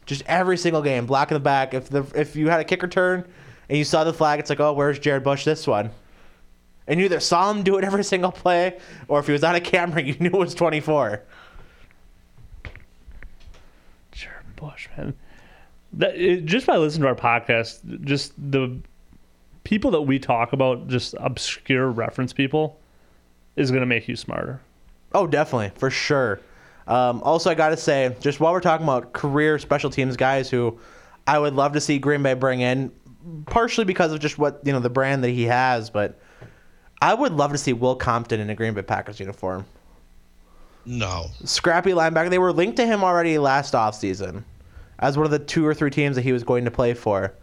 [0.06, 1.74] Just every single game, black in the back.
[1.74, 3.26] If the if you had a kick return
[3.70, 5.92] and you saw the flag, it's like, oh, where's Jarrett Bush this one?
[6.88, 8.78] And you either saw him do it every single play,
[9.08, 11.24] or if he was on a camera, you knew it was 24.
[14.12, 15.14] Jarrett Bush, man.
[15.94, 18.78] That, it, just by listening to our podcast, just the
[19.64, 22.80] people that we talk about, just obscure reference people,
[23.56, 24.60] is going to make you smarter.
[25.14, 26.42] Oh, definitely, for sure.
[26.88, 30.50] Um, also, I got to say, just while we're talking about career special teams guys
[30.50, 30.78] who
[31.26, 32.92] I would love to see Green Bay bring in,
[33.46, 36.20] partially because of just what, you know, the brand that he has, but
[37.04, 39.66] I would love to see Will Compton in a Green Bay Packers uniform.
[40.86, 41.26] No.
[41.44, 42.30] Scrappy linebacker.
[42.30, 44.46] They were linked to him already last offseason
[45.00, 47.34] as one of the two or three teams that he was going to play for.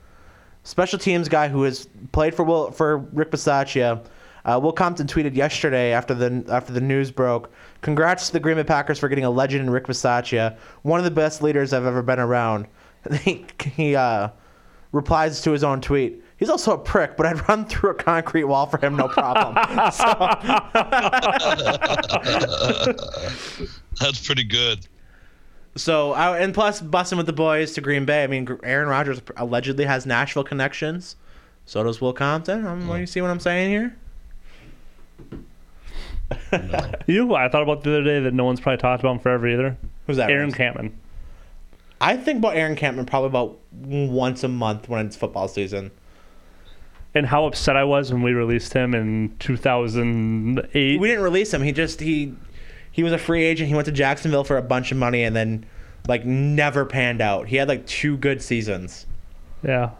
[0.64, 4.02] Special teams guy who has played for Will, for Rick Bisaccia.
[4.46, 7.52] Uh, Will Compton tweeted yesterday after the after the news broke.
[7.82, 11.04] Congrats to the Green Bay Packers for getting a legend in Rick Bisaccia, one of
[11.04, 12.66] the best leaders I've ever been around.
[13.20, 13.44] he
[13.74, 14.30] he uh,
[14.92, 16.22] replies to his own tweet.
[16.40, 19.54] He's also a prick, but I'd run through a concrete wall for him, no problem.
[24.00, 24.88] That's pretty good.
[25.76, 28.24] So, I, and plus, busting with the boys to Green Bay.
[28.24, 31.16] I mean, Aaron Rodgers allegedly has Nashville connections.
[31.66, 32.66] So does Will Compton.
[32.66, 33.96] Um, what, you see what I'm saying here?
[37.06, 39.12] You know who I thought about the other day that no one's probably talked about
[39.12, 39.76] him forever either?
[40.06, 40.30] Who's that?
[40.30, 40.54] Aaron Rams?
[40.54, 40.92] Kampman.
[42.00, 45.90] I think about Aaron Kampman probably about once a month when it's football season.
[47.14, 51.00] And how upset I was when we released him in 2008.
[51.00, 51.62] We didn't release him.
[51.62, 52.34] He just he
[52.92, 53.68] he was a free agent.
[53.68, 55.66] He went to Jacksonville for a bunch of money and then
[56.06, 57.48] like never panned out.
[57.48, 59.06] He had like two good seasons.
[59.62, 59.90] Yeah.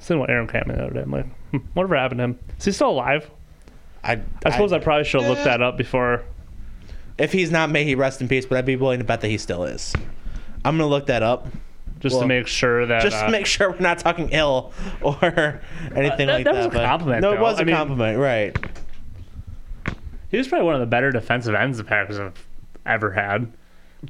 [0.00, 1.02] Saying about Aaron Kampman the other day.
[1.02, 2.38] I'm like, hmm, whatever happened to him?
[2.58, 3.30] Is he still alive?
[4.04, 6.24] I I suppose I, probably should have looked that up before.
[7.16, 8.46] if he's not, may he rest in peace.
[8.46, 9.92] But I'd be willing to bet that he still is.
[10.64, 11.48] I'm gonna look that up.
[11.98, 14.72] Just Well, to make sure that just uh, to make sure we're not talking ill
[15.02, 15.60] or
[15.94, 16.54] anything that- like that that.
[16.54, 18.56] was a but- compliment, No, it was a I mean- compliment, right?
[20.30, 22.34] he was probably one of the better defensive ends the Packers have
[22.84, 23.50] ever had.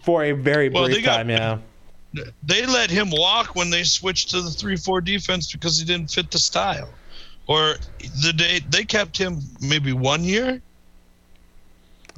[0.03, 1.59] For a very Well, brief got- time, yeah.
[2.43, 6.31] They let him walk when they switched to the three-four defense because he didn't fit
[6.31, 6.89] the style.
[7.47, 7.77] Or
[8.23, 10.61] the day they kept him maybe one year.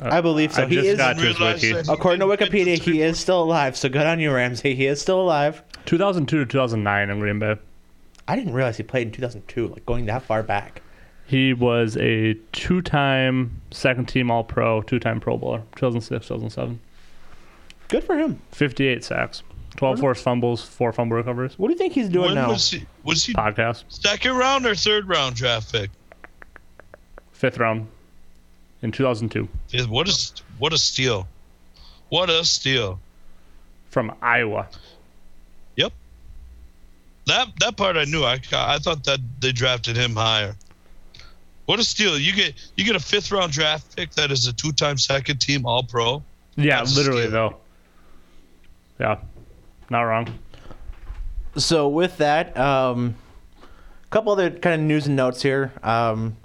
[0.03, 0.63] I believe so.
[0.63, 1.79] I He just is, got to his Realize wiki.
[1.93, 3.77] according to didn't fit the Wikipedia, he is still alive.
[3.77, 4.75] So good on you, Ramsay.
[4.75, 5.63] He is still alive.
[5.87, 7.57] 2002 to 2009 in Green Bay.
[8.29, 10.83] I didn't realize he played in 2002, like going that far back.
[11.27, 16.81] He was a two-time second-team All-Pro, two-time Pro Bowler, 2006, 2007.
[17.89, 18.41] Good for him.
[18.53, 19.43] 58 sacks,
[19.77, 21.59] 12 forced fumbles, four fumble recoveries.
[21.59, 22.49] What do you think he's doing When now?
[22.51, 22.85] was he?
[23.05, 25.91] Was he Podcast, second round or third round draft pick?
[27.33, 27.89] fifth round
[28.83, 31.27] in 2002 Yeah, What a what a steal!
[32.09, 32.99] What a steal!
[33.91, 34.69] from Iowa.
[35.77, 35.93] Yep.
[37.27, 38.23] That that part I knew.
[38.25, 40.55] I I thought that they drafted him higher.
[41.67, 42.19] What a steal!
[42.19, 45.41] You get you get a fifth round draft pick that is a two time second
[45.41, 46.23] team All Pro.
[46.57, 47.57] Yeah, That's literally though.
[48.99, 49.19] Yeah,
[49.89, 50.29] not wrong.
[51.57, 53.17] So with that, um,
[54.05, 55.73] a couple other kind of news and notes here.
[55.83, 56.37] Um,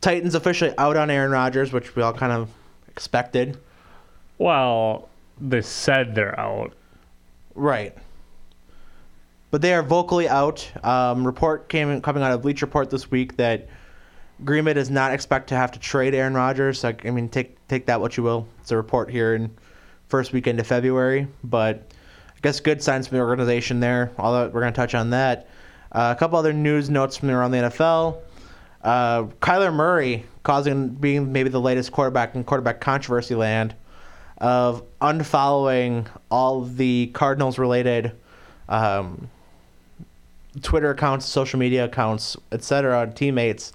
[0.00, 2.48] Titans officially out on Aaron Rodgers, which we all kind of
[2.88, 3.58] expected.
[4.38, 5.08] Well,
[5.40, 6.72] they said they're out.
[7.54, 7.94] Right.
[9.50, 10.70] But they are vocally out.
[10.84, 13.68] Um, report came coming out of Bleach Report this week that
[14.44, 16.82] Green Bay does not expect to have to trade Aaron Rodgers.
[16.84, 18.46] Like, I mean, take take that what you will.
[18.60, 19.50] It's a report here in
[20.08, 21.92] first weekend of February, but
[22.28, 24.12] I guess good signs from the organization there.
[24.18, 25.48] Although we're going to touch on that.
[25.92, 28.18] Uh, a couple other news notes from around the NFL.
[28.82, 33.74] Uh, Kyler Murray causing being maybe the latest quarterback in quarterback controversy land
[34.38, 38.12] of unfollowing all the Cardinals related
[38.68, 39.28] um,
[40.62, 43.72] Twitter accounts, social media accounts, etc., teammates,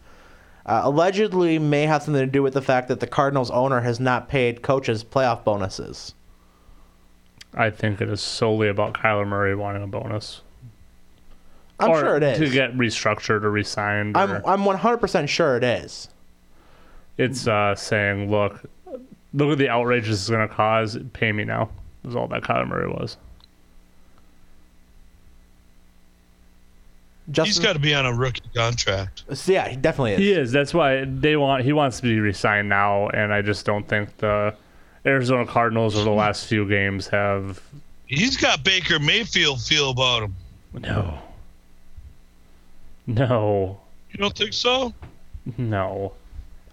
[0.65, 3.99] uh, allegedly may have something to do with the fact that the Cardinals owner has
[3.99, 6.15] not paid coaches playoff bonuses.
[7.53, 10.41] I think it is solely about Kyler Murray wanting a bonus.
[11.79, 12.39] I'm Or sure it is.
[12.39, 14.15] to get restructured or re-signed.
[14.17, 16.07] I'm or- I'm 100% sure it is.
[17.17, 18.61] It's uh, saying, look,
[19.33, 20.97] look at the outrage this is going to cause.
[21.13, 21.69] Pay me now.
[22.07, 23.17] Is all that Kyler Murray was.
[27.31, 29.23] Justin, He's got to be on a rookie contract.
[29.47, 30.19] yeah, he definitely is.
[30.19, 30.51] He is.
[30.51, 31.63] That's why they want.
[31.65, 34.53] He wants to be resigned now, and I just don't think the
[35.07, 37.61] Arizona Cardinals over the last few games have.
[38.05, 40.35] He's got Baker Mayfield feel about him.
[40.73, 41.17] No.
[43.07, 43.79] No.
[44.11, 44.93] You don't think so?
[45.57, 46.13] No.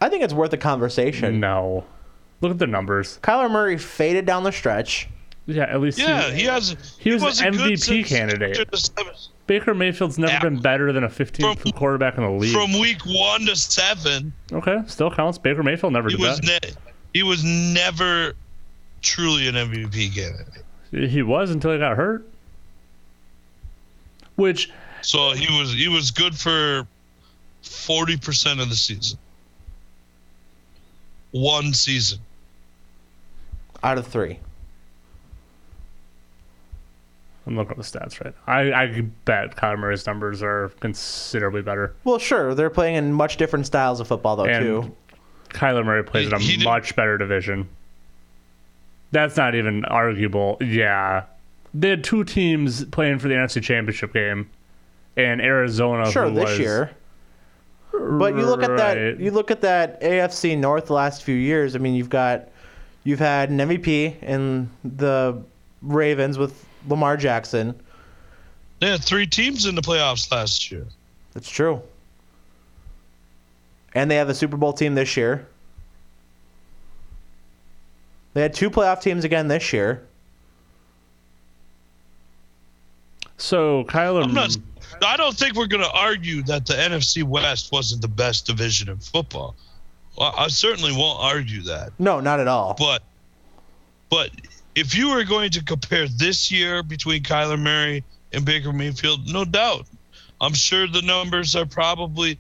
[0.01, 1.41] I think it's worth a conversation.
[1.41, 1.85] No.
[2.41, 3.18] Look at the numbers.
[3.22, 5.09] Kyler Murray faded down the stretch.
[5.47, 6.76] Yeah, at least Yeah, he has.
[6.99, 8.51] He was an wasn't MVP candidate.
[8.53, 10.41] after the seventh- Baker Mayfield's never Yeah.
[10.41, 12.53] been better than a 15th From- quarterback in the league.
[12.55, 15.37] From week one to seven, okay, still counts.
[15.39, 16.62] Baker Mayfield never he did was that.
[16.64, 16.72] ne-
[17.12, 18.35] he was never
[19.03, 21.11] truly an MVP candidate.
[21.11, 22.24] He was until he got hurt.
[24.37, 24.70] Which
[25.03, 26.86] So he was he was good for
[27.62, 29.18] forty percent of the season.
[31.32, 32.20] One season.
[33.82, 34.38] Out of three.
[37.46, 38.34] I'm looking at the stats right.
[38.46, 41.94] I I bet Kyler Murray's numbers are considerably better.
[42.05, 44.96] Well, sure, they're playing in much different styles of football, though, And too.
[45.48, 47.68] Kyler Murray plays in a He did- much better division.
[49.11, 50.57] That's not even arguable.
[50.61, 51.24] Yeah.
[51.74, 54.48] They had two teams playing for the NFC Championship game,
[55.16, 56.10] and Arizona.
[56.10, 56.90] Sure, who this was- year.
[57.92, 58.94] But you look at Right.
[58.94, 59.20] that.
[59.20, 61.76] You look at that AFC North last few years.
[61.76, 62.48] I mean, you've got,
[63.04, 65.42] you've had an MVP in the
[65.82, 67.74] Ravens with Lamar Jackson.
[68.80, 70.86] They had three teams in the playoffs last year.
[71.34, 71.82] That's true.
[73.94, 75.46] And they have a Super Bowl team this year.
[78.32, 80.02] They had two playoff teams again this year.
[83.36, 84.24] So Kyler.
[84.24, 84.56] I'm not.
[85.01, 88.88] I don't think we're going to argue that the NFC West wasn't the best division
[88.88, 89.55] in football.
[90.18, 91.93] I certainly won't argue that.
[91.99, 92.76] No, not at all.
[92.78, 93.03] But,
[94.11, 94.30] but
[94.74, 99.45] if you were going to compare this year between Kyler Murray and Baker Mayfield, no
[99.45, 99.86] doubt,
[100.40, 102.38] I'm sure the numbers are probably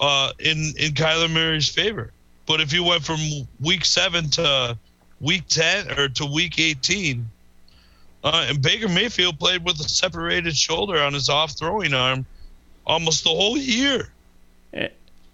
[0.00, 2.12] uh, in in Kyler Murray's favor.
[2.46, 3.18] But if you went from
[3.60, 4.78] week seven to
[5.20, 7.28] week ten or to week eighteen,
[8.24, 12.26] uh, and Baker Mayfield played with a separated shoulder on his off throwing arm
[12.86, 14.08] almost the whole year.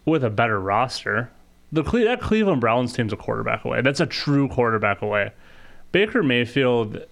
[0.04, 1.30] with a better roster.
[1.72, 3.80] The Cle- that Cleveland Browns team's a quarterback away.
[3.80, 5.32] That's a true quarterback away.
[5.92, 7.04] Baker Mayfield,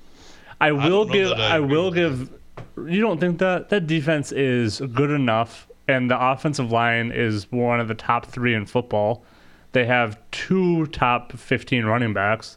[0.60, 1.32] I will don't give.
[1.32, 2.30] I I, will give.
[2.76, 7.80] You don't think that that defense is good enough, and the offensive line is one
[7.80, 9.24] of the top three in football.
[9.72, 12.56] They have two top fifteen running backs.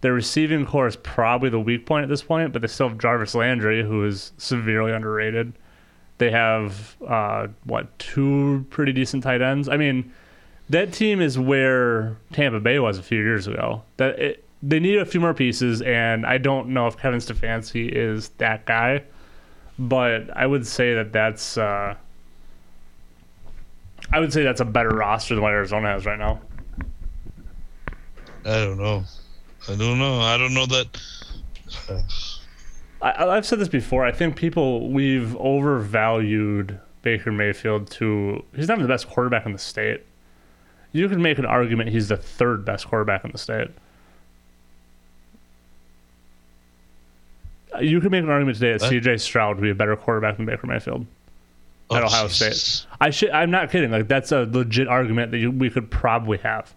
[0.00, 2.98] Their receiving core is probably the weak point at this point, but they still have
[2.98, 5.52] Jarvis Landry, who is severely underrated.
[6.18, 9.68] They have uh, what two pretty decent tight ends.
[9.68, 10.12] I mean,
[10.68, 13.82] that team is where Tampa Bay was a few years ago.
[13.96, 17.90] That it, they need a few more pieces, and I don't know if Kevin Stefanski
[17.90, 19.04] is that guy,
[19.78, 21.94] but I would say that that's uh,
[24.10, 26.40] I would say that's a better roster than what Arizona has right now.
[28.44, 29.04] I don't know.
[29.68, 30.20] I don't know.
[30.20, 30.86] I don't know that.
[33.02, 34.04] I, I've said this before.
[34.04, 39.52] I think people we've overvalued Baker Mayfield to he's not even the best quarterback in
[39.52, 40.04] the state.
[40.92, 43.70] You could make an argument he's the third best quarterback in the state.
[47.80, 48.88] You could make an argument today that?
[48.88, 49.18] C.J.
[49.18, 51.06] Stroud would be a better quarterback than Baker Mayfield.
[51.90, 52.62] At Oh, Ohio Jesus.
[52.62, 52.86] State.
[53.00, 53.30] I should.
[53.30, 53.90] I'm not kidding.
[53.90, 56.74] Like that's a legit argument that you, we could probably have.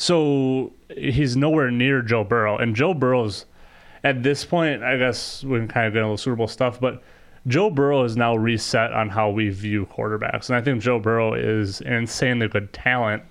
[0.00, 3.44] So he's nowhere near Joe Burrow, and Joe Burrow's
[4.02, 4.82] at this point.
[4.82, 7.02] I guess we can kind of get into the Super Bowl stuff, but
[7.46, 11.34] Joe Burrow is now reset on how we view quarterbacks, and I think Joe Burrow
[11.34, 13.24] is an insanely good talent,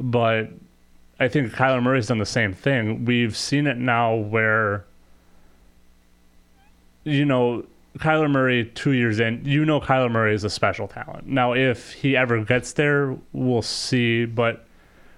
[0.00, 0.48] but
[1.18, 3.04] I think Kyler Murray's done the same thing.
[3.04, 4.86] We've seen it now where,
[7.04, 7.66] you know,
[7.98, 11.26] Kyler Murray two years in, you know Kyler Murray is a special talent.
[11.26, 14.24] Now, if he ever gets there, we'll see.
[14.24, 14.64] But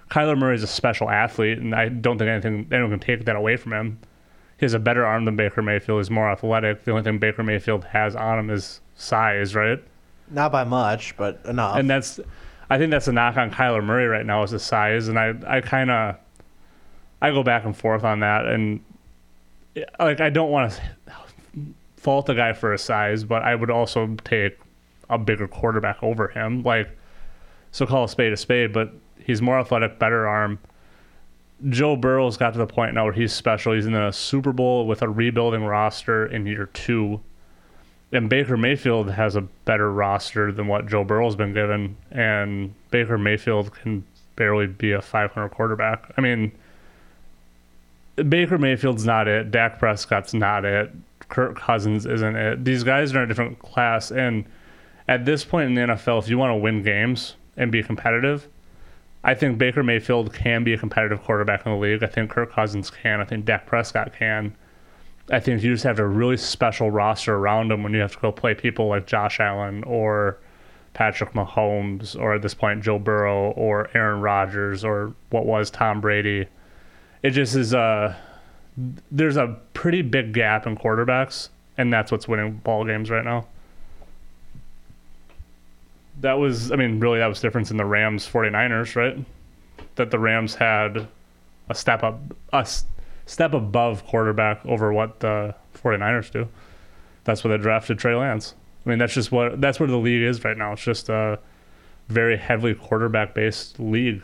[0.09, 3.35] Kyler Murray is a special athlete, and I don't think anything anyone can take that
[3.35, 3.99] away from him.
[4.57, 5.99] He has a better arm than Baker Mayfield.
[5.99, 6.83] He's more athletic.
[6.83, 9.83] The only thing Baker Mayfield has on him is size, right?
[10.29, 11.77] Not by much, but enough.
[11.77, 12.19] And that's,
[12.69, 15.33] I think that's a knock on Kyler Murray right now is his size, and I,
[15.47, 16.15] I kind of,
[17.21, 18.83] I go back and forth on that, and
[19.99, 20.81] like I don't want to
[21.97, 24.59] fault the guy for his size, but I would also take
[25.09, 26.63] a bigger quarterback over him.
[26.63, 26.89] Like,
[27.71, 28.93] so call a spade a spade, but
[29.25, 30.59] he's more athletic, better arm.
[31.69, 33.73] Joe Burrow's got to the point now where he's special.
[33.73, 37.21] He's in a Super Bowl with a rebuilding roster in year two.
[38.11, 43.17] and Baker Mayfield has a better roster than what Joe Burrow's been given, and Baker
[43.17, 44.03] Mayfield can
[44.35, 46.11] barely be a 500 quarterback.
[46.15, 46.51] I mean,
[48.15, 49.49] Baker Mayfield's not it.
[49.49, 50.91] Dak Prescott's not it.
[51.29, 52.63] Kirk Cousins isn't it.
[52.63, 54.45] These guys are in a different class, and
[55.07, 58.47] at this point in the NFL, if you want to win games and be competitive,
[59.23, 62.03] I think Baker Mayfield can be a competitive quarterback in the league.
[62.03, 63.21] I think Kirk Cousins can.
[63.21, 64.55] I think Dak Prescott can.
[65.31, 68.19] I think you just have a really special roster around him when you have to
[68.19, 70.37] go play people like Josh Allen or
[70.93, 76.01] Patrick Mahomes or at this point Joe Burrow or Aaron Rodgers or what was Tom
[76.01, 76.47] Brady.
[77.21, 78.19] It just is a
[79.11, 83.47] there's a pretty big gap in quarterbacks and that's what's winning ball games right now.
[86.23, 89.17] That was I mean really that was difference in the Rams 49ers, right?
[89.95, 91.09] That the Rams had
[91.69, 92.17] a step up
[92.53, 92.65] a
[93.25, 96.47] step above quarterback over what the 49ers do.
[97.25, 98.53] That's why they drafted Trey Lance.
[98.85, 100.71] I mean, that's just what that's where the league is right now.
[100.71, 101.39] It's just a
[102.07, 104.21] very heavily quarterback based league.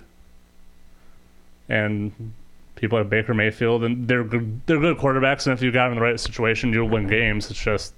[1.67, 2.33] And
[2.75, 5.97] people like Baker Mayfield and they're good, they're good quarterbacks and if you got them
[5.97, 7.51] in the right situation, you'll win games.
[7.51, 7.93] It's just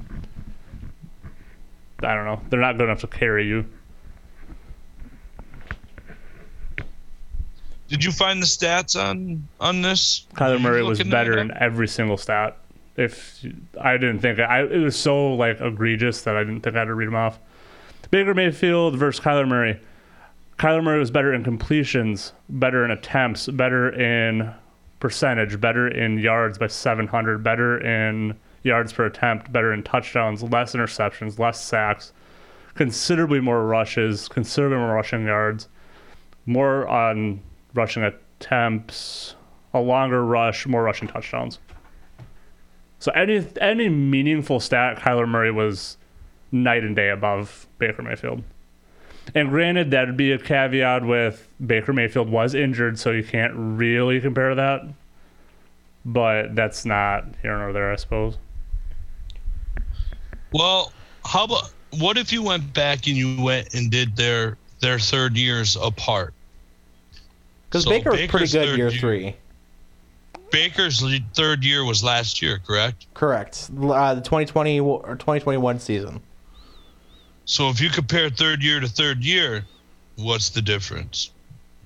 [2.02, 2.41] I don't know.
[2.49, 3.64] They're not good enough to carry you.
[7.92, 10.26] Did you find the stats on on this?
[10.36, 12.58] Kyler Murray was better in every single stat.
[12.96, 13.46] If
[13.82, 16.86] I didn't think I, it was so like egregious that I didn't think I had
[16.86, 17.38] to read them off.
[18.10, 19.78] Baker Mayfield versus Kyler Murray.
[20.58, 24.54] Kyler Murray was better in completions, better in attempts, better in
[25.02, 30.76] percentage, better in yards by 700, better in yards per attempt, better in touchdowns, less
[30.76, 32.14] interceptions, less sacks,
[32.74, 35.68] considerably more rushes, considerably more rushing yards,
[36.46, 37.42] more on
[37.74, 39.36] rushing attempts,
[39.74, 41.60] a longer rush, more rushing touchdowns.
[43.00, 45.98] So any any meaningful stat, Kyler Murray was
[46.52, 48.44] night and day above Baker Mayfield.
[49.34, 54.20] And granted, that'd be a caveat with Baker Mayfield was injured, so you can't really
[54.20, 54.82] compare that.
[56.04, 58.38] But that's not here nor there, I suppose.
[60.52, 60.92] Well,
[61.24, 65.38] how about what if you went back and you went and did their their third
[65.38, 66.34] years apart?
[67.72, 69.36] Because So Baker was pretty good year year- three.
[70.52, 71.02] Baker's
[71.34, 73.08] third year was last year, correct?
[73.14, 73.70] Correct.
[73.82, 76.22] Uh, the 2020 or 2021 season.
[77.46, 79.66] So if you compare third year to third year,
[80.18, 81.32] what's the difference?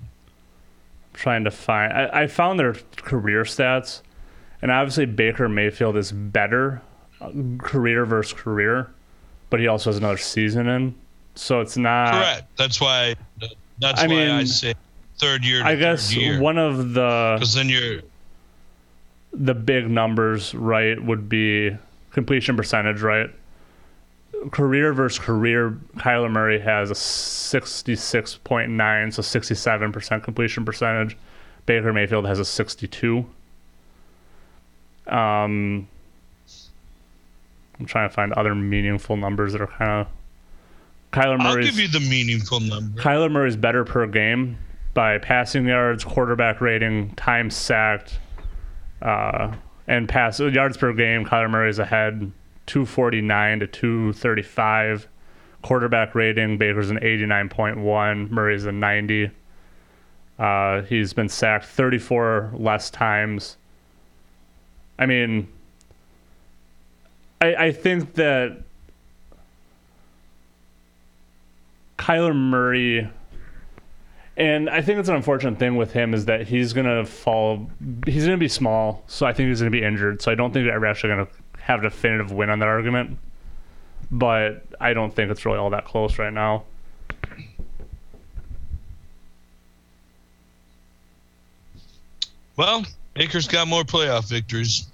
[0.01, 1.93] I'm trying to find.
[1.93, 4.01] I, I found their career stats,
[4.63, 6.81] and obviously Baker Mayfield is better
[7.21, 7.29] uh,
[7.59, 8.89] career versus career,
[9.51, 10.95] but he also has another season in,
[11.35, 12.13] so it's not.
[12.13, 12.57] Correct.
[12.57, 13.15] That's why.
[13.77, 14.73] That's I why I mean, say
[15.17, 15.63] third year.
[15.63, 16.39] I guess year.
[16.39, 18.01] one of the because then you're
[19.35, 21.75] the big numbers, right, would be
[22.11, 23.29] completion percentage, right?
[24.51, 31.17] Career versus career, Kyler Murray has a 66.9, so 67% completion percentage.
[31.65, 33.25] Baker Mayfield has a 62.
[35.07, 35.87] Um,
[37.79, 40.07] I'm trying to find other meaningful numbers that are kind of.
[41.11, 43.01] Kyler I'll give you the meaningful number.
[43.01, 44.57] Kyler Murray's better per game
[44.95, 48.17] by passing yards, quarterback rating, time sacked,
[49.03, 49.53] uh,
[49.87, 51.23] and pass yards per game.
[51.23, 52.31] Kyler Murray's ahead,
[52.65, 55.07] 249 to 235.
[55.61, 59.29] Quarterback rating, Baker's an 89.1, Murray's a 90.
[60.39, 63.57] Uh, he's been sacked 34 less times.
[64.97, 65.47] I mean,
[67.41, 68.61] I, I think that
[71.97, 73.09] Kyler Murray,
[74.37, 77.69] and I think it's an unfortunate thing with him is that he's gonna fall.
[78.05, 80.21] He's gonna be small, so I think he's gonna be injured.
[80.21, 81.27] So I don't think we're actually gonna
[81.59, 83.17] have a definitive win on that argument.
[84.11, 86.63] But I don't think it's really all that close right now.
[92.55, 94.87] Well, Baker's got more playoff victories.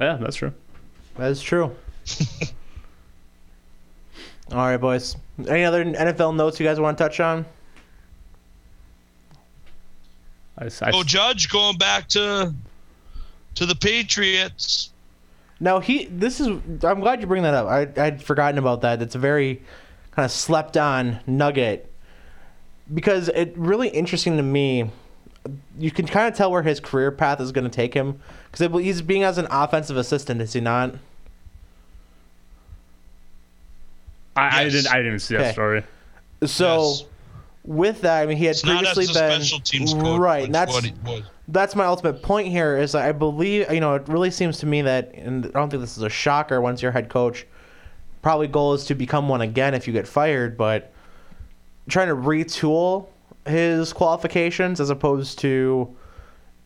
[0.00, 0.52] Yeah, that's true.
[1.16, 1.64] That is true.
[4.50, 5.16] All right, boys.
[5.48, 7.46] Any other NFL notes you guys want to touch on?
[10.62, 12.54] I, I, Oh, Judge going back to
[13.56, 14.90] to the Patriots.
[15.60, 16.06] No, he.
[16.06, 16.48] This is.
[16.82, 17.66] I'm glad you bring that up.
[17.68, 18.98] I I'd forgotten about that.
[18.98, 19.62] That's a very
[20.12, 21.90] kind of slept on nugget
[22.92, 24.90] because it really interesting to me.
[25.78, 28.82] You can kind of tell where his career path is going to take him because
[28.82, 30.94] he's being as an offensive assistant, is he not?
[34.36, 34.92] I, I didn't.
[34.92, 35.44] I didn't see Okay.
[35.44, 35.84] that story.
[36.46, 37.04] So Yes.
[37.64, 40.18] With that, I mean, he had It's previously a been special teams coach.
[40.18, 40.44] right.
[40.44, 41.22] And that's what he was.
[41.48, 44.82] that's my ultimate point here is I believe you know it really seems to me
[44.82, 47.46] that and I don't think this is a shocker once you're head coach
[48.22, 50.92] probably goal is to become one again if you get fired, but
[51.88, 53.06] trying to retool
[53.46, 55.92] his qualifications as opposed to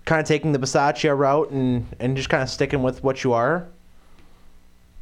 [0.05, 3.33] kind of taking the Bisaccia route and, and just kind of sticking with what you
[3.33, 3.67] are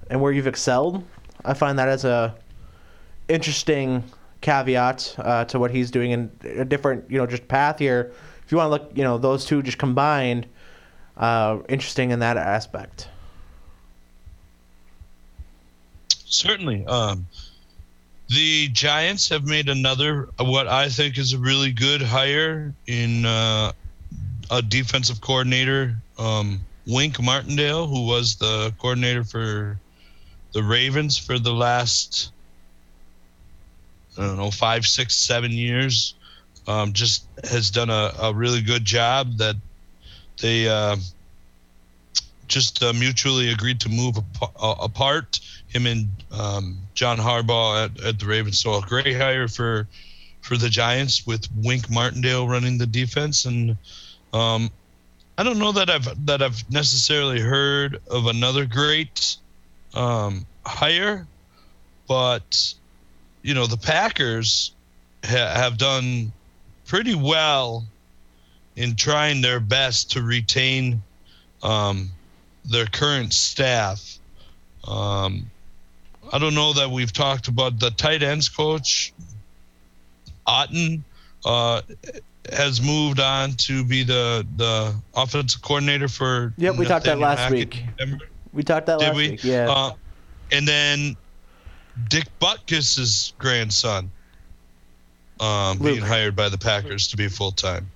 [0.09, 1.03] and where you've excelled.
[1.45, 2.37] I find that as a
[3.29, 4.05] interesting
[4.45, 8.13] caveat uh, to what he's doing in a different, you know, just path here.
[8.45, 10.47] If you want to look, you know, those two just combined,
[11.17, 13.09] uh, interesting in that aspect.
[16.27, 16.85] Certainly.
[16.87, 17.27] Um,
[18.29, 23.73] the Giants have made another, what I think is a really good hire in uh,
[24.51, 29.79] a defensive coordinator, um, Wink Martindale, who was the coordinator for
[30.53, 32.33] the Ravens for the last,
[34.19, 36.15] I don't know, five, six, seven years.
[36.67, 39.57] Um, just has done a, a really good job that
[40.41, 40.97] they uh,
[42.49, 45.41] just uh, mutually agreed to move ap- apart.
[45.69, 48.59] Him and um, John Harbaugh at, at the Ravens.
[48.61, 49.89] So a great hire for
[50.41, 53.47] for the Giants with Wink Martindale running the defense.
[53.47, 53.77] And
[54.33, 54.71] um,
[55.37, 59.37] I don't know that I've that I've necessarily heard of another great
[59.95, 61.27] um, hire,
[62.07, 62.75] but
[63.45, 64.73] you know the Packers
[65.25, 66.33] ha- have done
[66.87, 67.85] pretty well
[68.75, 71.01] in trying their best to retain
[71.63, 72.11] um,
[72.65, 74.19] their current staff.
[74.89, 75.51] Um,
[76.33, 79.13] I don't know that we've talked about the tight ends coach,
[80.49, 81.03] Outten,
[81.45, 81.83] uh,
[82.51, 86.55] has moved on to be the the offensive coordinator for.
[86.57, 87.85] Yep, we talked that last Hackett week.
[88.55, 89.31] We talked that Did last we?
[89.33, 89.45] week.
[89.45, 89.71] Yeah.
[89.71, 89.93] Uh,
[90.51, 91.17] and then
[92.09, 94.11] Dick Butkus's grandson
[95.41, 97.91] um, being hired by the Packers to be full time.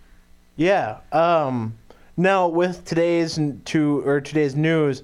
[0.57, 0.99] Yeah.
[1.12, 1.76] Um,
[2.16, 5.03] now with today's to or today's news,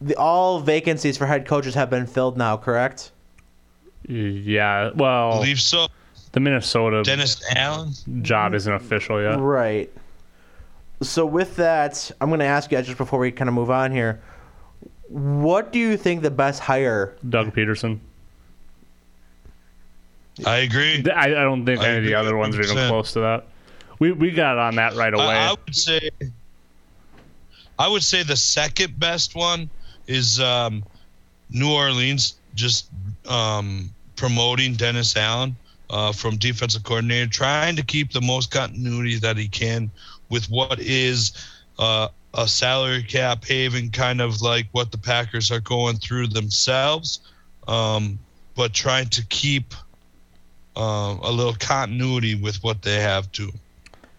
[0.00, 2.56] the all vacancies for head coaches have been filled now.
[2.56, 3.12] Correct?
[4.08, 4.90] Yeah.
[4.94, 5.88] Well, believe so.
[6.32, 7.92] the Minnesota Dennis Allen.
[8.22, 9.38] job isn't official yet.
[9.38, 9.92] Right.
[11.02, 13.92] So with that, I'm going to ask you just before we kind of move on
[13.92, 14.20] here.
[15.08, 17.16] What do you think the best hire?
[17.28, 18.00] Doug Pederson.
[20.46, 21.04] I agree.
[21.10, 23.46] I, I don't think I any of the other ones are even close to that.
[23.98, 25.24] We we got on that right away.
[25.24, 26.10] I, I would say.
[27.78, 29.70] I would say the second best one
[30.06, 30.84] is um,
[31.48, 32.90] New Orleans just
[33.26, 35.56] um, promoting Dennis Allen
[35.88, 39.90] uh, from defensive coordinator, trying to keep the most continuity that he can
[40.28, 41.32] with what is
[41.78, 47.20] uh, a salary cap haven, kind of like what the Packers are going through themselves,
[47.66, 48.18] um,
[48.54, 49.74] but trying to keep
[50.80, 53.52] uh, a little continuity with what they have to.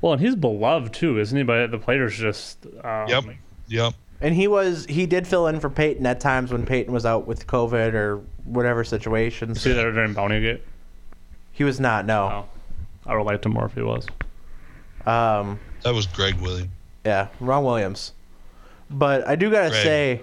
[0.02, 1.44] well, and he's beloved too, isn't he?
[1.44, 3.24] But the players just um, Yep.
[3.68, 3.94] Yep.
[4.22, 7.26] And he was he did fill in for Peyton at times when Peyton was out
[7.26, 9.62] with COVID or whatever situations.
[9.62, 10.62] See that during Bountygate?
[11.54, 12.06] He was not.
[12.06, 12.46] No.
[12.46, 14.06] Oh, I would like him more if he was.
[15.06, 15.60] Um.
[15.84, 16.70] That was Greg Williams.
[17.04, 18.14] Yeah, Ron Williams.
[18.92, 19.84] But I do gotta Greg.
[19.84, 20.22] say,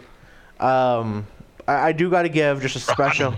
[0.60, 1.26] um,
[1.66, 3.34] I, I do gotta give just a special.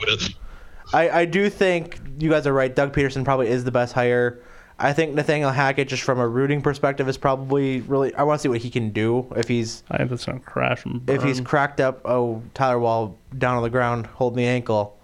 [0.93, 2.75] I, I do think you guys are right.
[2.75, 4.41] Doug Pederson probably is the best hire.
[4.79, 8.15] I think Nathaniel Hackett, just from a rooting perspective, is probably really.
[8.15, 10.87] I want to see what he can do if he's I think that's gonna crash
[10.87, 11.17] and burn.
[11.17, 12.01] if he's cracked up.
[12.05, 14.99] Oh, Tyler Wahl down on the ground holding the ankle.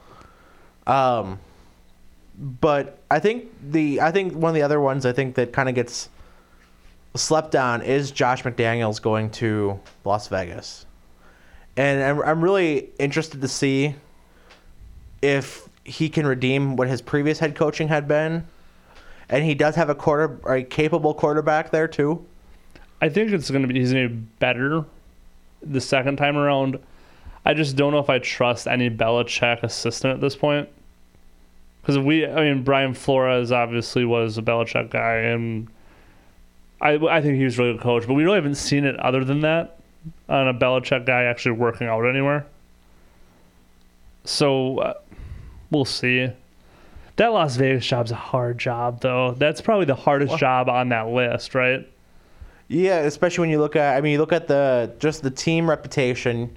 [0.87, 1.39] Um,
[2.39, 5.69] but I think the I think one of the other ones I think that kind
[5.69, 6.09] of gets
[7.15, 10.87] slept on is Josh McDaniels going to Las Vegas,
[11.77, 13.95] and I'm I'm really interested to see
[15.21, 18.47] if he can redeem what his previous head coaching had been,
[19.29, 22.25] and he does have a quarter a capable quarterback there too.
[23.01, 24.85] I think it's gonna be he's gonna be better
[25.63, 26.79] the second time around.
[27.45, 30.69] I just don't know if I trust any Belichick assistant at this point.
[31.81, 35.69] Because we, I mean, Brian Flores obviously was a Belichick guy, and
[36.81, 38.09] I, I think he was a really good coach.
[38.09, 39.79] But we really haven't seen it other than that
[40.29, 42.45] on a Belichick guy actually working out anywhere.
[44.25, 44.95] So uh,
[45.71, 46.29] we'll see.
[47.17, 49.33] That Las Vegas job's a hard job, though.
[49.33, 51.89] That's probably the hardest job on that list, right?
[52.69, 55.69] Yeah, especially when you look at I mean you look at the just the team
[55.71, 56.57] reputation,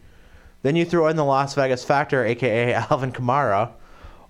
[0.64, 3.70] then you throw in the Las Vegas factor, aka Alvin Kamara.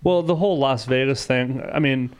[0.03, 2.11] Well, the whole Las Vegas thing, I mean,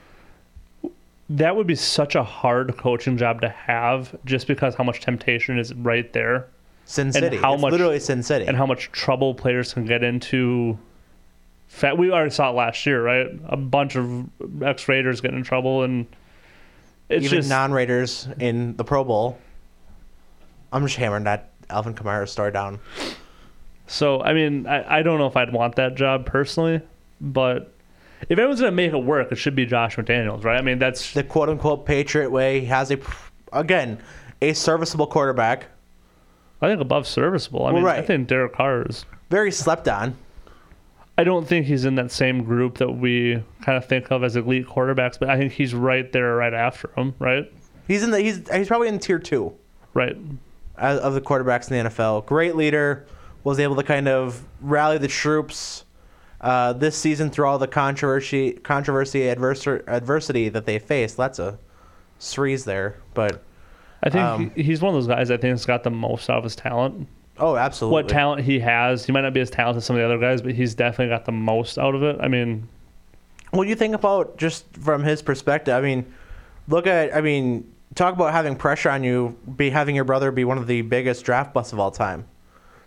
[1.30, 5.60] that would be such a hard coaching job to have just because how much temptation
[5.60, 6.48] is right there
[6.86, 7.38] Sin City.
[7.38, 8.46] how it's much- literally Sin City.
[8.48, 10.78] and how much trouble players can get into.
[11.70, 13.28] Fa- We already saw it last year, right?
[13.48, 14.26] A bunch of
[14.62, 16.06] ex Raiders getting in trouble, and
[17.08, 19.38] it's Even just non Raiders in the Pro Bowl.
[20.74, 22.80] I'm just hammering that Alvin Kamara story down.
[23.88, 26.82] So I mean, I, I don't know if I'd want that job personally,
[27.22, 27.72] but
[28.30, 30.58] if anyone's gonna make it work, it should be Josh McDaniels, right?
[30.58, 32.60] I mean, that's The quote unquote Patriot way.
[32.60, 32.98] He has a,
[33.54, 34.00] again,
[34.42, 35.68] a serviceable quarterback.
[36.62, 37.62] I think above serviceable.
[37.66, 39.06] I Well, mean, I think Derek Carr is.
[39.30, 40.16] Very slept on.
[41.20, 44.38] I don't think he's in that same group that we kind of think of as
[44.38, 47.52] elite quarterbacks, but I think he's right there, right after him, right?
[47.88, 49.54] He's in the he's he's probably in tier two
[49.94, 50.16] Right.
[50.78, 52.26] of the quarterbacks in the NFL.
[52.26, 53.06] Great leader,
[53.44, 55.84] was able to kind of rally the troops
[56.40, 61.18] uh, this season through all the controversy, controversy, adversar- adversity that they faced.
[61.18, 61.60] That's a
[62.22, 63.44] threes there, but
[64.04, 66.38] I think Um, he's one of those guys I think has got the most out
[66.38, 67.10] of his talent.
[67.40, 67.94] Oh, absolutely.
[67.94, 70.18] What talent he has, he might not be as talented as some of the other
[70.18, 72.18] guys, but he's definitely got the most out of it.
[72.20, 72.68] I mean,
[73.52, 75.74] What do you think about just from his perspective?
[75.74, 76.06] I mean,
[76.68, 80.46] look at I mean, talk about having pressure on you, be having your brother be
[80.46, 82.26] one of the biggest draft busts of all time.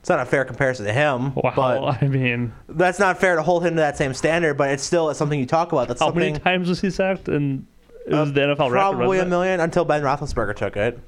[0.01, 1.53] It's not a fair comparison to him, wow.
[1.55, 4.55] but I mean, that's not fair to hold him to that same standard.
[4.55, 5.89] But it's still something you talk about.
[5.89, 7.29] That's how many times was he sacked?
[7.29, 7.67] And
[8.07, 8.73] it was uh, the NFL record.
[8.73, 10.99] probably wasn't a million until Ben Roethlisberger took it.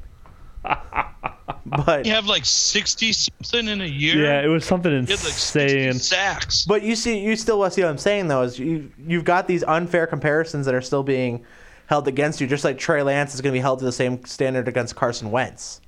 [1.84, 4.24] but You have like 60 something in a year.
[4.24, 5.92] Yeah, it was something You had like 60 insane.
[6.00, 6.64] sacks.
[6.64, 9.62] But you see, you still see what I'm saying though is you you've got these
[9.64, 11.44] unfair comparisons that are still being
[11.86, 14.24] held against you, just like Trey Lance is going to be held to the same
[14.24, 15.80] standard against Carson Wentz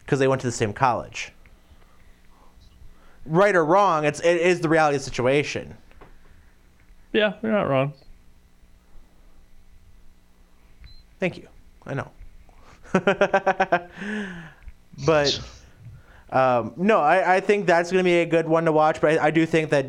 [0.00, 1.32] because they went to the same college.
[3.24, 5.76] Right or wrong, it's it is the reality of the situation.
[7.12, 7.92] Yeah, you're not wrong.
[11.20, 11.48] Thank you.
[11.86, 12.10] I know.
[15.06, 15.40] but
[16.30, 19.00] um, no, I, I think that's going to be a good one to watch.
[19.00, 19.86] But I, I do think that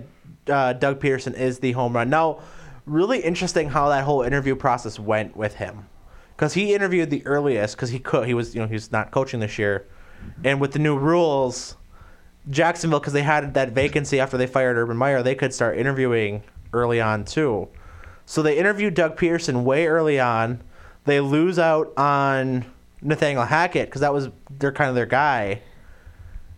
[0.50, 2.10] uh, Doug Pederson is the home run.
[2.10, 2.40] Now,
[2.86, 5.88] really interesting how that whole interview process went with him,
[6.36, 8.28] because he interviewed the earliest because he could.
[8.28, 9.88] He was you know he's not coaching this year,
[10.44, 11.76] and with the new rules,
[12.50, 16.44] Jacksonville because they had that vacancy after they fired Urban Meyer, they could start interviewing
[16.74, 17.68] early on too.
[18.26, 20.62] So they interviewed Doug Pederson way early on.
[21.06, 22.66] They lose out on
[23.02, 25.62] Nathaniel Hackett because that was their kind of their guy.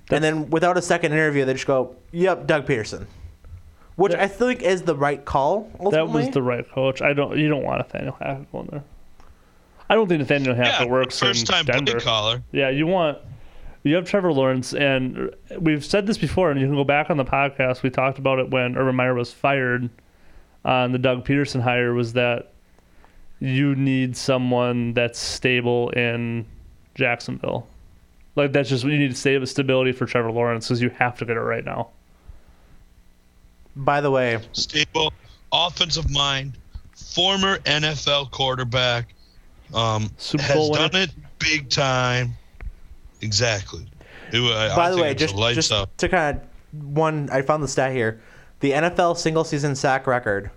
[0.09, 3.05] and then without a second interview, they just go, "Yep, Doug Pederson,"
[3.95, 5.71] which I think is the right call.
[5.91, 7.01] That was the right coach.
[7.01, 7.37] I don't.
[7.37, 8.83] You don't want Nathaniel Hackett going there.
[9.89, 11.99] I don't think Nathaniel Hackett yeah, works first in time Denver.
[11.99, 12.43] play caller.
[12.51, 13.17] Yeah, you want.
[13.83, 17.17] You have Trevor Lawrence, and we've said this before, and you can go back on
[17.17, 17.83] the podcast.
[17.83, 19.89] We talked about it when Urban Meyer was fired
[20.63, 21.93] on the Doug Pederson hire.
[21.93, 22.53] Was that
[23.41, 26.45] you need someone that's stable in
[26.95, 27.67] Jacksonville?
[28.37, 31.35] Like that's just you need stable stability for Trevor Lawrence because you have to get
[31.35, 31.89] it right now.
[33.75, 35.11] By the way, Stable,
[35.51, 36.53] offensive mind,
[36.95, 39.13] former NFL quarterback.
[39.73, 40.89] Um, Super has Bowl winner.
[40.89, 41.09] done it
[41.39, 42.33] big time.
[43.21, 43.85] Exactly.
[44.33, 45.95] It wa- I- I by the way, just lights just up.
[45.97, 46.43] to kind of
[46.95, 48.21] one, I found the stat here.
[48.59, 50.51] The NFL single season sack record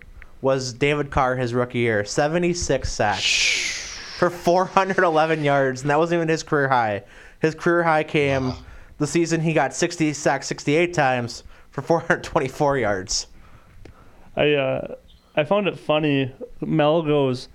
[0.44, 6.28] was David Carr his rookie year, 76 sacks for 411 yards, and that wasn't even
[6.28, 7.02] his career high.
[7.40, 8.52] His career high came
[8.98, 13.26] the season he got 60 sacks 68 times for 424 yards.
[14.36, 14.94] I uh,
[15.34, 16.30] I found it funny.
[16.60, 17.48] Mel goes,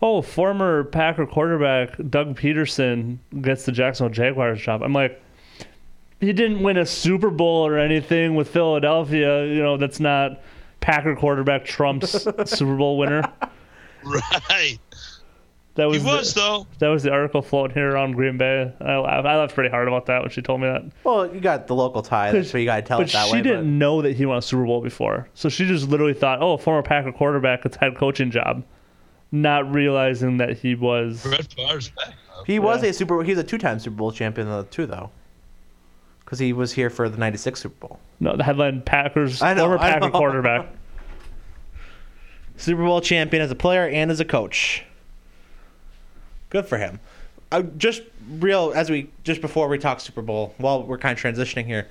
[0.00, 5.20] "Oh, former Packer quarterback Doug Pederson gets the Jacksonville Jaguars job." I'm like,
[6.20, 9.46] he didn't win a Super Bowl or anything with Philadelphia.
[9.46, 10.40] You know, that's not
[10.86, 12.12] Packer quarterback Trump's
[12.44, 13.22] Super Bowl winner.
[14.04, 14.78] Right.
[15.74, 16.66] That He was was the, though.
[16.78, 18.72] that was the article floating here around Green Bay.
[18.80, 19.26] I laughed.
[19.26, 20.84] I laughed pretty hard about that when she told me that.
[21.02, 23.32] Well, you got the local tie, so you got to tell But it that she
[23.34, 23.42] way.
[23.42, 25.28] didn't know that he won a Super Bowl before.
[25.34, 28.62] So she just literally thought, oh, former Packer quarterback gets head coaching job,
[29.32, 31.22] not realizing that he was.
[31.24, 32.14] Brett Favre's back.
[32.38, 32.90] but he was Yeah.
[32.90, 33.22] a Super.
[33.24, 35.10] He was a two-time Super Bowl champion though, too, though,
[36.26, 38.00] because he was here for the '96 Super Bowl.
[38.20, 40.10] No, the headline Packers I know, former I Packer know.
[40.18, 40.66] quarterback.
[42.56, 44.84] Super Bowl champion as a player and as a coach.
[46.50, 47.00] Good for him.
[47.52, 51.22] Uh, just real as we just before we talk Super Bowl, while we're kind of
[51.22, 51.86] transitioning here,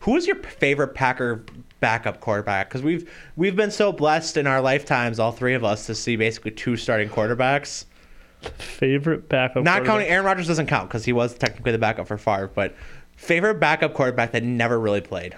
[0.00, 1.44] who is your favorite Packer
[1.80, 2.68] backup quarterback?
[2.68, 6.16] Because we've we've been so blessed in our lifetimes, all three of us, to see
[6.16, 7.86] basically two starting quarterbacks.
[8.58, 9.64] Favorite backup.
[9.64, 12.74] Not counting Aaron Rodgers doesn't count because he was technically the backup for Favre, but
[13.20, 15.36] favorite backup quarterback that never really played.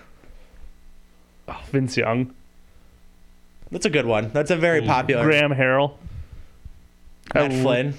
[1.48, 2.32] Oh, Vince Young,
[3.70, 4.30] That's a good one.
[4.32, 5.24] That's a very popular.
[5.24, 5.94] Graham Harrell.
[7.34, 7.94] Matt I, Flynn,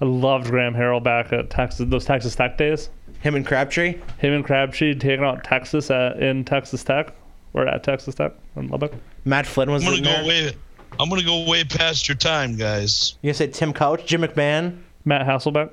[0.00, 1.88] I loved Graham Harrell back at Texas.
[1.88, 2.90] Those Texas Tech days.
[3.20, 3.94] him and Crabtree.
[4.18, 7.14] Him and Crabtree taking out Texas at, in Texas Tech
[7.54, 8.92] or at Texas Tech in Lubbock.
[9.24, 10.22] Matt Flynn was I'm gonna there.
[10.22, 10.52] go way.
[11.00, 13.16] I'm gonna go way past your time, guys.
[13.22, 14.78] You say Tim Couch, Jim McMahon.
[15.04, 15.72] Matt Hasselbeck,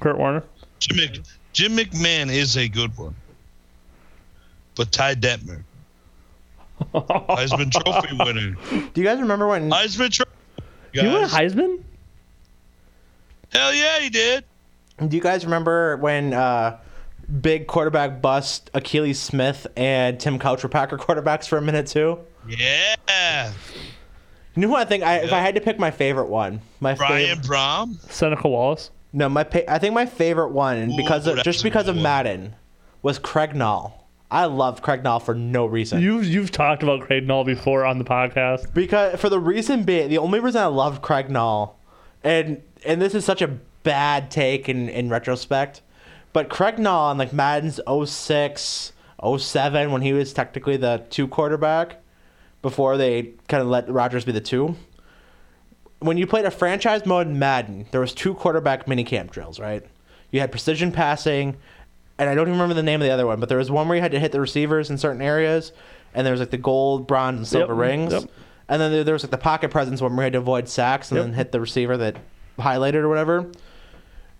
[0.00, 0.44] Kurt Warner.
[0.78, 1.20] Jim, Mc,
[1.52, 3.14] Jim McMahon is a good one,
[4.74, 5.62] but Ty Detmer,
[6.94, 8.56] Heisman Trophy winner.
[8.92, 9.70] Do you guys remember when?
[9.70, 10.30] Heisman Trophy.
[10.92, 11.82] You won a Heisman?
[13.52, 14.44] Hell yeah, he did.
[15.06, 16.78] Do you guys remember when uh,
[17.40, 22.18] big quarterback bust Akili Smith and Tim Couch were Packer quarterbacks for a minute too?
[22.48, 23.52] Yeah.
[24.54, 25.02] You know who I think?
[25.02, 27.46] I, If I had to pick my favorite one, my Brian favorite.
[27.46, 28.10] Brohm.
[28.10, 28.90] Seneca Wallace.
[29.12, 31.96] No, my pa- I think my favorite one, and Ooh, because of just because of
[31.96, 32.02] one.
[32.02, 32.54] Madden,
[33.02, 33.92] was Craig Nall.
[34.30, 36.00] I loved Craig Nall for no reason.
[36.00, 38.72] You've you've talked about Craig Nall before on the podcast.
[38.72, 41.72] Because for the reason being, the only reason I love Craig Nall,
[42.24, 43.48] and and this is such a
[43.82, 45.82] bad take in, in retrospect,
[46.32, 48.92] but Craig Nall in like Madden's 06,
[49.38, 52.02] 07, when he was technically the two quarterback,
[52.62, 54.76] before they kind of let Rodgers be the two.
[56.02, 59.84] When you played a franchise mode in Madden, there was two quarterback minicamp drills, right?
[60.30, 61.56] You had precision passing,
[62.18, 63.86] and I don't even remember the name of the other one, but there was one
[63.88, 65.72] where you had to hit the receivers in certain areas,
[66.14, 68.12] and there was like the gold, bronze, and silver Yep, rings.
[68.12, 68.24] yep.
[68.68, 70.68] And then there, there was like the pocket presence one where you had to avoid
[70.68, 71.26] sacks and Yep.
[71.26, 72.16] then hit the receiver that
[72.58, 73.46] highlighted or whatever.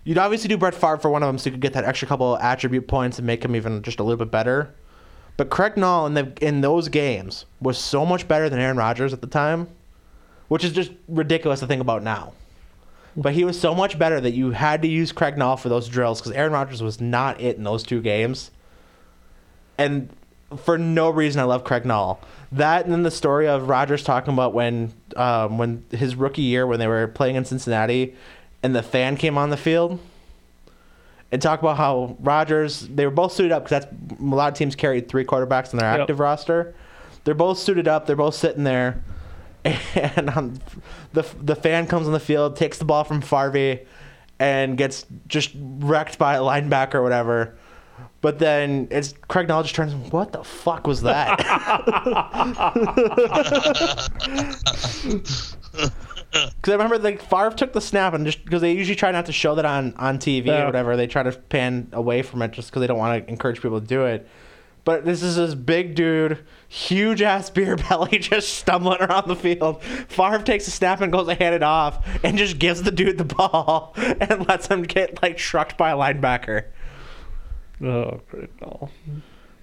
[0.03, 2.07] You'd obviously do Brett Favre for one of them so you could get that extra
[2.07, 4.73] couple of attribute points and make him even just a little bit better.
[5.37, 9.13] But Craig Nall in, the, in those games was so much better than Aaron Rodgers
[9.13, 9.67] at the time,
[10.47, 12.33] which is just ridiculous to think about now.
[13.15, 15.87] But he was so much better that you had to use Craig Nall for those
[15.87, 18.49] drills because Aaron Rodgers was not it in those two games.
[19.77, 20.09] And
[20.57, 22.17] for no reason, I love Craig Nall.
[22.51, 26.65] That and then the story of Rodgers talking about when um, when his rookie year
[26.67, 28.15] when they were playing in Cincinnati,
[28.61, 29.99] and the fan came on the field,
[31.31, 34.57] and talk about how Rodgers they were both suited up because that's a lot of
[34.57, 36.01] teams carried three quarterbacks in their Yep.
[36.01, 36.75] active roster.
[37.23, 38.05] They're both suited up.
[38.05, 39.01] They're both sitting there,
[39.65, 40.53] and um,
[41.13, 43.85] the the fan comes on the field, takes the ball from Farvey,
[44.39, 47.55] and gets just wrecked by a linebacker or whatever.
[48.21, 49.93] But then it's Craig Knowledge turns.
[50.11, 51.39] What the fuck was that?
[56.33, 59.27] Because I remember like Favre took the snap and just because they usually try not
[59.27, 60.63] to show that on on TV Yeah.
[60.63, 63.29] or whatever, they try to pan away from it just because they don't want to
[63.31, 64.27] encourage people to do it.
[64.85, 69.81] But this is this big dude, huge ass beer belly, just stumbling around the field.
[69.83, 73.17] Favre takes a snap and goes to hand it off, and just gives the dude
[73.17, 76.65] the ball and lets him get like shrucked by a linebacker.
[77.81, 78.21] Oh.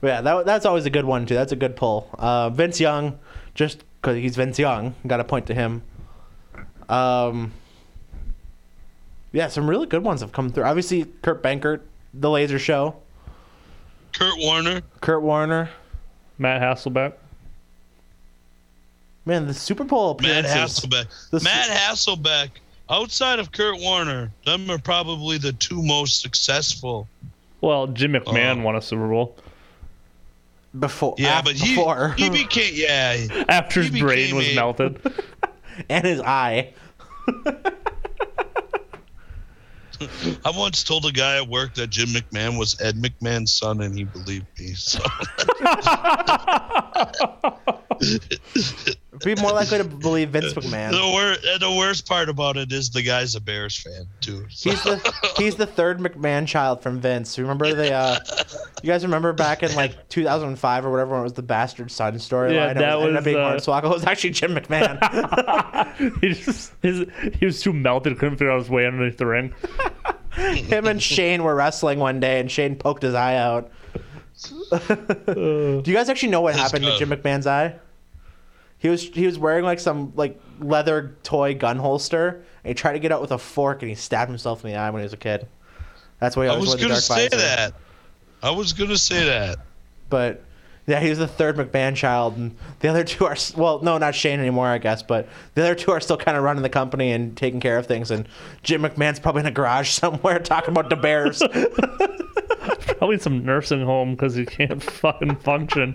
[0.01, 1.35] But yeah, that, that's always a good one too.
[1.35, 2.09] That's a good pull.
[2.19, 3.19] Uh, Vince Young,
[3.55, 5.83] just because he's Vince Young, got a point to him.
[6.89, 7.53] Um,
[9.33, 10.65] yeah, some really good ones have come through.
[10.65, 11.83] Obviously, Kurt Benkert,
[12.15, 12.97] The Laser Show,
[14.13, 14.83] Kurt Warner.
[15.01, 15.71] Kurt Warner.
[16.39, 17.13] Matt Hasselbeck.
[19.27, 20.55] Man, the Super Bowl appearances.
[20.55, 20.69] Matt.
[20.69, 21.31] Hasselbeck.
[21.31, 22.51] The su- Matt Hasselbeck.
[22.89, 27.07] Outside of Kurt Warner, them are probably the two most successful.
[27.61, 28.65] Well, Jim uh, McMahon Oh.
[28.65, 29.37] won a Super Bowl
[30.79, 31.15] before.
[31.19, 33.45] Yeah, af- but he before he became yeah.
[33.49, 34.99] after his brain was a- melted.
[35.89, 36.73] and his eye.
[40.45, 43.95] I once told a guy at work that Jim McMahon was Ed McMahon's son, and
[43.95, 44.75] he believed me.
[44.75, 45.01] So
[49.25, 50.93] Be more likely to believe Vince McMahon.
[50.93, 54.47] the, wor- the worst part about it is the guy's a Bears fan too.
[54.51, 54.71] So.
[54.71, 57.37] He's the he's the third McMahon child from Vince.
[57.37, 58.19] Remember the uh
[58.83, 62.15] you guys remember back in like 2005 or whatever when it was the bastard son
[62.15, 62.55] storyline?
[62.55, 63.85] Yeah, It that ended was, up being uh, Hornswoggle.
[63.87, 65.01] It was actually Jim McMahon.
[66.21, 67.07] he just his,
[67.39, 69.53] he was too melted, couldn't figure out his way underneath the ring.
[70.37, 73.73] Him and Shane were wrestling one day, and Shane poked his eye out.
[75.27, 76.97] Do you guys actually know what happened to.
[76.97, 77.75] Jim McMahon's eye?
[78.81, 82.95] He was he was wearing like some like leather toy gun holster, and he tried
[82.95, 85.05] to get out with a fork, and he stabbed himself in the eye when he
[85.05, 85.47] was a kid.
[86.19, 87.37] That's why he I was wore the gonna dark say visor.
[87.43, 87.75] that.
[88.43, 89.59] I was gonna say that.
[90.09, 90.43] But
[90.87, 94.15] yeah, he was the third McMahon child, and the other two are well, no, not
[94.15, 95.03] Shane anymore, I guess.
[95.03, 97.87] But the other two are still kind of running the company and taking care of
[97.87, 98.11] things.
[98.11, 98.27] And
[98.63, 101.43] Jim McMahon's probably in a garage somewhere talking about the Bears.
[102.99, 105.95] Probably some nursing home because he can't fucking function.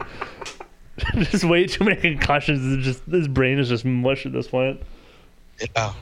[1.16, 2.78] just way too many concussions.
[2.78, 4.82] It's just his brain is just mush at this point.
[5.60, 5.94] Yeah.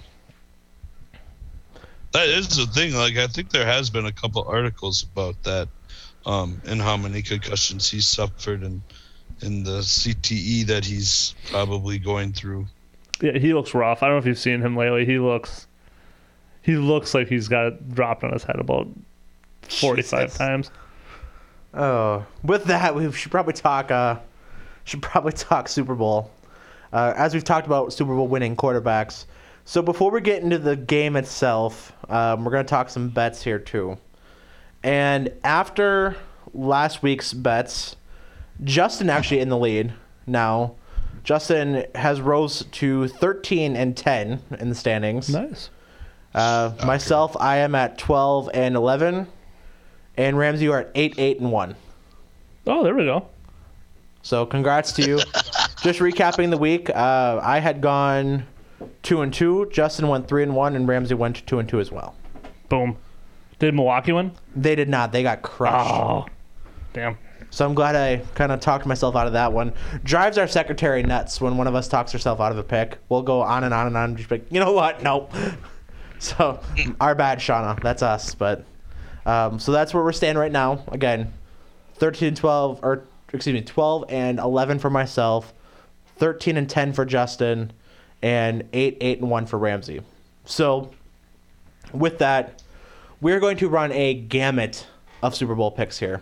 [2.11, 2.94] That is the thing.
[2.94, 5.68] Like, I think there has been a couple articles about that,
[6.28, 8.82] um, and how many concussions he suffered, and
[9.41, 12.68] and the CTE that he's probably going through.
[13.20, 14.03] Yeah, he looks rough.
[14.03, 15.06] I don't know if you've seen him lately.
[15.06, 15.65] He looks,
[16.61, 18.88] he looks like he's got it dropped on his head about
[19.61, 20.38] forty-five Jesus.
[20.38, 20.72] times.
[21.74, 23.90] oh, with that, we should probably talk.
[23.90, 24.18] Uh,
[24.84, 26.31] should probably talk Super Bowl.
[26.91, 29.26] Uh, as we've talked about Super Bowl winning quarterbacks.
[29.65, 33.41] So before we get into the game itself, um, we're going to talk some bets
[33.41, 33.97] here too.
[34.84, 36.18] And after
[36.53, 37.95] last week's bets,
[38.64, 39.93] Justin actually in the lead
[40.27, 40.76] now.
[41.23, 45.30] Justin has rose to 13 and 10 in the standings.
[45.30, 45.69] Nice.
[46.35, 49.27] Uh, myself, I am at 12 and 11,
[50.18, 51.76] and Ramsay, you are at 8, 8 and 1.
[52.65, 53.27] Oh, there we go.
[54.24, 55.18] So congrats to you.
[55.82, 58.45] Just recapping the week, uh, I had gone
[59.04, 59.70] two and two.
[59.72, 62.16] Justin went three and one, and Ramsay went two and two as well.
[62.70, 62.98] Boom.
[63.60, 64.32] Did Milwaukee win?
[64.56, 65.12] They did not.
[65.12, 65.91] They got crushed.
[65.91, 66.26] Oh,
[66.94, 67.18] damn.
[67.50, 69.74] So I'm glad I kind of talked myself out of that one.
[70.04, 72.98] Drives our secretary nuts when one of us talks herself out of a pick.
[73.10, 74.16] We'll go on and on and on.
[74.16, 75.04] Just like, you know what?
[75.04, 75.32] Nope.
[76.24, 76.62] So
[77.02, 77.82] our bad, Shauna.
[77.82, 78.34] That's us.
[78.34, 78.64] But
[79.26, 80.86] um, so that's where we're standing right now.
[80.88, 81.34] Again,
[82.00, 85.53] 13-12 or excuse me, 12 and 11 for myself,
[86.18, 87.73] 13 and 10 for Justin,
[88.22, 90.01] and 8, 8 and 1 for Ramsay.
[90.45, 90.91] So
[91.91, 92.61] with that,
[93.22, 94.85] we're going to run a gamut
[95.22, 96.22] of Super Bowl picks here.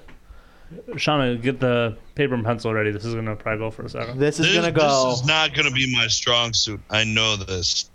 [0.91, 2.91] Shauna, get the paper and pencil ready.
[2.91, 4.19] This is gonna probably go for a second.
[4.19, 5.09] This is gonna go.
[5.09, 6.79] this is not going to be my strong suit.
[6.89, 7.89] I know this.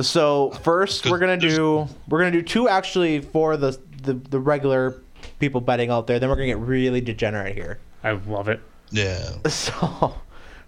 [0.00, 5.00] So first, we're gonna do we're gonna do two actually for the the, the regular
[5.38, 6.18] people betting out there.
[6.18, 7.78] Then we're gonna get really degenerate here.
[8.02, 8.60] I love it.
[8.90, 9.30] Yeah.
[9.48, 10.14] So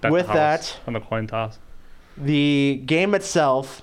[0.01, 1.59] Bet with the house that, on the coin toss.
[2.17, 3.81] the game itself,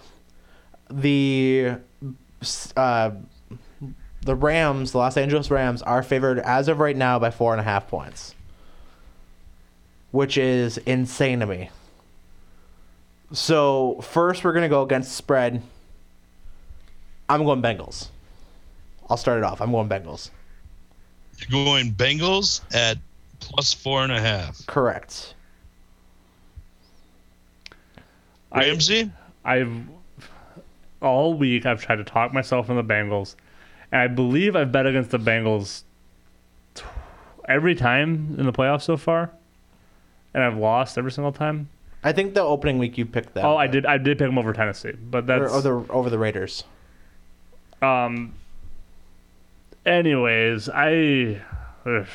[0.89, 1.77] the
[2.77, 3.11] uh,
[4.21, 7.59] the Rams, the Los Angeles Rams, are favored as of right now by four and
[7.59, 8.35] a half points,
[10.11, 11.69] which is insane to me.
[13.33, 15.63] So first, we're gonna go against spread.
[17.29, 18.09] I'm going Bengals.
[19.09, 19.59] I'll start it off.
[19.61, 20.29] I'm going Bengals.
[21.39, 22.97] You're going Bengals at
[23.41, 24.65] plus four and a half.
[24.67, 25.33] Correct.
[28.51, 29.11] I- Ramsay?
[29.43, 29.71] I've
[31.01, 33.35] all week I've tried to talk myself from the Bengals,
[33.91, 35.81] and I believe I've bet against the Bengals
[36.75, 36.83] t-
[37.49, 39.31] every time in the playoffs so far,
[40.33, 41.69] and I've lost every single time.
[42.03, 43.45] I think the opening week you picked them.
[43.45, 43.85] Oh, I did.
[43.85, 46.63] I did pick them over Tennessee, but Or, that's or the over the Raiders.
[47.81, 48.33] um.
[49.83, 51.41] Anyways, I,
[51.87, 52.05] ugh.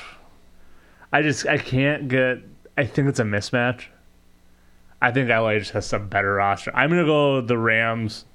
[1.16, 2.40] I just I can't get.
[2.76, 3.86] I think it's a mismatch.
[5.00, 6.70] I think LA just has some better roster.
[6.76, 8.26] I'm gonna go the Rams.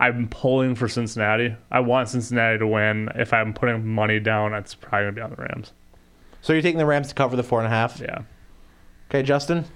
[0.00, 1.54] I'm pulling for Cincinnati.
[1.70, 3.10] I want Cincinnati to win.
[3.14, 5.72] If I'm putting money down, it's probably gonna be on the Rams.
[6.40, 8.00] So you're taking the Rams to cover the four and a half.
[8.00, 8.22] Yeah.
[9.10, 9.66] Okay, Justin.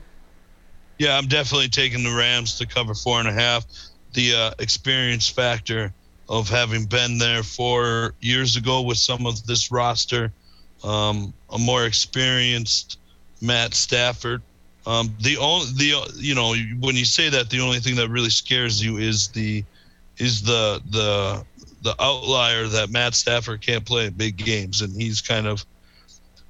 [0.99, 3.67] Yeah, I'm definitely taking the Rams to cover four and a half.
[4.15, 5.93] The uh, experience factor
[6.31, 10.33] of having been there four years ago with some of this roster,
[10.85, 12.99] um, a more experienced
[13.41, 14.43] Matt Stafford.
[14.87, 18.31] Um, the only the you know when you say that the only thing that really
[18.31, 19.65] scares you is the
[20.17, 21.45] is the the
[21.83, 25.65] the outlier that Matt Stafford can't play in big games and he's kind of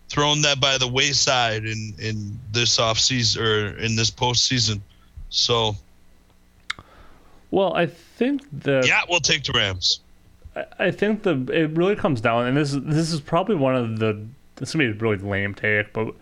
[0.08, 4.80] thrown that by the wayside in in this off season or in this postseason.
[5.30, 5.76] So
[7.50, 10.00] Well, I think the yeah, we'll take the Rams.
[10.78, 13.98] I think the it really comes down, and this is this is probably one of
[13.98, 14.26] the
[14.56, 16.14] this is gonna be a really lame take, but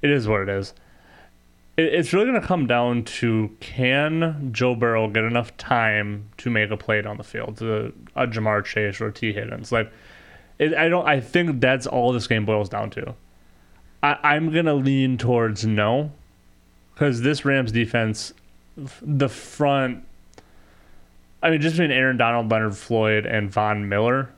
[0.00, 0.74] it is what it is.
[1.76, 6.70] It, it's really gonna come down to can Joe Burrow get enough time to make
[6.70, 9.72] a play down the field to a Ja'Marr Chase or Tee Higgins?
[9.72, 9.90] Like,
[10.58, 11.06] it, I don't.
[11.06, 13.14] I think that's all this game boils down to.
[14.02, 16.12] I, I'm gonna lean towards no,
[16.94, 18.32] because this Rams defense,
[18.76, 20.04] the front
[21.42, 24.30] I mean, just between Aaron Donald, Leonard Floyd, and Von Miller,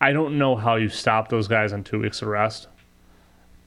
[0.00, 2.68] I don't know how you stop those guys on two weeks of rest.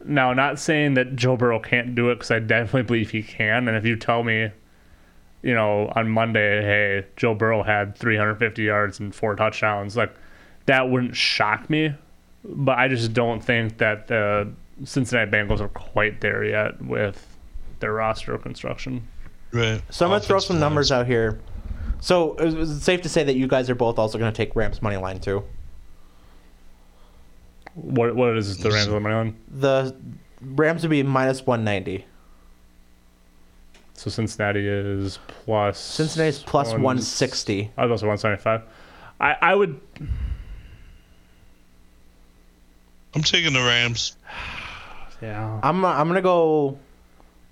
[0.03, 3.67] Now, not saying that Joe Burrow can't do it because I definitely believe he can.
[3.67, 4.49] And if you tell me,
[5.41, 10.13] you know, on Monday, hey, Joe Burrow had 350 yards and four touchdowns, like
[10.65, 11.93] that wouldn't shock me.
[12.43, 14.51] But I just don't think that the
[14.83, 17.37] Cincinnati Bengals are quite there yet with
[17.79, 19.07] their roster construction.
[19.51, 19.81] Right.
[19.89, 21.39] So I'm gonna throw some numbers out here.
[22.03, 24.57] So is is it safe to say that you guys are both also gonna take
[24.57, 25.41] Rams money line too?
[27.75, 29.35] What what is the Rams money line?
[29.49, 29.95] The
[30.41, 32.05] Rams would be minus 190.
[33.93, 35.79] So Cincinnati is plus.
[35.79, 37.71] Cincinnati's plus one- 160.
[37.77, 38.63] I was also one seventy five.
[39.21, 39.79] I I would.
[43.15, 44.17] I'm taking the Rams.
[45.21, 45.57] Yeah.
[45.63, 46.77] I'm I'm gonna go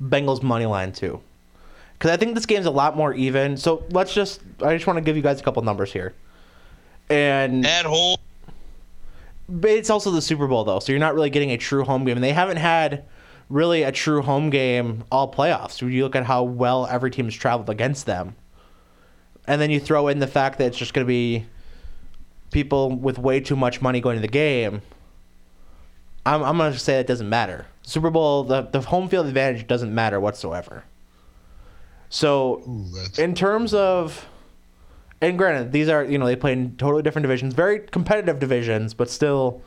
[0.03, 1.22] Bengals money line too,
[2.02, 3.56] because I think this game's a lot more even.
[3.57, 6.15] So let's just I just want to give you guys a couple numbers here,
[7.11, 8.18] and At home,
[9.48, 12.03] but it's also the Super Bowl though, so you're not really getting a true home
[12.03, 12.18] game.
[12.18, 13.06] And they haven't had
[13.49, 15.80] really a true home game all playoffs.
[15.80, 18.36] When you look at how well every team's traveled against them,
[19.45, 21.45] and then you throw in the fact that it's just going to be
[22.49, 24.82] people with way too much money going to the game.
[26.26, 27.68] I'm, I'm going to say it doesn't matter.
[27.84, 30.84] Super Bowl, the, the home field advantage doesn't matter whatsoever.
[32.12, 34.28] So, Ooh, in terms of,
[35.22, 38.94] and granted, these are, you know, they play in totally different divisions, very competitive divisions,
[38.94, 39.62] but still,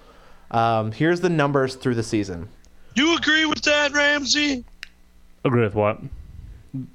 [0.50, 2.50] um, here's the numbers through the season.
[2.94, 4.62] you agree with that, Ramsay?
[5.42, 6.00] Agree with what?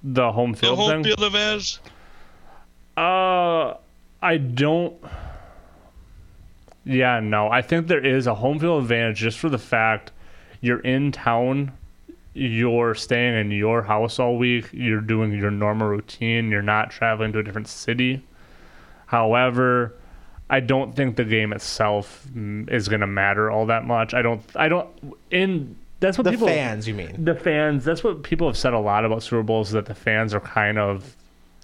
[0.04, 0.74] The home field.
[0.74, 1.16] The field home thing.
[1.16, 1.80] field advantage.
[2.96, 3.74] Uh,
[4.22, 4.96] I don't.
[6.86, 7.50] Yeah, no.
[7.50, 10.12] I think there is a home field advantage just for the fact
[10.62, 11.72] you're in town,
[12.34, 17.34] you're staying in your house all week, you're doing your normal routine, you're not traveling
[17.34, 18.24] to a different city.
[19.08, 19.96] However,
[20.50, 24.14] I don't think the game itself mm, is going to matter all that much.
[24.14, 24.42] I don't.
[24.56, 24.88] I don't.
[25.32, 27.24] In that's what The people fans, you mean?
[27.26, 27.84] the fans.
[27.84, 30.40] That's what people have said a lot about Super Bowls is that the fans are
[30.40, 31.16] kind of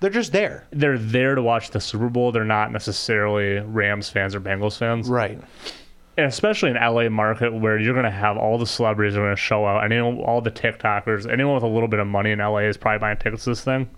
[0.01, 0.65] They're just there.
[0.71, 2.31] they're there to watch the Super Bowl.
[2.31, 5.07] They're not necessarily Rams fans or Bengals fans.
[5.07, 5.39] Right.
[6.17, 9.35] And especially in LA market where you're going to have all the celebrities are going
[9.35, 9.83] to show out.
[9.83, 12.99] Anyone, all the TikTokers, anyone with a little bit of money in LA is probably
[12.99, 13.89] buying tickets to this thing.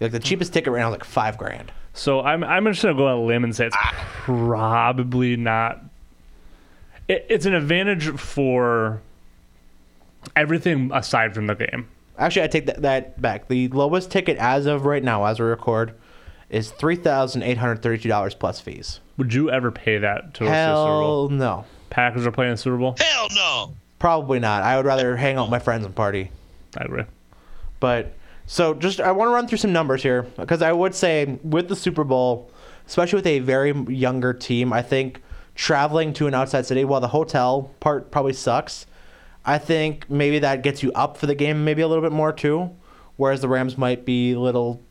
[0.00, 1.70] Like the cheapest ticket right now is like five grand.
[1.92, 5.82] So I'm I'm just going to go on a limb and say it's probably not.
[7.08, 9.02] It, it's an advantage for
[10.36, 11.88] everything aside from the game.
[12.18, 13.48] Actually, I take that, that back.
[13.48, 15.94] The lowest ticket as of right now, as we record,
[16.50, 19.00] is three thousand eight hundred thirty-two dollars plus fees.
[19.16, 21.28] Would you ever pay that to go see Super Bowl?
[21.28, 22.96] Hell no, Packers are playing the Super Bowl.
[22.98, 23.74] Hell no.
[23.98, 24.62] probably not.
[24.62, 26.30] I would rather hang out with my friends and party.
[26.76, 27.04] I agree.
[27.78, 28.14] But
[28.46, 31.68] so just I want to run through some numbers here because I would say with
[31.68, 32.50] the Super Bowl,
[32.86, 35.22] especially with a very younger team, I think
[35.54, 38.86] traveling to an outside city while the hotel part probably sucks.
[39.44, 42.32] I think maybe that gets you up for the game maybe a little bit more
[42.32, 42.70] too,
[43.16, 44.82] whereas the Rams might be a little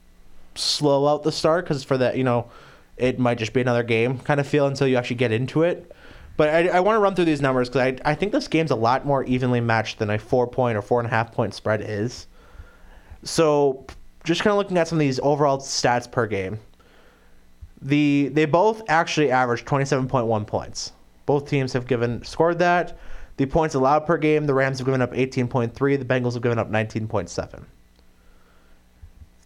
[0.59, 2.49] slow out the start because for that you know
[2.97, 5.91] it might just be another game kind of feel until you actually get into it.
[6.39, 8.71] But I, I want to run through these numbers because I, I think this game's
[8.71, 11.53] a lot more evenly matched than a four point or four and a half point
[11.53, 12.27] spread is.
[13.23, 13.85] So,
[14.23, 16.59] just kind of looking at some of these overall stats per game,
[17.81, 20.93] the they both actually averaged 27.1 points.
[21.25, 22.97] Both teams have given scored that.
[23.35, 26.59] The points allowed per game, the Rams have given up 18.3, the Bengals have given
[26.59, 27.63] up 19.7.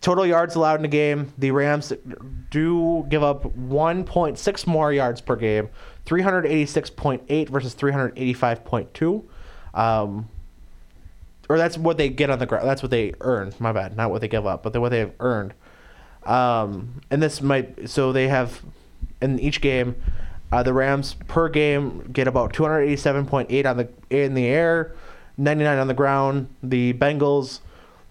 [0.04, 1.94] Total yards allowed in a game, the Rams
[2.52, 5.70] do give up 1.6 more yards per game,
[6.06, 9.24] 386.8 versus 385.2.
[9.74, 10.30] Um,
[11.48, 12.68] or that's what they get on the ground.
[12.68, 13.54] That's what they earn.
[13.60, 15.54] My bad, not what they give up, but what they've earned.
[16.26, 18.62] Um, and this might so they have
[19.22, 19.96] in each game,
[20.52, 24.94] uh, the Rams per game get about 287.8 on the in the air,
[25.38, 26.54] 99 on the ground.
[26.62, 27.62] The Bengals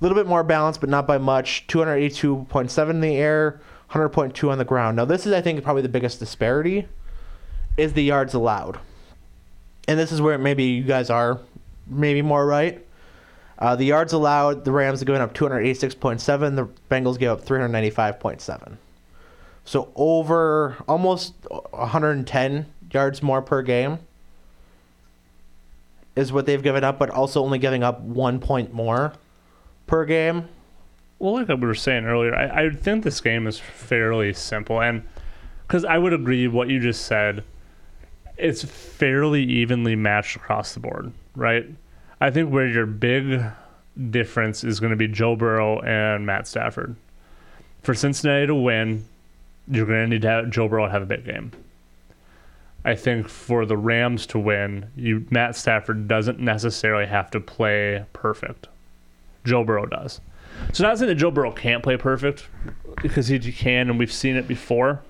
[0.02, 1.66] little bit more balanced, but not by much.
[1.68, 3.60] 282.7 in the air,
[3.92, 4.96] 100.2 on the ground.
[4.96, 6.86] Now this is I think probably the biggest disparity
[7.76, 8.78] is the yards allowed,
[9.88, 11.40] and this is where maybe you guys are
[11.86, 12.84] maybe more right.
[13.58, 16.56] Uh, the yards allowed, the Rams are going up 286.7.
[16.56, 18.76] The Bengals gave up 395.7.
[19.64, 24.00] So over almost 110 yards more per game
[26.16, 29.12] is what they've given up, but also only giving up one point more
[29.86, 30.48] per game.
[31.18, 35.02] Well, like we were saying earlier, I, I think this game is fairly simple, and
[35.66, 37.44] because I would agree what you just said,
[38.36, 41.66] it's fairly evenly matched across the board, right?
[42.20, 43.42] I think where your big
[44.10, 46.96] difference is going to be Joe Burrow and Matt Stafford.
[47.82, 49.04] For Cincinnati to win,
[49.68, 51.52] you're going to need to have Joe Burrow have a big game.
[52.84, 58.04] I think for the Rams to win, you Matt Stafford doesn't necessarily have to play
[58.12, 58.68] perfect.
[59.44, 60.20] Joe Burrow does.
[60.72, 62.48] So not saying that Joe Burrow can't play perfect
[63.02, 65.02] because he can, and we've seen it before.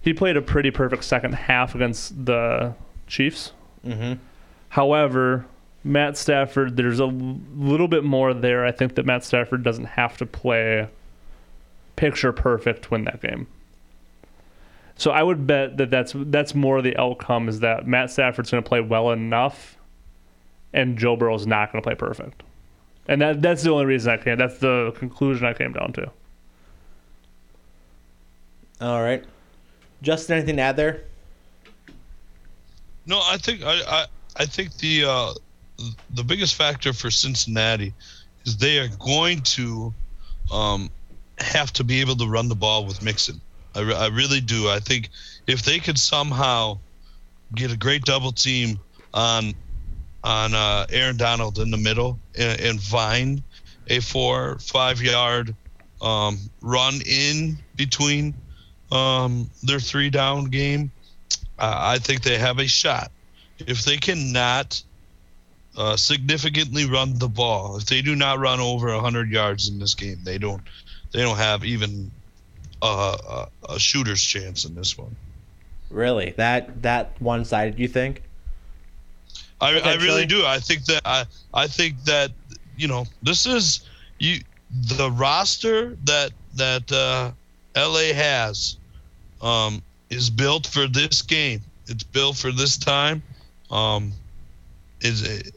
[0.00, 2.74] He played a pretty perfect second half against the
[3.06, 3.52] Chiefs.
[3.84, 4.14] Mm-hmm.
[4.70, 5.46] However,
[5.84, 8.64] Matt Stafford, there's a little bit more there.
[8.64, 10.88] I think that Matt Stafford doesn't have to play
[11.96, 13.46] picture perfect to win that game.
[14.96, 18.62] So I would bet that that's that's more the outcome is that Matt Stafford's going
[18.62, 19.76] to play well enough,
[20.72, 22.42] and Joe Burrow's not going to play perfect,
[23.08, 24.38] and that that's the only reason I came.
[24.38, 26.10] That's the conclusion I came down to.
[28.80, 29.24] All right.
[30.02, 31.04] Justin, anything to add there?
[33.06, 34.06] No, I think I I,
[34.36, 35.32] I think the uh,
[36.14, 37.94] the biggest factor for Cincinnati
[38.44, 39.92] is they are going to
[40.52, 40.90] um,
[41.38, 43.40] have to be able to run the ball with Mixon.
[43.74, 44.68] I, re- I really do.
[44.68, 45.08] I think
[45.46, 46.78] if they could somehow
[47.54, 48.78] get a great double team
[49.14, 49.54] on
[50.24, 53.42] on uh, Aaron Donald in the middle and, and find
[53.88, 55.54] a four five yard
[56.00, 58.34] um, run in between
[58.90, 60.90] um, their three down game,
[61.58, 63.10] uh, I think they have a shot
[63.66, 64.82] if they cannot
[65.76, 69.94] uh, significantly run the ball, if they do not run over hundred yards in this
[69.94, 70.62] game, they don't
[71.12, 72.10] they don't have even
[72.82, 75.14] a, a, a shooter's chance in this one.
[75.90, 77.78] Really, that that one sided?
[77.78, 78.22] You think?
[79.62, 80.44] I, I really do.
[80.44, 81.24] I think that I
[81.54, 82.32] I think that
[82.76, 83.86] you know this is
[84.18, 84.40] you
[84.70, 87.30] the roster that that uh,
[87.76, 88.76] LA has
[89.40, 89.80] um,
[90.10, 91.60] is built for this game.
[91.86, 93.22] It's built for this time.
[93.70, 94.12] Um,
[95.00, 95.52] is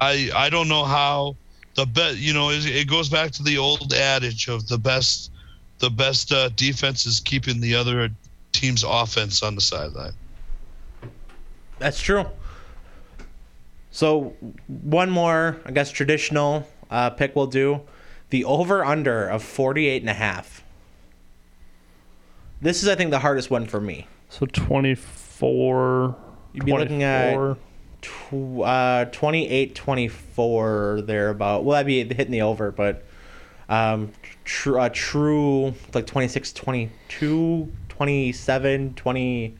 [0.00, 1.36] I I don't know how
[1.74, 5.30] the bet you know it, it goes back to the old adage of the best
[5.78, 8.10] the best uh, defense is keeping the other
[8.52, 10.14] team's offense on the sideline.
[11.78, 12.24] That's true.
[13.96, 14.34] So
[14.68, 17.80] one more, I guess, traditional uh, pick we'll do.
[18.28, 20.62] The over under of 48 and a half.
[22.60, 24.06] This is, I think, the hardest one for me.
[24.28, 26.14] So 24.
[26.52, 27.56] You'd be looking at 24.
[28.02, 31.64] tw- uh, 28 24 thereabout.
[31.64, 33.02] Well, that'd be hitting the over, but
[33.70, 34.12] um,
[34.44, 39.56] tr- uh, true like 26 22, 27, 20.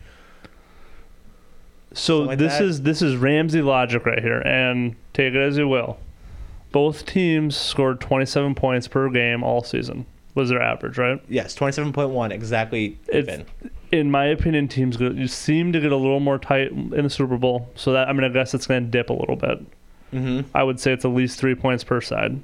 [1.97, 2.64] So like this that.
[2.64, 5.98] is this is Ramsay logic right here, and take it as you will.
[6.73, 10.05] Both teams scored 27 points per game all season.
[10.35, 11.18] Was their average, right?
[11.31, 13.47] Yes, 27.1, exactly It's, even.
[13.90, 17.09] in my opinion, teams go, you seem to get a little more tight in the
[17.09, 17.70] Super Bowl.
[17.77, 19.64] So that I mean, I guess it's going to dip a little bit.
[20.10, 22.39] hmm I would say it's at least three points per side.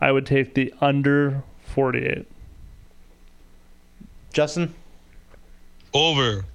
[0.00, 2.26] I would take the under 48.
[4.32, 4.74] Justin?
[5.92, 6.46] Over.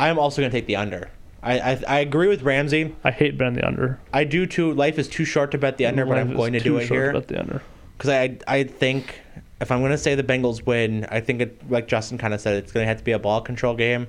[0.00, 1.10] I am also going to take the under.
[1.42, 2.94] I, I I agree with Ramsay.
[3.04, 3.98] I hate betting the under.
[4.12, 4.72] I do too.
[4.74, 7.12] Life is too short to bet the under, but I'm going to do it here
[7.12, 7.62] Bet the under.
[7.96, 9.20] because I I think
[9.60, 12.40] if I'm going to say the Bengals win, I think it like Justin kind of
[12.40, 14.06] said it's going to have to be a ball control game.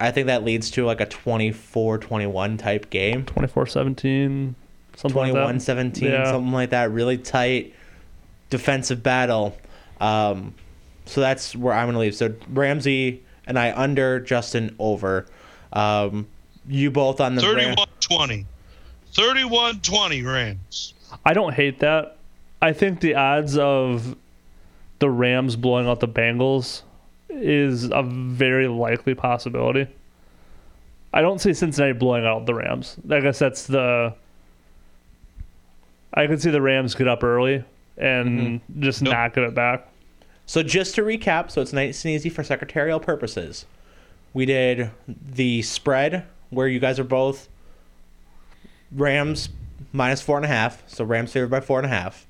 [0.00, 3.24] I think that leads to like a 24-21 type game.
[3.24, 4.54] 24-17,
[4.96, 5.48] something like that.
[5.54, 6.24] 21-17, Yeah.
[6.30, 6.90] something like that.
[6.90, 7.74] Really tight
[8.50, 9.56] defensive battle.
[10.00, 10.54] Um,
[11.06, 12.14] so that's where I'm going to leave.
[12.14, 15.26] So Ramsay and I under, Justin over.
[15.72, 16.26] Um,
[16.68, 18.46] you both on the Ram- 31 20.
[19.12, 20.94] 31 20 Rams.
[21.24, 22.16] I don't hate that.
[22.60, 24.16] I think the odds of
[25.00, 26.82] the Rams blowing out the Bengals
[27.28, 29.86] is a very likely possibility.
[31.12, 32.96] I don't see Cincinnati blowing out the Rams.
[33.10, 34.14] I guess that's the.
[36.14, 37.64] I could see the Rams get up early
[37.98, 39.12] and just Nope.
[39.12, 39.88] not get it back.
[40.52, 43.64] So just to recap, so it's nice and easy for secretarial purposes.
[44.34, 47.48] We did the spread where you guys are both
[48.94, 49.48] Rams
[49.94, 50.86] minus four and a half.
[50.90, 52.26] So Rams favored by four and a half.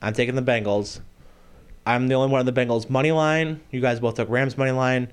[0.00, 1.00] I'm taking the Bengals.
[1.84, 3.60] I'm the only one on the Bengals money line.
[3.70, 5.12] You guys both took Rams money line.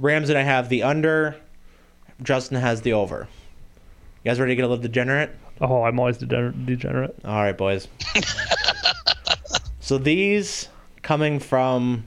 [0.00, 1.36] Rams and I have the under.
[2.24, 3.28] Justin has the over.
[4.24, 5.30] You guys ready to get a little degenerate?
[5.60, 7.14] Oh, I'm always degener- degenerate.
[7.24, 7.86] All right, boys.
[9.78, 10.68] so these
[11.02, 12.06] coming from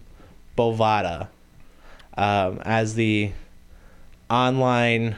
[0.57, 1.27] Bovada
[2.17, 3.31] um, as the
[4.29, 5.15] online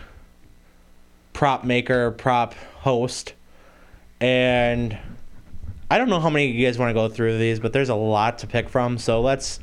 [1.34, 3.34] prop maker, prop host,
[4.20, 4.98] and
[5.90, 7.90] I don't know how many of you guys want to go through these, but there's
[7.90, 8.98] a lot to pick from.
[8.98, 9.60] So let's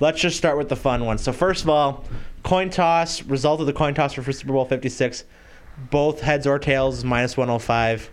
[0.00, 1.22] let's just start with the fun ones.
[1.22, 2.04] So first of all,
[2.42, 5.24] coin toss result of the coin toss for Super Bowl 56.
[5.90, 8.10] Both heads or tails minus 105.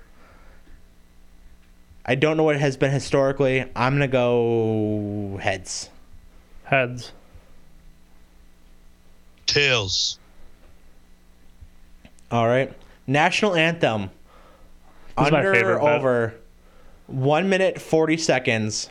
[2.07, 3.65] I don't know what it has been historically.
[3.75, 5.89] I'm gonna go heads.
[6.63, 7.11] Heads.
[9.45, 10.19] Tails.
[12.31, 12.71] All right.
[13.07, 14.09] National anthem.
[15.17, 15.99] This is my Under favorite or bet.
[15.99, 16.33] over.
[17.07, 18.89] One minute forty seconds.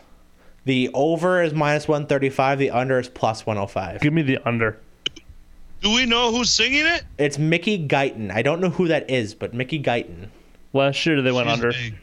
[0.65, 2.59] The over is minus one thirty five.
[2.59, 4.01] The under is plus one hundred five.
[4.01, 4.79] Give me the under.
[5.83, 7.05] Do we know who's singing it?
[7.19, 8.33] It's Mickey Guyton.
[8.33, 10.29] I don't know who that is, but Mickey Guyton.
[10.73, 11.69] Last year they went She's under.
[11.71, 11.95] A,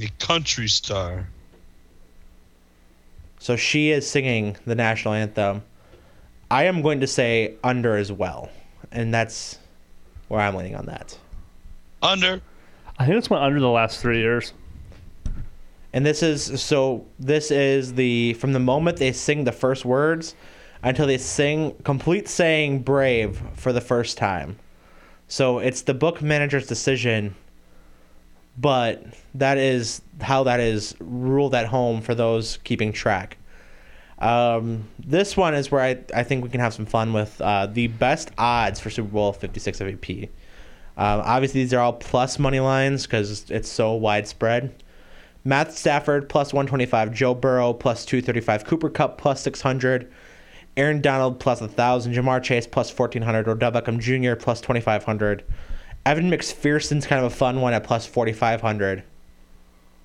[0.00, 1.28] a country star.
[3.40, 5.62] So she is singing the national anthem.
[6.50, 8.50] I am going to say under as well,
[8.90, 9.58] and that's
[10.28, 11.16] where I'm leaning on that.
[12.02, 12.40] Under.
[12.98, 14.52] I think it's went under the last three years.
[15.92, 20.34] And this is so this is the from the moment they sing the first words
[20.82, 24.58] until they sing complete saying brave for the first time.
[25.28, 27.34] So it's the book manager's decision
[28.60, 29.04] but
[29.34, 33.38] that is how that is ruled at home for those keeping track.
[34.18, 37.66] Um, this one is where I, I think we can have some fun with uh,
[37.66, 40.24] the best odds for Super Bowl 56 MVP.
[40.96, 44.82] Um, obviously, these are all plus money lines because it's so widespread.
[45.44, 50.10] Matt Stafford plus 125, Joe Burrow plus 235, Cooper Kupp plus 600,
[50.76, 52.14] Aaron Donald plus 1,000.
[52.14, 53.48] Ja'Marr Chase plus 1,400.
[53.48, 54.36] Odell Beckham Jr.
[54.40, 55.44] plus 2,500.
[56.08, 59.02] Evan McPherson's kind of a fun one at plus 4,500.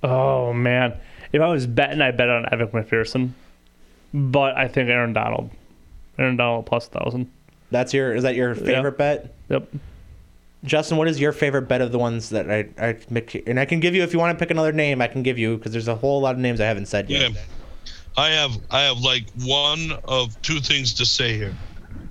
[0.02, 0.98] Oh man,
[1.32, 3.30] if I was betting, I bet on Evan McPherson,
[4.12, 5.50] but I think Aaron Donald,
[6.18, 7.30] Aaron Donald plus thousand.
[7.70, 9.34] That's your, is that your favorite bet?
[9.48, 9.66] Yep.
[10.64, 13.42] Justin, what is your favorite bet of the ones that I, I make?
[13.48, 15.38] And I can give you, if you want to pick another name, I can give
[15.38, 17.32] you, because there's a whole lot of names I haven't said yet.
[17.32, 17.40] Yeah.
[18.16, 21.54] I have I have like one of two things to say here.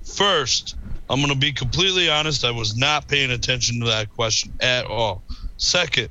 [0.04, 0.76] First,
[1.14, 2.44] I'm going to be completely honest.
[2.44, 5.22] I was not paying attention to that question at all.
[5.58, 6.10] Second,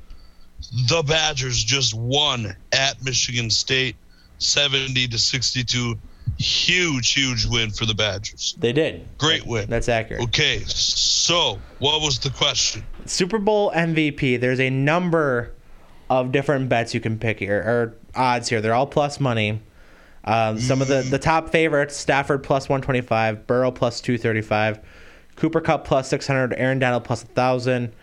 [0.87, 3.97] the Badgers just won at Michigan State,
[4.37, 5.99] 70 to 62.
[6.37, 8.55] Huge, huge win for the Badgers.
[8.57, 9.05] They did.
[9.17, 9.69] Great win.
[9.69, 10.23] That's accurate.
[10.23, 12.85] Okay, so what was the question?
[13.05, 14.39] Super Bowl MVP.
[14.39, 15.51] There's a number
[16.09, 18.61] of different bets you can pick here, or odds here.
[18.61, 19.59] They're all plus money.
[20.25, 24.79] Um, some of the, the top favorites: Stafford plus 125, Burrow plus 235,
[25.35, 27.93] Cooper Kupp plus 600, Aaron Donald plus 1,000.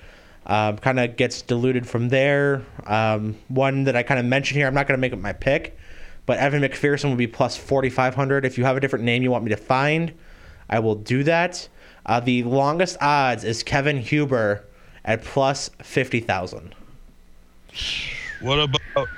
[0.47, 2.65] Um, kind of gets diluted from there.
[2.86, 5.32] Um, one that I kind of mentioned here, I'm not going to make it my
[5.32, 5.78] pick,
[6.27, 8.44] but Evan McPherson would be plus 4,500.
[8.44, 10.12] If you have a different name you want me to find,
[10.69, 11.69] I will do that.
[12.07, 14.65] Uh, the longest odds is Kevin Huber
[15.05, 16.74] at plus 50,000.
[18.40, 19.09] What about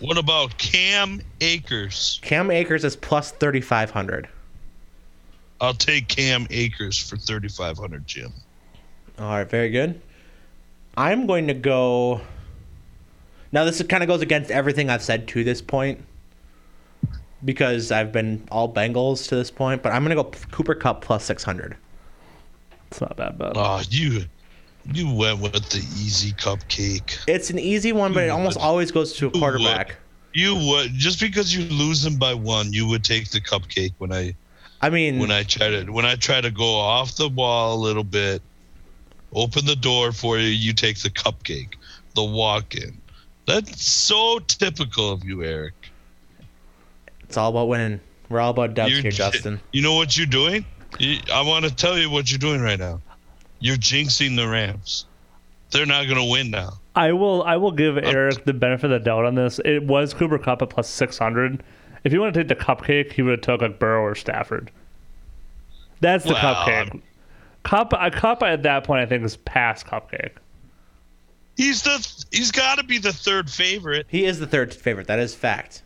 [0.00, 2.20] what about Cam Akers?
[2.22, 4.28] Cam Akers is plus 3,500.
[5.60, 8.32] I'll take Cam Akers for 3500 Jim.
[9.18, 10.00] All right, very good.
[10.96, 12.20] I'm going to go.
[13.52, 16.04] Now, this kind of goes against everything I've said to this point
[17.44, 21.02] because I've been all Bengals to this point, but I'm going to go Cooper Kupp
[21.02, 21.76] plus 600.
[22.90, 23.52] It's not a bad bet.
[23.56, 24.24] Oh, you
[24.92, 27.18] you went with the easy cupcake.
[27.26, 29.40] It's an easy one, but it almost always goes to a Who would?
[29.40, 29.96] quarterback.
[30.32, 34.12] You would just because you lose them by one, you would take the cupcake when
[34.12, 34.34] I
[34.80, 37.80] I mean, when I try to when I try to go off the wall a
[37.80, 38.42] little bit,
[39.32, 41.74] open the door for you, you take the cupcake,
[42.14, 42.98] the walk in.
[43.46, 45.74] That's so typical of you, Eric.
[47.24, 48.00] it's all about winning.
[48.28, 49.60] We're all about dubs You're here, Justin.
[49.72, 50.64] You know what you're doing?
[50.98, 53.00] You, I want to tell you what you're doing right now.
[53.60, 55.06] You're jinxing the Rams.
[55.70, 56.74] They're not going to win now.
[56.94, 59.60] I will I will give Eric the benefit of the doubt on this.
[59.64, 61.62] It was Cooper Kupp at plus six hundred.
[62.06, 64.70] If you want to take the cupcake, he would have took like Burrow or Stafford.
[66.00, 67.02] That's the Well, cupcake.
[67.64, 70.36] Cup a cup at that point I think is past cupcake.
[71.56, 74.06] He's the he's got to be the third favorite.
[74.08, 75.08] He is the third favorite.
[75.08, 75.82] That is fact.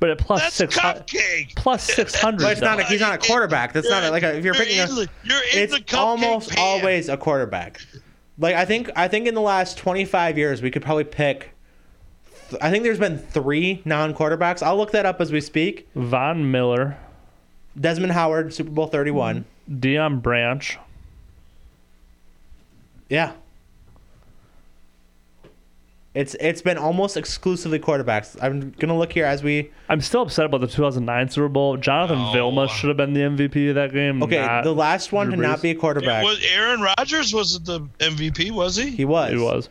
[0.00, 1.56] But at plus That's six hundred cupcake.
[1.56, 2.46] plus six hundred.
[2.48, 2.78] It's not.
[2.80, 3.72] A, he's not a quarterback.
[3.72, 4.80] That's not a, like a, if you're You're picking.
[4.80, 6.58] in A, you're in it's the cupcake almost pan.
[6.58, 7.80] always a quarterback.
[8.36, 11.53] Like I think I think in the last 25 years we could probably pick
[12.60, 14.62] I think there's been 3 non-quarterbacks.
[14.62, 15.88] I'll look that up as we speak.
[15.94, 16.96] Von Miller,
[17.80, 19.44] Desmond Howard, Super Bowl 31.
[19.70, 20.78] Deion Branch.
[23.08, 23.32] Yeah.
[26.14, 28.36] It's it's been almost exclusively quarterbacks.
[28.40, 31.76] I'm going to look here as we I'm still upset about the 2009 Super Bowl.
[31.76, 32.32] Jonathan Oh.
[32.32, 34.22] Vilma should have been the MVP of that game.
[34.22, 35.62] Okay, not the last one to Drew not Brees.
[35.62, 36.22] be a quarterback.
[36.22, 38.52] Was Aaron Rodgers was the MVP?
[38.52, 38.90] Was he?
[38.90, 39.32] he was.
[39.32, 39.68] He was.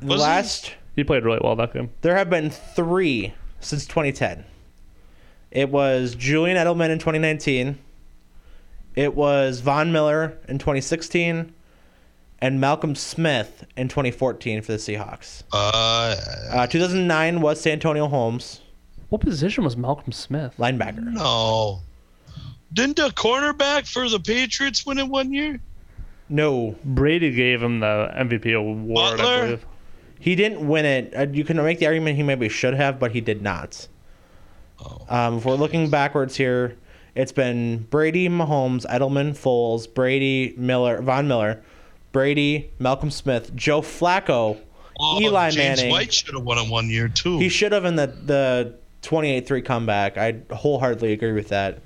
[0.00, 0.26] The Was he?
[0.26, 1.90] last He played really well that game.
[2.00, 4.44] There have been three since 2010.
[5.52, 7.78] It was Julian Edelman in 2019.
[8.96, 11.52] It was Von Miller in 2016,
[12.40, 15.44] and Malcolm Smith in 2014 for the Seahawks.
[15.52, 16.16] Uh,
[16.50, 18.60] Uh, 2009 was Santonio Holmes,
[19.08, 20.52] What position was Malcolm Smith?
[20.58, 21.00] linebacker.
[21.12, 21.78] no.
[22.72, 25.60] Didn't the cornerback for the Patriots win it one year?
[26.28, 29.24] No, Brady gave him the MVP award, Butler?
[29.32, 29.66] I believe.
[30.18, 31.14] He didn't win it.
[31.16, 33.88] Uh, you can make the argument he maybe should have, but he did not.
[34.80, 35.04] Oh.
[35.08, 36.76] Um, if we're looking backwards here,
[37.14, 41.62] it's been Brady, Mahomes, Edelman, Foles, Brady, Miller, Von Miller,
[42.12, 44.58] Brady, Malcolm Smith, Joe Flacco,
[45.00, 45.92] Oh, Eli James Manning.
[45.92, 47.38] White should have won it one year too.
[47.38, 50.18] He should have in the the 28-3 comeback.
[50.18, 51.80] I wholeheartedly agree with that.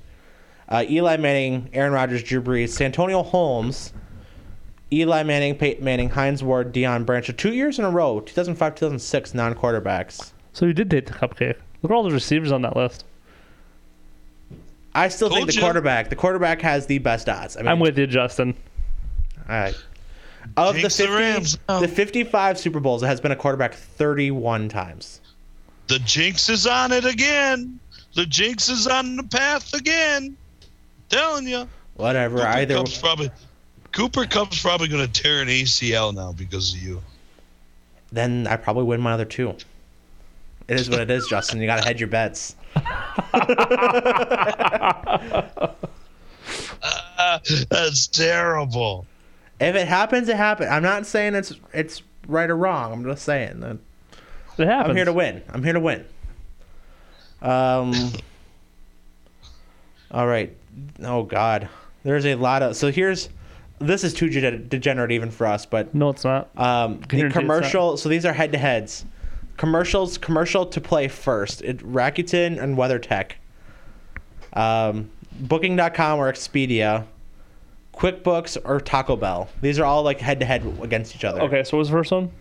[0.67, 3.93] Uh, Eli Manning, Aaron Rodgers, Drew Brees, Santonio Holmes,
[4.93, 10.31] Eli Manning, Peyton Manning, Hines Ward, Deion Branch—two years in a row, 2005, 2006, non-quarterbacks.
[10.53, 11.57] So he did take the cupcake.
[11.81, 13.05] Look at all the receivers on that list.
[14.95, 15.61] I still think the you.
[15.61, 16.09] Uh, quarterback.
[16.09, 17.57] The quarterback has the best odds.
[17.57, 18.55] I mean, I'm with you, Justin.
[19.49, 19.75] All right.
[20.57, 21.79] Of the Jinx the Rams now.
[21.79, 25.21] the 55 Super Bowls, it has been a quarterback 31 times.
[25.87, 27.79] the jinx is on it again.
[28.13, 30.37] The jinx is on the path again.
[31.09, 31.67] Telling you.
[31.95, 32.37] Whatever.
[32.37, 33.31] Cooper Either Kupp's probably
[33.93, 37.01] Cooper Kupp's probably going to tear an ACL now because of you.
[38.11, 39.55] then I probably win my other two.
[40.67, 41.61] It is what it is, Justin.
[41.61, 42.55] You got to hedge your bets.
[47.69, 49.05] That's terrible.
[49.59, 50.69] If it happens, it happens.
[50.69, 52.91] I'm not saying it's it's right or wrong.
[52.91, 53.77] I'm just saying that
[54.57, 54.89] It happens.
[54.89, 55.41] I'm here to win.
[55.49, 56.05] I'm here to win.
[57.41, 57.93] Um.
[60.11, 60.55] all right.
[61.03, 61.69] Oh God,
[62.03, 62.75] there's a lot of.
[62.75, 63.29] So here's,
[63.79, 66.49] this is too de- degenerate even for us, but No, it's not.
[66.57, 67.97] um, the commercial.
[67.97, 69.05] So these are head to heads.
[69.57, 70.17] Commercials.
[70.17, 71.61] Commercial to play first.
[71.61, 73.31] It, Rakuten and WeatherTech.
[74.53, 75.09] Um,
[75.39, 77.05] Booking.com or Expedia.
[77.93, 79.49] QuickBooks or Taco Bell.
[79.61, 81.41] These are all like head to head against each other.
[81.41, 82.31] Okay, so what's the first one?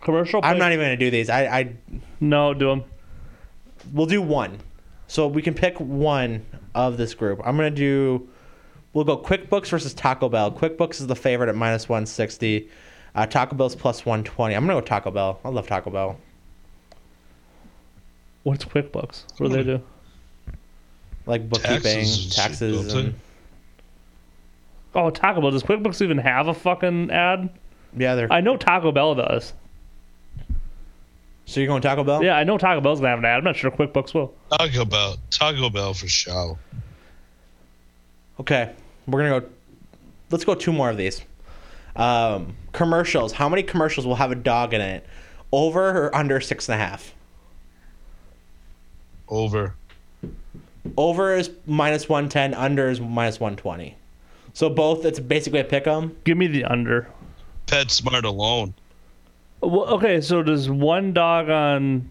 [0.00, 0.40] Commercial.
[0.42, 1.28] I'm not even gonna do these.
[1.30, 1.72] I, I
[2.20, 2.84] No, do them.
[3.92, 4.58] we'll do one.
[5.06, 6.44] So we can pick one
[6.74, 7.40] of this group.
[7.44, 8.28] I'm gonna do.
[8.92, 10.50] We'll go QuickBooks versus Taco Bell.
[10.50, 12.68] QuickBooks is the favorite at minus 160.
[13.14, 14.54] Uh, Taco Bell's plus 120.
[14.54, 15.40] I'm gonna go Taco Bell.
[15.44, 16.18] I love Taco Bell.
[18.42, 19.24] What's QuickBooks?
[19.38, 19.82] What do they do?
[21.26, 23.14] Like bookkeeping, Taxes taxes, and
[24.94, 25.50] Oh, Taco Bell.
[25.52, 27.50] Does QuickBooks even have a fucking ad?
[27.96, 28.32] yeah, they're.
[28.32, 29.52] I know Taco Bell does.
[31.44, 32.24] so you're going Taco Bell?
[32.24, 33.38] Yeah, I know Taco Bell's gonna have an ad.
[33.38, 34.34] I'm not sure QuickBooks will.
[34.50, 35.16] Taco Bell.
[35.30, 36.58] Taco Bell for sure.
[38.40, 38.72] Okay,
[39.06, 39.48] we're gonna go.
[40.30, 41.22] Let's go two more of these.
[41.94, 43.32] Um, commercials.
[43.32, 45.06] How many commercials will have a dog in it?
[45.52, 47.12] Over or under six and a half?
[49.28, 49.74] Over.
[50.96, 53.96] Over is minus 110, under is minus 120.
[54.54, 56.16] So both, it's basically a pick 'em.
[56.24, 57.08] Give me the under.
[57.66, 58.72] PetSmart alone.
[59.60, 62.08] Well, okay, so does one dog on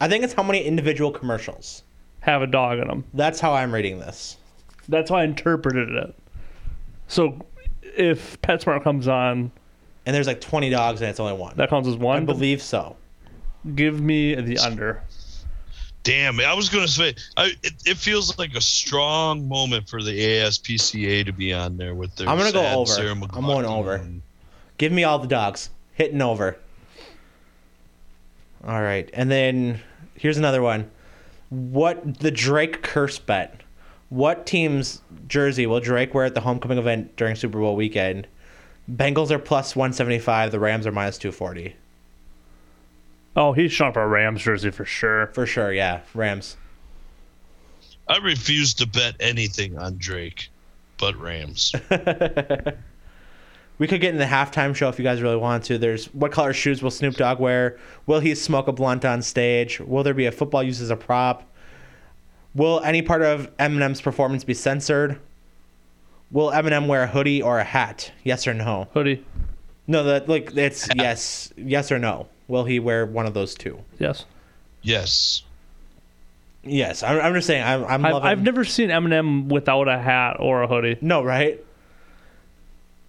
[0.00, 1.82] I think it's how many individual commercials.
[2.20, 3.04] have a dog in them?
[3.14, 4.36] That's how I'm reading this.
[4.88, 6.14] That's how I interpreted it.
[7.08, 7.38] So
[7.82, 9.50] if PetSmart comes on,
[10.06, 11.54] And there's like 20 dogs and it's only one.
[11.56, 12.16] that counts as one?
[12.16, 12.26] I one.
[12.26, 12.96] believe so.
[13.74, 15.02] Give me the under.
[16.02, 20.18] Damn, I was gonna say, I, it, it feels like a strong moment for the
[20.20, 22.28] ASPCA to be on there with their.
[22.28, 22.90] I'm gonna go sad over.
[22.92, 24.06] Sarah I'm McLachlan going over.
[24.76, 25.70] Give me all the dogs.
[25.94, 26.58] Hitting over.
[28.66, 29.08] All right.
[29.14, 29.80] And then
[30.14, 30.90] here's another one.
[31.48, 33.62] What the Drake curse bet?
[34.08, 38.26] What team's jersey will Drake wear at the homecoming event during Super Bowl weekend?
[38.90, 40.52] Bengals are plus 175.
[40.52, 41.74] The Rams are minus 240.
[43.36, 45.28] Oh, he's showing up a Rams jersey for sure.
[45.28, 46.02] For sure, yeah.
[46.14, 46.56] Rams.
[48.06, 50.50] I refuse to bet anything on Drake,
[50.98, 51.74] but Rams.
[53.76, 55.78] We could get in the halftime show if you guys really want to.
[55.78, 57.76] There's what color shoes will Snoop Dogg wear?
[58.06, 59.80] Will he smoke a blunt on stage?
[59.80, 61.42] Will there be a football used as a prop?
[62.54, 65.18] Will any part of Eminem's performance be censored?
[66.30, 68.12] Will Eminem wear a hoodie or a hat?
[68.22, 68.88] Yes or no?
[68.94, 69.24] Hoodie.
[69.86, 72.28] No, that like it's yes, yes or no.
[72.48, 73.78] Will he wear one of those two?
[73.98, 74.24] Yes.
[74.82, 75.42] yes.
[76.62, 77.62] Yes, I'm, I'm just saying.
[77.62, 78.28] I'm, I'm I've, loving.
[78.28, 80.96] I've never seen Eminem without a hat or a hoodie.
[81.02, 81.62] No, right?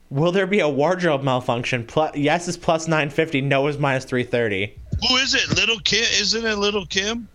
[0.09, 1.85] Will there be a wardrobe malfunction?
[1.85, 3.41] Plus, yes is plus 950.
[3.41, 4.75] No is minus 330.
[5.07, 5.55] Who is it?
[5.55, 6.03] Little Kim?
[6.03, 7.27] Isn't it Little Kim?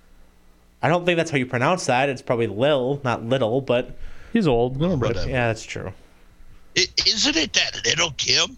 [0.83, 2.09] I don't think that's how you pronounce that.
[2.09, 3.97] It's probably Lil, not Little, but
[4.33, 4.75] He's old.
[4.79, 5.11] Give him a break.
[5.15, 5.31] Whatever.
[5.31, 5.93] yeah, that's true.
[6.77, 8.57] I, isn't it that Little Kim?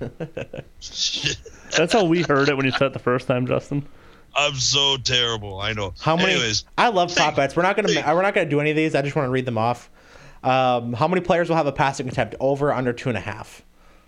[1.76, 3.86] That's how we heard it when you said it the first time, Justin.
[4.36, 5.60] I'm so terrible.
[5.60, 5.92] I know.
[6.00, 6.32] How many?
[6.32, 7.56] Anyways, I love prop Hey, bets.
[7.56, 8.14] We're not gonna hey.
[8.14, 8.94] we're not gonna do any of these.
[8.94, 9.90] I just want to read them off.
[10.42, 13.62] Um, how many players will have a passing attempt over under two and a half?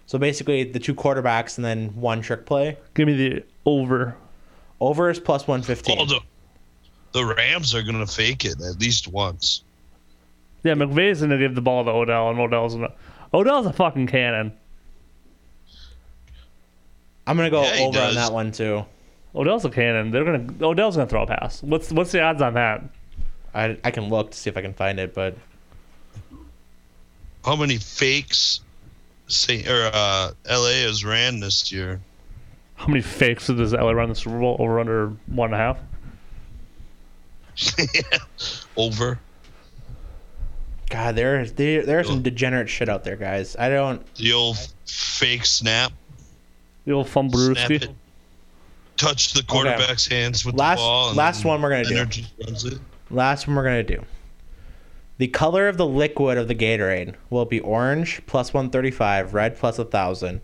[0.06, 2.78] So basically, the two quarterbacks and then one trick play.
[2.94, 4.16] Give me the over.
[4.81, 5.98] Over is plus one fifteen.
[7.17, 9.63] The, the Rams are gonna fake it at least once.
[10.63, 12.93] Yeah, McVay's gonna give the ball to Odell, and Odell's gonna.
[13.33, 14.53] Odell's a fucking cannon.
[17.27, 18.85] I'm gonna go Yeah, over on that one too.
[19.35, 20.11] Odell's a cannon.
[20.11, 20.47] They're gonna.
[20.65, 21.63] Odell's gonna throw a pass.
[21.63, 22.83] What's what's the odds on that?
[23.55, 25.37] I I can look to see if I can find it, but
[27.45, 28.61] How many fakes?
[29.29, 32.01] Saint or uh, LA has ran this year.
[32.77, 35.79] How many fakes does LA run the Super Bowl over under one and a half?
[38.77, 39.19] Over
[40.91, 43.57] God, there there there's some degenerate shit out there, guys.
[43.59, 44.15] I don't.
[44.15, 44.57] the old
[44.87, 45.93] fake snap.
[46.85, 47.83] The old Snap Fumblerooski.
[47.83, 47.91] it.
[48.97, 51.09] Touch the quarterback's hands with Last- the ball.
[51.09, 52.23] and last one we're gonna do.
[52.47, 52.78] Runs it.
[53.11, 54.05] Last one we're gonna do.
[55.19, 59.78] The color of the liquid of the Gatorade will be orange plus 135, red plus
[59.78, 60.41] 1000,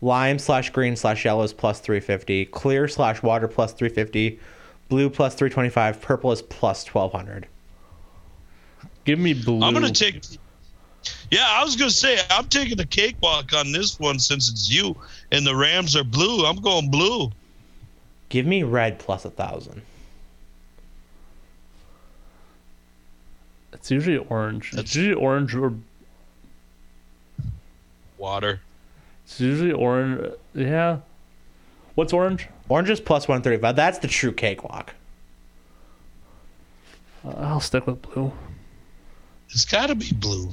[0.00, 4.38] lime slash green slash yellow is plus 350, clear slash water plus 350,
[4.88, 7.46] blue plus 325, purple is plus 1200.
[9.04, 9.62] Give me blue.
[9.62, 10.22] I'm gonna take.
[11.30, 14.96] Yeah, I was gonna say I'm taking the cakewalk on this one since it's you
[15.32, 16.44] and the Rams are blue.
[16.44, 17.32] I'm going blue.
[18.28, 19.82] Give me red plus a plus 1000.
[23.72, 24.72] It's usually orange.
[24.74, 25.74] It's usually orange or
[28.16, 28.60] Water.
[29.24, 30.34] it's usually orange.
[30.54, 30.98] Yeah.
[31.96, 32.48] What's orange?
[32.72, 33.76] Orange is plus 135.
[33.76, 34.94] That's the true cakewalk.
[37.22, 38.32] Uh, I'll stick with blue.
[39.50, 40.48] It's got to be blue.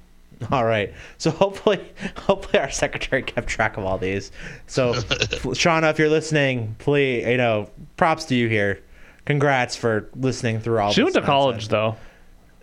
[0.50, 0.94] All right.
[1.18, 1.86] So hopefully,
[2.16, 4.32] hopefully our secretary kept track of all these.
[4.66, 7.68] So, Shauna, if you're listening, please, you know,
[7.98, 8.82] props to you here.
[9.26, 10.90] Congrats for listening through all.
[10.92, 11.96] She this went to college though.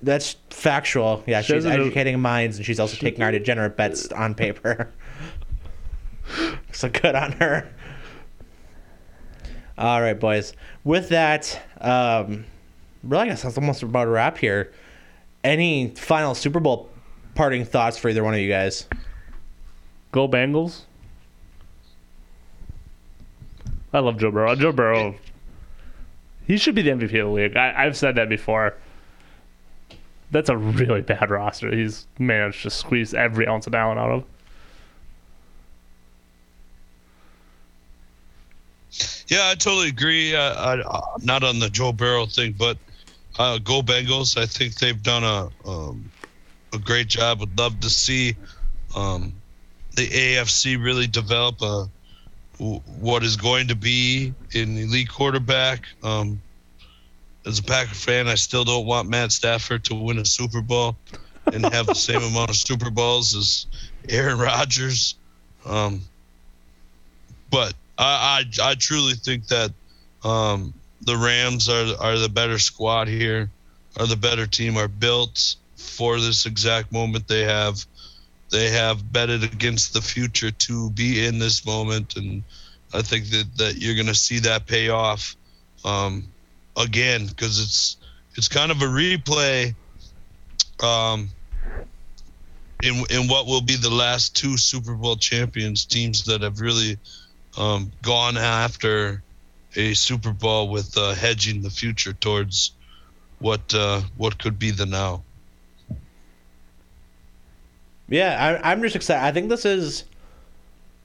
[0.01, 1.23] That's factual.
[1.27, 4.33] Yeah, She she's doesn't know- educating minds, and she's also taking our degenerate bets on
[4.33, 4.89] paper.
[6.71, 7.71] so good on her.
[9.77, 10.53] All right, boys.
[10.83, 12.45] With that, um,
[13.03, 14.71] really, I guess that's almost about a wrap here.
[15.43, 16.89] Any final Super Bowl
[17.35, 18.87] parting thoughts for either one of you guys?
[20.11, 20.83] Go Bengals.
[23.93, 24.55] I love Joe Burrow.
[24.55, 25.15] Joe Burrow.
[26.47, 27.57] He should be the MVP of the league.
[27.57, 28.75] I, I've said that before.
[30.31, 31.73] That's a really bad roster.
[31.73, 34.23] He's managed to squeeze every ounce of talent out of.
[39.27, 40.35] Yeah, I totally agree.
[40.35, 42.77] Uh, I, I, not on the Joe Burrow thing, but
[43.39, 44.37] uh, go Bengals.
[44.37, 46.11] I think they've done a um,
[46.73, 47.39] a great job.
[47.39, 48.35] Would love to see
[48.95, 49.33] um,
[49.95, 51.89] the AFC really develop a
[52.59, 55.85] w- what is going to be an elite quarterback.
[56.03, 56.41] Um,
[57.45, 60.95] as a Packer fan, I still don't want Matt Stafford to win a Super Bowl
[61.51, 63.67] and have the same amount of Super Bowls as
[64.09, 65.15] Aaron Rodgers.
[65.65, 66.01] Um,
[67.49, 69.71] but I, I I truly think that
[70.23, 73.49] um, the Rams are are the better squad here,
[73.97, 77.27] are the better team, are built for this exact moment.
[77.27, 77.85] They have
[78.51, 82.43] they have betted against the future to be in this moment, and
[82.93, 85.35] I think that that you're going to see that pay off
[85.83, 86.27] um,
[86.77, 87.97] again because it's
[88.35, 89.75] it's kind of a replay.
[90.83, 91.29] Um,
[92.83, 96.97] in in what will be the last two Super Bowl champions teams that have really
[97.57, 99.21] um, gone after
[99.75, 102.71] a Super Bowl with uh, hedging the future towards
[103.39, 105.23] what uh, what could be the now.
[108.07, 109.23] Yeah, I, I'm just excited.
[109.23, 110.05] I think this is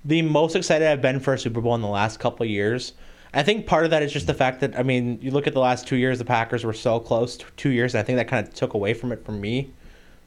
[0.04, 2.92] the most excited I've been for a Super Bowl in the last couple years.
[3.32, 5.54] I think part of that is just the fact that I mean, you look at
[5.54, 8.28] the last two years, the Packers were so close, two years, and I think that
[8.28, 9.70] kind of took away from it for me,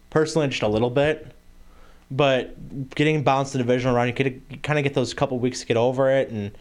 [0.10, 1.33] personally, just a little bit.
[2.16, 5.66] But getting bounced the divisional round, you could kind of get those couple weeks to
[5.66, 6.52] get over it and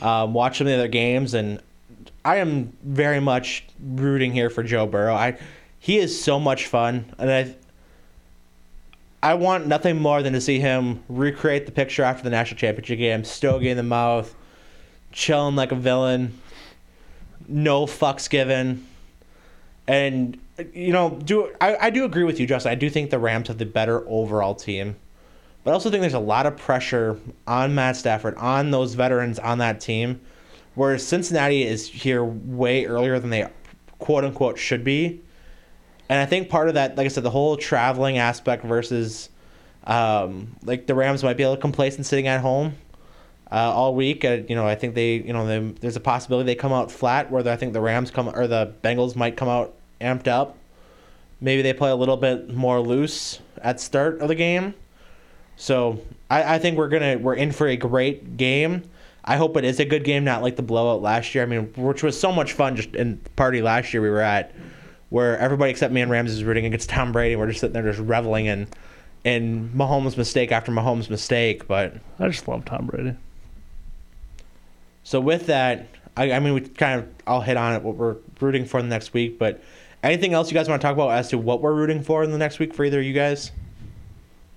[0.00, 1.34] um, watch some of the other games.
[1.34, 1.60] And
[2.24, 5.14] I am very much rooting here for Joe Burrow.
[5.14, 5.38] I
[5.78, 7.54] he is so much fun, and I
[9.22, 12.98] I want nothing more than to see him recreate the picture after the national championship
[12.98, 14.34] game, stogie in the mouth,
[15.12, 16.38] chilling like a villain,
[17.46, 18.86] no fucks given,
[19.86, 20.38] and
[20.72, 22.72] you know, do I, I do agree with you, Justin.
[22.72, 24.96] I do think the Rams have the better overall team,
[25.62, 29.38] but I also think there's a lot of pressure on Matt Stafford, on those veterans
[29.38, 30.20] on that team,
[30.74, 33.48] whereas Cincinnati is here way earlier than they
[33.98, 35.20] quote unquote should be.
[36.08, 39.30] And I think part of that, like I said, the whole traveling aspect versus,
[39.84, 42.74] um, like the Rams might be a little complacent sitting at home
[43.50, 44.24] uh, all week.
[44.24, 46.92] Uh, you know, I think they, you know, they, there's a possibility they come out
[46.92, 47.30] flat.
[47.30, 50.56] Where I think the Rams come or the Bengals might come out amped up.
[51.40, 54.74] Maybe they play a little bit more loose at start of the game.
[55.56, 56.00] So
[56.30, 58.88] I, I think we're gonna we're in for a great game.
[59.24, 61.44] I hope it is a good game, not like the blowout last year.
[61.44, 64.20] I mean, which was so much fun just in the party last year we were
[64.20, 64.52] at,
[65.08, 67.36] where everybody except me and Rams is rooting against Tom Brady.
[67.36, 68.68] We're just sitting there just reveling in
[69.24, 71.66] in Mahomes' mistake after Mahomes' mistake.
[71.66, 73.16] But I just love Tom Brady.
[75.04, 78.16] so with that, I, I mean, we kind of all hit on it what we're
[78.40, 79.38] rooting for the next week.
[79.38, 79.62] But
[80.04, 82.30] anything else you guys want to talk about as to what we're rooting for in
[82.30, 83.50] the next week for either of you guys?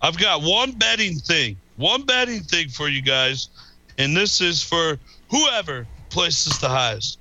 [0.02, 3.50] I've got one betting thing, one betting thing for you guys,
[3.98, 5.00] and this is for
[5.30, 7.20] whoever places the highest.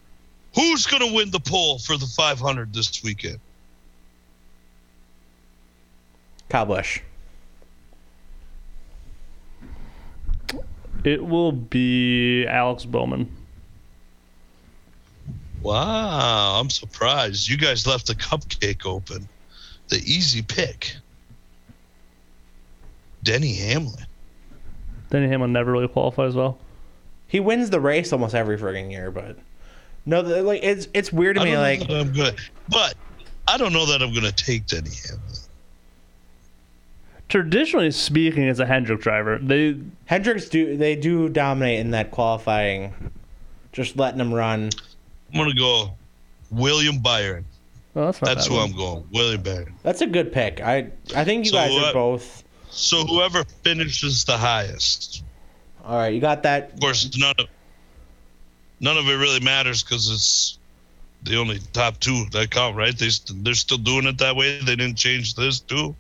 [0.54, 3.38] Who's going to win the poll for the 500 this weekend?
[6.48, 7.00] Kyle Busch.
[11.04, 13.35] It will be Alex Bowman.
[15.66, 17.48] Wow, I'm surprised.
[17.48, 19.28] You guys left the cupcake open.
[19.88, 20.94] The easy pick.
[23.24, 24.06] Denny Hamlin.
[25.10, 26.56] Denny Hamlin never really qualifies well.
[27.26, 29.36] He wins the race almost every frigging year, but
[30.04, 31.50] no, the, like it's it's weird to I me.
[31.50, 32.36] don't know Like that I'm gonna,
[32.68, 32.94] but
[33.48, 35.40] I don't know that I'm going to take Denny Hamlin.
[37.28, 42.94] Traditionally speaking, as a Hendrick driver, they Hendricks do they do dominate in that qualifying,
[43.72, 44.70] just letting them run.
[45.38, 45.94] I'm going to go
[46.50, 47.44] William Byron.
[47.94, 48.70] Well, that's not That's bad who one.
[48.70, 49.08] I'm going.
[49.12, 49.74] William Byron.
[49.82, 50.60] That's a good pick.
[50.60, 52.44] I I think you So guys are both.
[52.70, 55.24] So whoever finishes the highest.
[55.84, 56.74] All right, you got that.
[56.74, 57.46] Of course, none of
[58.80, 60.58] none of it really matters because it's
[61.22, 62.96] the only top two that count, right?
[62.96, 64.58] They st- they're still doing it that way.
[64.58, 65.94] They didn't change this too.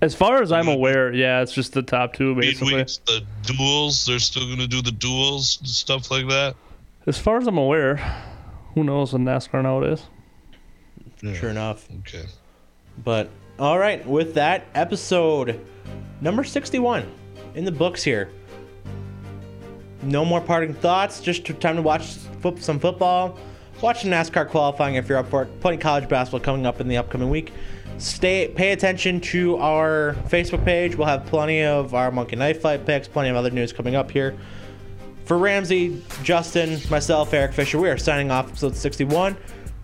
[0.00, 2.74] As far as I'm aware, yeah, it's just the top two basically.
[2.74, 6.56] Midweeks, the duels, they're still gonna do the duels and stuff like that.
[7.06, 7.96] As far as I'm aware,
[8.74, 10.04] who knows with NASCAR nowadays?
[11.34, 11.86] Sure enough.
[12.00, 12.24] Okay.
[13.02, 15.60] But all right, with that episode
[16.20, 17.10] number 61
[17.54, 18.30] in the books here.
[20.02, 21.20] No more parting thoughts.
[21.20, 22.16] Just time to watch
[22.58, 23.38] some football.
[23.80, 25.60] Watch the NASCAR qualifying if you're up for it.
[25.60, 27.52] Plenty of college basketball coming up in the upcoming week.
[27.98, 30.96] Stay pay attention to our Facebook page.
[30.96, 34.10] We'll have plenty of our Monkey Knife Fight picks, plenty of other news coming up
[34.10, 34.36] here.
[35.24, 39.36] For Ramsay, Justin, myself, Eric Fisher, we are signing off episode 61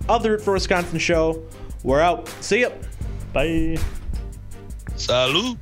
[0.09, 1.43] of the Root for Wisconsin show.
[1.83, 2.29] We're out.
[2.41, 2.71] See ya.
[3.33, 3.79] Bye.
[4.97, 5.57] Salute.